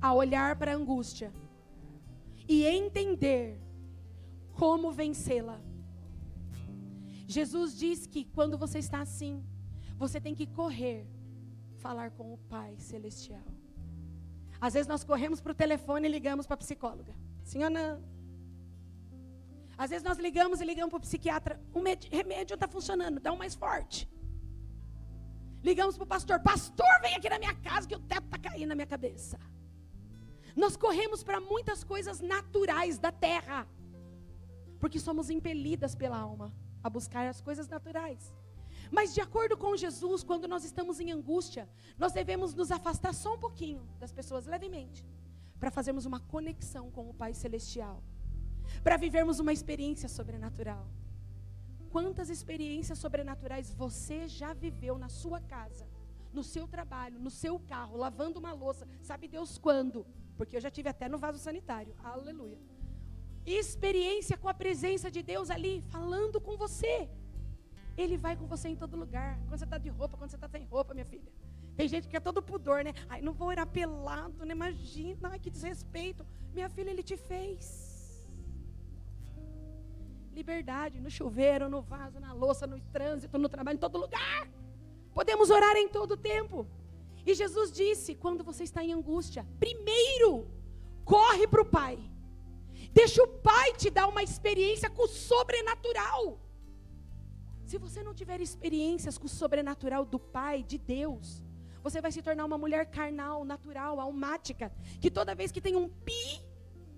a 0.00 0.14
olhar 0.14 0.54
para 0.54 0.70
a 0.72 0.76
angústia 0.76 1.32
e 2.48 2.64
entender 2.64 3.60
como 4.52 4.92
vencê-la. 4.92 5.60
Jesus 7.26 7.76
diz 7.76 8.06
que 8.06 8.24
quando 8.36 8.56
você 8.56 8.78
está 8.78 9.00
assim, 9.00 9.44
você 9.96 10.20
tem 10.20 10.36
que 10.36 10.46
correr, 10.46 11.04
falar 11.78 12.12
com 12.12 12.32
o 12.32 12.38
Pai 12.38 12.78
Celestial. 12.78 13.48
Às 14.60 14.74
vezes 14.74 14.86
nós 14.86 15.02
corremos 15.02 15.40
para 15.40 15.50
o 15.50 15.60
telefone 15.64 16.06
e 16.06 16.12
ligamos 16.12 16.46
para 16.46 16.54
a 16.54 16.64
psicóloga. 16.64 17.12
Sim 17.42 17.64
ou 17.64 17.70
não? 17.70 18.04
Às 19.76 19.90
vezes 19.90 20.04
nós 20.04 20.18
ligamos 20.18 20.60
e 20.60 20.64
ligamos 20.64 20.90
para 20.90 20.98
o 20.98 21.08
psiquiatra. 21.08 21.60
O 21.74 21.82
remédio 22.18 22.54
está 22.54 22.68
funcionando, 22.68 23.18
dá 23.18 23.32
um 23.32 23.36
mais 23.36 23.56
forte. 23.56 24.08
Ligamos 25.62 25.96
para 25.96 26.04
o 26.04 26.06
pastor. 26.06 26.40
Pastor, 26.40 27.00
vem 27.00 27.14
aqui 27.14 27.28
na 27.28 27.38
minha 27.38 27.54
casa 27.54 27.88
que 27.88 27.94
o 27.94 27.98
teto 27.98 28.24
está 28.24 28.38
caindo 28.38 28.68
na 28.68 28.74
minha 28.74 28.86
cabeça. 28.86 29.38
Nós 30.54 30.76
corremos 30.76 31.22
para 31.22 31.40
muitas 31.40 31.84
coisas 31.84 32.20
naturais 32.20 32.98
da 32.98 33.12
terra. 33.12 33.66
Porque 34.78 34.98
somos 34.98 35.30
impelidas 35.30 35.94
pela 35.94 36.18
alma 36.18 36.52
a 36.82 36.88
buscar 36.88 37.26
as 37.26 37.40
coisas 37.40 37.68
naturais. 37.68 38.32
Mas 38.90 39.12
de 39.12 39.20
acordo 39.20 39.56
com 39.56 39.76
Jesus, 39.76 40.22
quando 40.22 40.46
nós 40.46 40.64
estamos 40.64 41.00
em 41.00 41.10
angústia, 41.10 41.68
nós 41.98 42.12
devemos 42.12 42.54
nos 42.54 42.70
afastar 42.70 43.12
só 43.12 43.34
um 43.34 43.38
pouquinho 43.38 43.86
das 43.98 44.12
pessoas 44.12 44.46
levemente, 44.46 45.04
para 45.58 45.70
fazermos 45.70 46.06
uma 46.06 46.20
conexão 46.20 46.90
com 46.90 47.08
o 47.10 47.14
Pai 47.14 47.34
celestial, 47.34 48.02
para 48.84 48.96
vivermos 48.96 49.40
uma 49.40 49.52
experiência 49.52 50.08
sobrenatural. 50.08 50.86
Quantas 51.90 52.28
experiências 52.30 52.98
sobrenaturais 52.98 53.72
você 53.72 54.28
já 54.28 54.52
viveu 54.52 54.98
na 54.98 55.08
sua 55.08 55.40
casa, 55.40 55.86
no 56.32 56.42
seu 56.42 56.66
trabalho, 56.68 57.18
no 57.18 57.30
seu 57.30 57.58
carro, 57.58 57.96
lavando 57.96 58.38
uma 58.38 58.52
louça, 58.52 58.86
sabe 59.00 59.28
Deus 59.28 59.58
quando? 59.58 60.06
Porque 60.36 60.56
eu 60.56 60.60
já 60.60 60.70
tive 60.70 60.88
até 60.88 61.08
no 61.08 61.18
vaso 61.18 61.38
sanitário. 61.38 61.94
Aleluia 62.02 62.58
experiência 63.46 64.36
com 64.36 64.48
a 64.48 64.54
presença 64.54 65.10
de 65.10 65.22
Deus 65.22 65.50
ali, 65.50 65.82
falando 65.88 66.40
com 66.40 66.56
você. 66.56 67.08
Ele 67.96 68.16
vai 68.16 68.36
com 68.36 68.46
você 68.46 68.68
em 68.68 68.76
todo 68.76 68.96
lugar. 68.96 69.38
Quando 69.46 69.58
você 69.58 69.64
está 69.64 69.78
de 69.78 69.88
roupa, 69.88 70.16
quando 70.16 70.30
você 70.30 70.36
está 70.36 70.48
sem 70.48 70.64
roupa, 70.64 70.92
minha 70.92 71.06
filha. 71.06 71.32
Tem 71.76 71.88
gente 71.88 72.08
que 72.08 72.16
é 72.16 72.20
todo 72.20 72.42
pudor, 72.42 72.82
né? 72.82 72.92
Ai, 73.08 73.20
não 73.22 73.32
vou 73.32 73.48
orar 73.48 73.66
pelado, 73.66 74.44
né? 74.44 74.52
Imagina, 74.52 75.30
ai, 75.30 75.38
que 75.38 75.50
desrespeito. 75.50 76.26
Minha 76.52 76.68
filha, 76.68 76.90
ele 76.90 77.02
te 77.02 77.16
fez. 77.16 77.95
Liberdade, 80.40 81.00
no 81.00 81.10
chuveiro, 81.10 81.68
no 81.74 81.80
vaso, 81.82 82.20
na 82.26 82.32
louça, 82.32 82.66
no 82.72 82.78
trânsito, 82.96 83.38
no 83.38 83.48
trabalho, 83.48 83.76
em 83.76 83.84
todo 83.86 83.98
lugar. 83.98 84.42
Podemos 85.18 85.48
orar 85.50 85.76
em 85.76 85.88
todo 85.88 86.22
tempo. 86.32 86.66
E 87.28 87.34
Jesus 87.34 87.72
disse: 87.72 88.14
quando 88.14 88.44
você 88.50 88.62
está 88.64 88.80
em 88.84 88.92
angústia, 88.92 89.46
primeiro, 89.58 90.32
corre 91.04 91.46
para 91.48 91.62
o 91.62 91.70
Pai 91.78 91.96
Deixa 92.92 93.22
o 93.22 93.28
Pai 93.28 93.74
te 93.74 93.90
dar 93.90 94.06
uma 94.06 94.22
experiência 94.22 94.88
com 94.88 95.02
o 95.02 95.08
sobrenatural. 95.08 96.40
Se 97.66 97.76
você 97.78 98.02
não 98.02 98.14
tiver 98.14 98.40
experiências 98.40 99.18
com 99.18 99.26
o 99.26 99.28
sobrenatural 99.28 100.04
do 100.04 100.18
Pai, 100.18 100.62
de 100.62 100.78
Deus, 100.78 101.42
você 101.82 102.00
vai 102.00 102.10
se 102.10 102.22
tornar 102.22 102.44
uma 102.44 102.56
mulher 102.56 102.86
carnal, 102.86 103.44
natural, 103.44 104.00
almática, 104.00 104.72
que 105.00 105.10
toda 105.10 105.34
vez 105.34 105.52
que 105.52 105.60
tem 105.60 105.76
um 105.76 105.88
pi, 105.88 106.40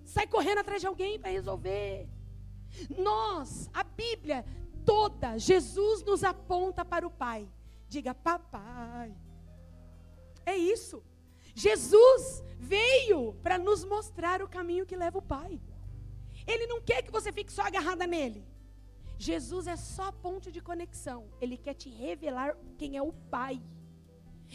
sai 0.05 0.25
correndo 0.25 0.59
atrás 0.59 0.79
de 0.79 0.87
alguém 0.87 1.19
para 1.19 1.31
resolver. 1.31 2.07
Nós, 2.97 3.69
a 3.73 3.83
Bíblia 3.83 4.45
toda, 4.85 5.37
Jesus 5.37 6.03
nos 6.03 6.23
aponta 6.23 6.83
para 6.83 7.05
o 7.05 7.11
Pai. 7.11 7.47
Diga, 7.87 8.13
papai. 8.13 9.15
É 10.45 10.55
isso. 10.55 11.03
Jesus 11.55 12.43
veio 12.57 13.33
para 13.43 13.57
nos 13.57 13.83
mostrar 13.83 14.41
o 14.41 14.47
caminho 14.47 14.85
que 14.85 14.95
leva 14.95 15.17
o 15.17 15.21
Pai. 15.21 15.59
Ele 16.47 16.67
não 16.67 16.81
quer 16.81 17.01
que 17.01 17.11
você 17.11 17.31
fique 17.31 17.51
só 17.51 17.63
agarrada 17.63 18.07
nele. 18.07 18.45
Jesus 19.17 19.67
é 19.67 19.75
só 19.75 20.11
ponto 20.11 20.51
de 20.51 20.61
conexão. 20.61 21.29
Ele 21.41 21.57
quer 21.57 21.73
te 21.73 21.89
revelar 21.89 22.55
quem 22.77 22.95
é 22.95 23.01
o 23.01 23.11
Pai. 23.11 23.61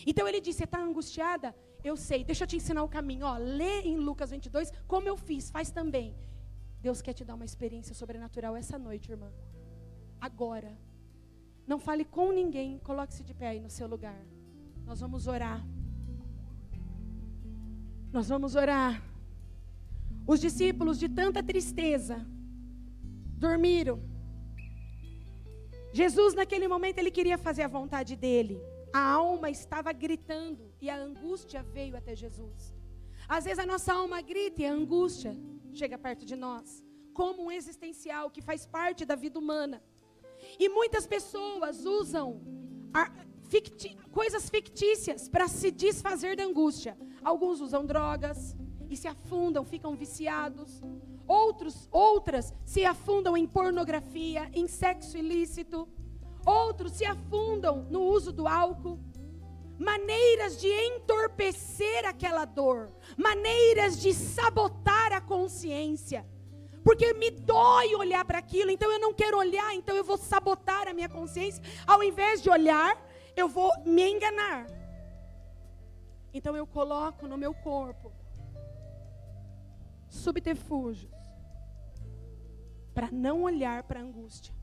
Então 0.06 0.26
ele 0.26 0.40
disse: 0.40 0.58
Você 0.58 0.64
está 0.64 0.80
angustiada? 0.80 1.54
Eu 1.82 1.96
sei, 1.96 2.24
deixa 2.24 2.44
eu 2.44 2.48
te 2.48 2.56
ensinar 2.56 2.82
o 2.82 2.88
caminho. 2.88 3.26
Ó, 3.26 3.36
lê 3.36 3.82
em 3.82 3.96
Lucas 3.96 4.30
22, 4.30 4.72
como 4.88 5.06
eu 5.06 5.16
fiz, 5.16 5.50
faz 5.50 5.70
também. 5.70 6.16
Deus 6.86 7.00
quer 7.00 7.14
te 7.18 7.24
dar 7.24 7.34
uma 7.34 7.46
experiência 7.50 7.94
sobrenatural 7.94 8.54
essa 8.54 8.78
noite, 8.78 9.10
irmã. 9.10 9.30
Agora. 10.20 10.72
Não 11.66 11.78
fale 11.78 12.04
com 12.04 12.30
ninguém, 12.30 12.78
coloque-se 12.88 13.22
de 13.28 13.32
pé 13.32 13.46
aí 13.52 13.60
no 13.66 13.70
seu 13.70 13.86
lugar. 13.88 14.20
Nós 14.88 15.00
vamos 15.00 15.26
orar. 15.26 15.60
Nós 18.12 18.28
vamos 18.28 18.54
orar. 18.54 19.02
Os 20.26 20.38
discípulos, 20.46 20.98
de 20.98 21.08
tanta 21.08 21.42
tristeza, 21.42 22.16
dormiram. 23.44 23.98
Jesus, 25.90 26.34
naquele 26.34 26.68
momento, 26.68 26.98
ele 26.98 27.10
queria 27.10 27.38
fazer 27.38 27.62
a 27.62 27.74
vontade 27.78 28.14
dele. 28.14 28.60
A 28.92 29.00
alma 29.00 29.48
estava 29.48 29.90
gritando 29.90 30.70
e 30.82 30.90
a 30.90 30.98
angústia 30.98 31.62
veio 31.62 31.96
até 31.96 32.14
Jesus. 32.14 32.74
Às 33.26 33.44
vezes 33.44 33.58
a 33.58 33.64
nossa 33.72 33.94
alma 33.94 34.20
grita 34.20 34.60
e 34.60 34.66
a 34.66 34.72
angústia 34.72 35.34
chega 35.74 35.98
perto 35.98 36.24
de 36.24 36.36
nós, 36.36 36.82
como 37.12 37.44
um 37.44 37.50
existencial 37.50 38.30
que 38.30 38.42
faz 38.42 38.66
parte 38.66 39.04
da 39.04 39.14
vida 39.14 39.38
humana. 39.38 39.82
E 40.58 40.68
muitas 40.68 41.06
pessoas 41.06 41.84
usam 41.84 42.40
ficti 43.48 43.96
coisas 44.10 44.48
fictícias 44.48 45.28
para 45.28 45.48
se 45.48 45.70
desfazer 45.70 46.36
da 46.36 46.44
angústia. 46.44 46.96
Alguns 47.22 47.60
usam 47.60 47.84
drogas 47.84 48.56
e 48.88 48.96
se 48.96 49.08
afundam, 49.08 49.64
ficam 49.64 49.96
viciados. 49.96 50.82
Outros, 51.26 51.88
outras 51.90 52.52
se 52.64 52.84
afundam 52.84 53.36
em 53.36 53.46
pornografia, 53.46 54.50
em 54.52 54.68
sexo 54.68 55.16
ilícito. 55.16 55.88
Outros 56.44 56.92
se 56.92 57.04
afundam 57.04 57.86
no 57.90 58.02
uso 58.02 58.30
do 58.32 58.46
álcool. 58.46 59.00
Maneiras 59.78 60.60
de 60.60 60.68
entorpecer 60.68 62.06
aquela 62.06 62.44
dor, 62.44 62.92
maneiras 63.16 64.00
de 64.00 64.14
sabotar 64.14 65.12
a 65.12 65.20
consciência. 65.20 66.24
Porque 66.84 67.14
me 67.14 67.30
dói 67.30 67.94
olhar 67.94 68.24
para 68.24 68.38
aquilo, 68.38 68.70
então 68.70 68.90
eu 68.92 69.00
não 69.00 69.12
quero 69.14 69.38
olhar, 69.38 69.74
então 69.74 69.96
eu 69.96 70.04
vou 70.04 70.18
sabotar 70.18 70.86
a 70.86 70.92
minha 70.92 71.08
consciência. 71.08 71.62
Ao 71.86 72.02
invés 72.02 72.42
de 72.42 72.50
olhar, 72.50 73.02
eu 73.34 73.48
vou 73.48 73.72
me 73.84 74.08
enganar. 74.08 74.66
Então 76.32 76.56
eu 76.56 76.66
coloco 76.66 77.26
no 77.26 77.38
meu 77.38 77.54
corpo 77.54 78.12
subterfúgios 80.08 81.12
para 82.94 83.10
não 83.10 83.42
olhar 83.42 83.82
para 83.82 84.00
a 84.00 84.02
angústia. 84.02 84.54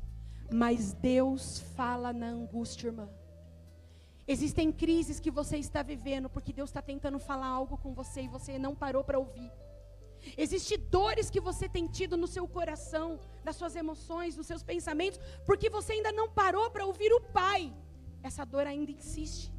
Mas 0.54 0.94
Deus 0.94 1.60
fala 1.76 2.14
na 2.14 2.28
angústia, 2.28 2.88
irmã. 2.88 3.10
Existem 4.34 4.72
crises 4.72 5.20
que 5.20 5.32
você 5.40 5.58
está 5.58 5.82
vivendo 5.84 6.30
porque 6.30 6.54
Deus 6.54 6.70
está 6.70 6.82
tentando 6.82 7.20
falar 7.20 7.48
algo 7.48 7.78
com 7.78 7.94
você 7.94 8.22
e 8.22 8.34
você 8.36 8.58
não 8.66 8.74
parou 8.74 9.04
para 9.04 9.20
ouvir. 9.20 9.52
Existem 10.38 10.80
dores 10.98 11.30
que 11.30 11.42
você 11.42 11.68
tem 11.68 11.86
tido 11.98 12.16
no 12.16 12.28
seu 12.36 12.48
coração, 12.48 13.20
nas 13.44 13.58
suas 13.58 13.76
emoções, 13.76 14.38
nos 14.38 14.48
seus 14.48 14.64
pensamentos, 14.64 15.20
porque 15.46 15.70
você 15.70 15.92
ainda 15.94 16.14
não 16.14 16.30
parou 16.30 16.70
para 16.72 16.86
ouvir 16.86 17.12
o 17.12 17.20
Pai. 17.20 17.74
Essa 18.24 18.46
dor 18.46 18.66
ainda 18.66 18.92
insiste. 18.92 19.52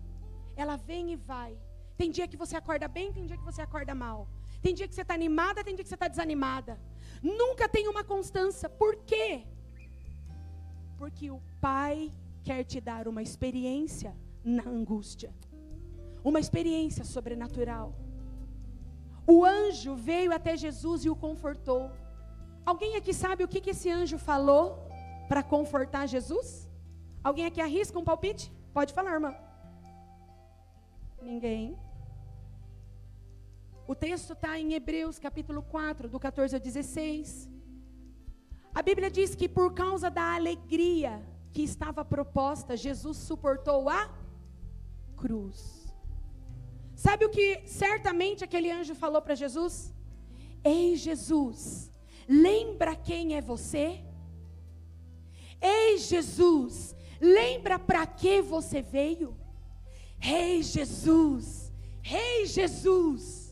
Ela 0.57 0.77
vem 0.77 1.13
e 1.13 1.17
vai. 1.17 1.53
Tem 1.99 2.11
dia 2.11 2.27
que 2.27 2.43
você 2.45 2.57
acorda 2.57 2.89
bem, 2.89 3.13
tem 3.13 3.27
dia 3.27 3.37
que 3.37 3.45
você 3.45 3.61
acorda 3.61 3.95
mal. 3.95 4.27
Tem 4.63 4.73
dia 4.73 4.89
que 4.89 4.95
você 4.95 5.03
está 5.03 5.13
animada, 5.13 5.63
tem 5.63 5.75
dia 5.75 5.85
que 5.85 5.89
você 5.91 6.01
está 6.01 6.09
desanimada. 6.09 6.81
Nunca 7.23 7.69
tem 7.69 7.89
uma 7.89 8.05
constância. 8.05 8.71
Por 8.71 8.97
quê? 9.05 9.45
Porque 10.97 11.31
o 11.31 11.43
Pai 11.61 12.11
quer 12.43 12.65
te 12.65 12.81
dar 12.81 13.07
uma 13.07 13.23
experiência 13.23 14.17
na 14.45 14.65
angústia. 14.65 15.33
Uma 16.25 16.41
experiência 16.41 17.05
sobrenatural. 17.05 17.95
O 19.27 19.45
anjo 19.45 19.95
veio 19.95 20.33
até 20.33 20.57
Jesus 20.57 21.05
e 21.05 21.11
o 21.11 21.17
confortou. 21.17 21.91
Alguém 22.65 22.97
aqui 22.97 23.13
sabe 23.13 23.45
o 23.45 23.49
que, 23.49 23.71
esse 23.71 23.91
anjo 23.91 24.19
falou 24.19 24.89
para 25.29 25.43
confortar 25.43 26.07
Jesus? 26.07 26.69
Alguém 27.23 27.47
aqui 27.47 27.61
arrisca 27.61 27.99
um 27.99 28.05
palpite? 28.05 28.53
Pode 28.73 28.93
falar, 28.93 29.13
irmã. 29.13 29.35
Ninguém. 31.21 31.79
O 33.87 33.95
texto 33.95 34.33
está 34.33 34.59
em 34.59 34.75
Hebreus 34.75 35.19
capítulo 35.19 35.63
4, 35.63 36.09
do 36.09 36.19
14 36.19 36.55
ao 36.55 36.61
16. 36.61 37.51
A 38.75 38.83
Bíblia 38.83 39.11
diz 39.11 39.35
que 39.35 39.49
por 39.49 39.75
causa 39.75 40.09
da 40.11 40.35
alegria 40.35 41.23
que 41.53 41.63
estava 41.63 42.05
proposta, 42.05 42.77
Jesus 42.77 43.19
suportou 43.19 43.89
a 43.89 44.11
cruz. 45.23 45.57
Sabe 47.05 47.25
o 47.25 47.31
que 47.37 47.63
certamente 47.67 48.45
aquele 48.45 48.71
anjo 48.71 48.95
falou 48.95 49.23
para 49.23 49.41
Jesus? 49.43 49.75
Ei, 50.65 50.97
Jesus, 50.97 51.91
lembra 52.29 52.95
quem 52.95 53.35
é 53.37 53.41
você? 53.41 53.87
Ei, 55.61 55.99
Jesus, 55.99 56.95
lembra 57.21 57.79
para 57.79 58.05
que 58.07 58.43
você 58.43 58.81
veio? 58.83 59.37
Ei, 60.21 60.63
Jesus, 60.63 61.73
Ei, 62.05 62.47
Jesus, 62.47 63.43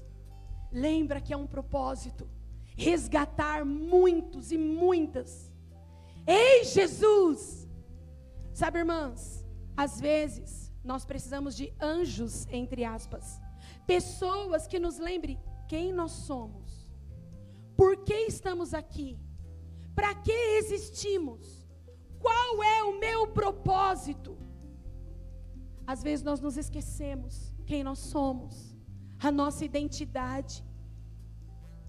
Lembra 0.73 1.21
que 1.21 1.33
é 1.33 1.37
um 1.37 1.47
propósito 1.47 2.29
resgatar 2.77 3.65
muitos 3.65 4.53
e 4.53 4.59
muitas. 4.59 5.51
Ei, 6.27 6.65
Jesus! 6.65 7.69
Sabe, 8.55 8.79
irmãs, 8.79 9.45
às 9.77 10.01
vezes 10.01 10.60
nós 10.83 11.05
precisamos 11.05 11.57
de 11.57 11.73
anjos, 11.81 12.47
entre 12.51 12.85
aspas, 12.85 13.41
pessoas 13.87 14.67
que 14.67 14.79
nos 14.79 14.99
lembrem 14.99 15.41
quem 15.69 15.93
nós 15.93 16.13
somos, 16.13 16.93
por 17.77 18.05
que 18.05 18.15
estamos 18.27 18.75
aqui, 18.75 19.19
para 19.95 20.15
que 20.15 20.33
existimos, 20.33 21.69
qual 22.19 22.63
é 22.63 22.83
o 22.85 22.99
meu 22.99 23.29
propósito. 23.29 24.37
Às 25.87 26.03
vezes 26.03 26.25
nós 26.25 26.41
nos 26.41 26.57
esquecemos 26.57 27.53
quem 27.67 27.83
nós 27.83 27.99
somos 27.99 28.71
a 29.23 29.31
nossa 29.31 29.65
identidade. 29.65 30.65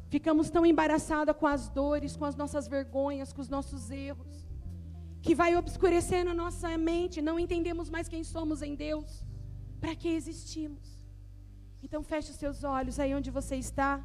Ficamos 0.10 0.50
tão 0.50 0.66
embaraçadas 0.66 1.36
com 1.38 1.48
as 1.48 1.70
dores, 1.70 2.18
com 2.18 2.26
as 2.26 2.36
nossas 2.36 2.68
vergonhas, 2.68 3.32
com 3.32 3.42
os 3.42 3.48
nossos 3.48 3.89
erros, 3.89 4.51
que 5.22 5.36
vai 5.36 5.56
obscurecendo 5.56 6.32
a 6.32 6.34
nossa 6.34 6.78
mente, 6.78 7.22
não 7.22 7.40
entendemos 7.40 7.90
mais 7.90 8.08
quem 8.08 8.24
somos 8.24 8.62
em 8.62 8.76
Deus, 8.76 9.24
para 9.80 9.96
que 9.96 10.10
existimos. 10.10 11.06
Então 11.84 12.04
feche 12.04 12.32
os 12.32 12.38
seus 12.38 12.64
olhos 12.64 13.00
aí 13.00 13.14
onde 13.14 13.30
você 13.30 13.56
está. 13.56 14.04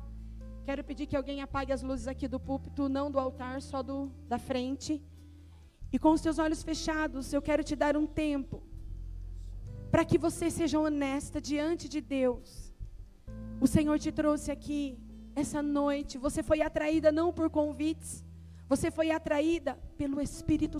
Quero 0.65 0.85
pedir 0.85 1.07
que 1.07 1.17
alguém 1.17 1.41
apague 1.41 1.73
as 1.73 1.83
luzes 1.83 2.09
aqui 2.09 2.27
do 2.27 2.41
púlpito, 2.41 2.89
não 2.89 3.11
do 3.11 3.19
altar, 3.19 3.63
só 3.63 3.83
do 3.83 4.11
da 4.29 4.39
frente. 4.39 5.03
E 5.93 5.99
com 5.99 6.13
os 6.13 6.21
seus 6.21 6.39
olhos 6.39 6.63
fechados, 6.63 7.33
eu 7.33 7.41
quero 7.41 7.63
te 7.63 7.77
dar 7.77 7.97
um 7.97 8.07
tempo 8.07 8.63
para 9.91 10.05
que 10.05 10.19
você 10.19 10.51
seja 10.51 10.79
honesta 10.79 11.41
diante 11.41 11.89
de 11.89 12.01
Deus 12.01 12.67
o 13.59 13.67
Senhor 13.67 13.99
te 13.99 14.13
trouxe 14.13 14.51
aqui 14.51 14.99
essa 15.35 15.63
noite. 15.63 16.19
Você 16.19 16.43
foi 16.43 16.61
atraída 16.61 17.11
não 17.11 17.33
por 17.33 17.49
convites, 17.49 18.25
você 18.69 18.91
foi 18.91 19.11
atraída 19.11 19.79
pelo 19.97 20.21
Espírito 20.21 20.75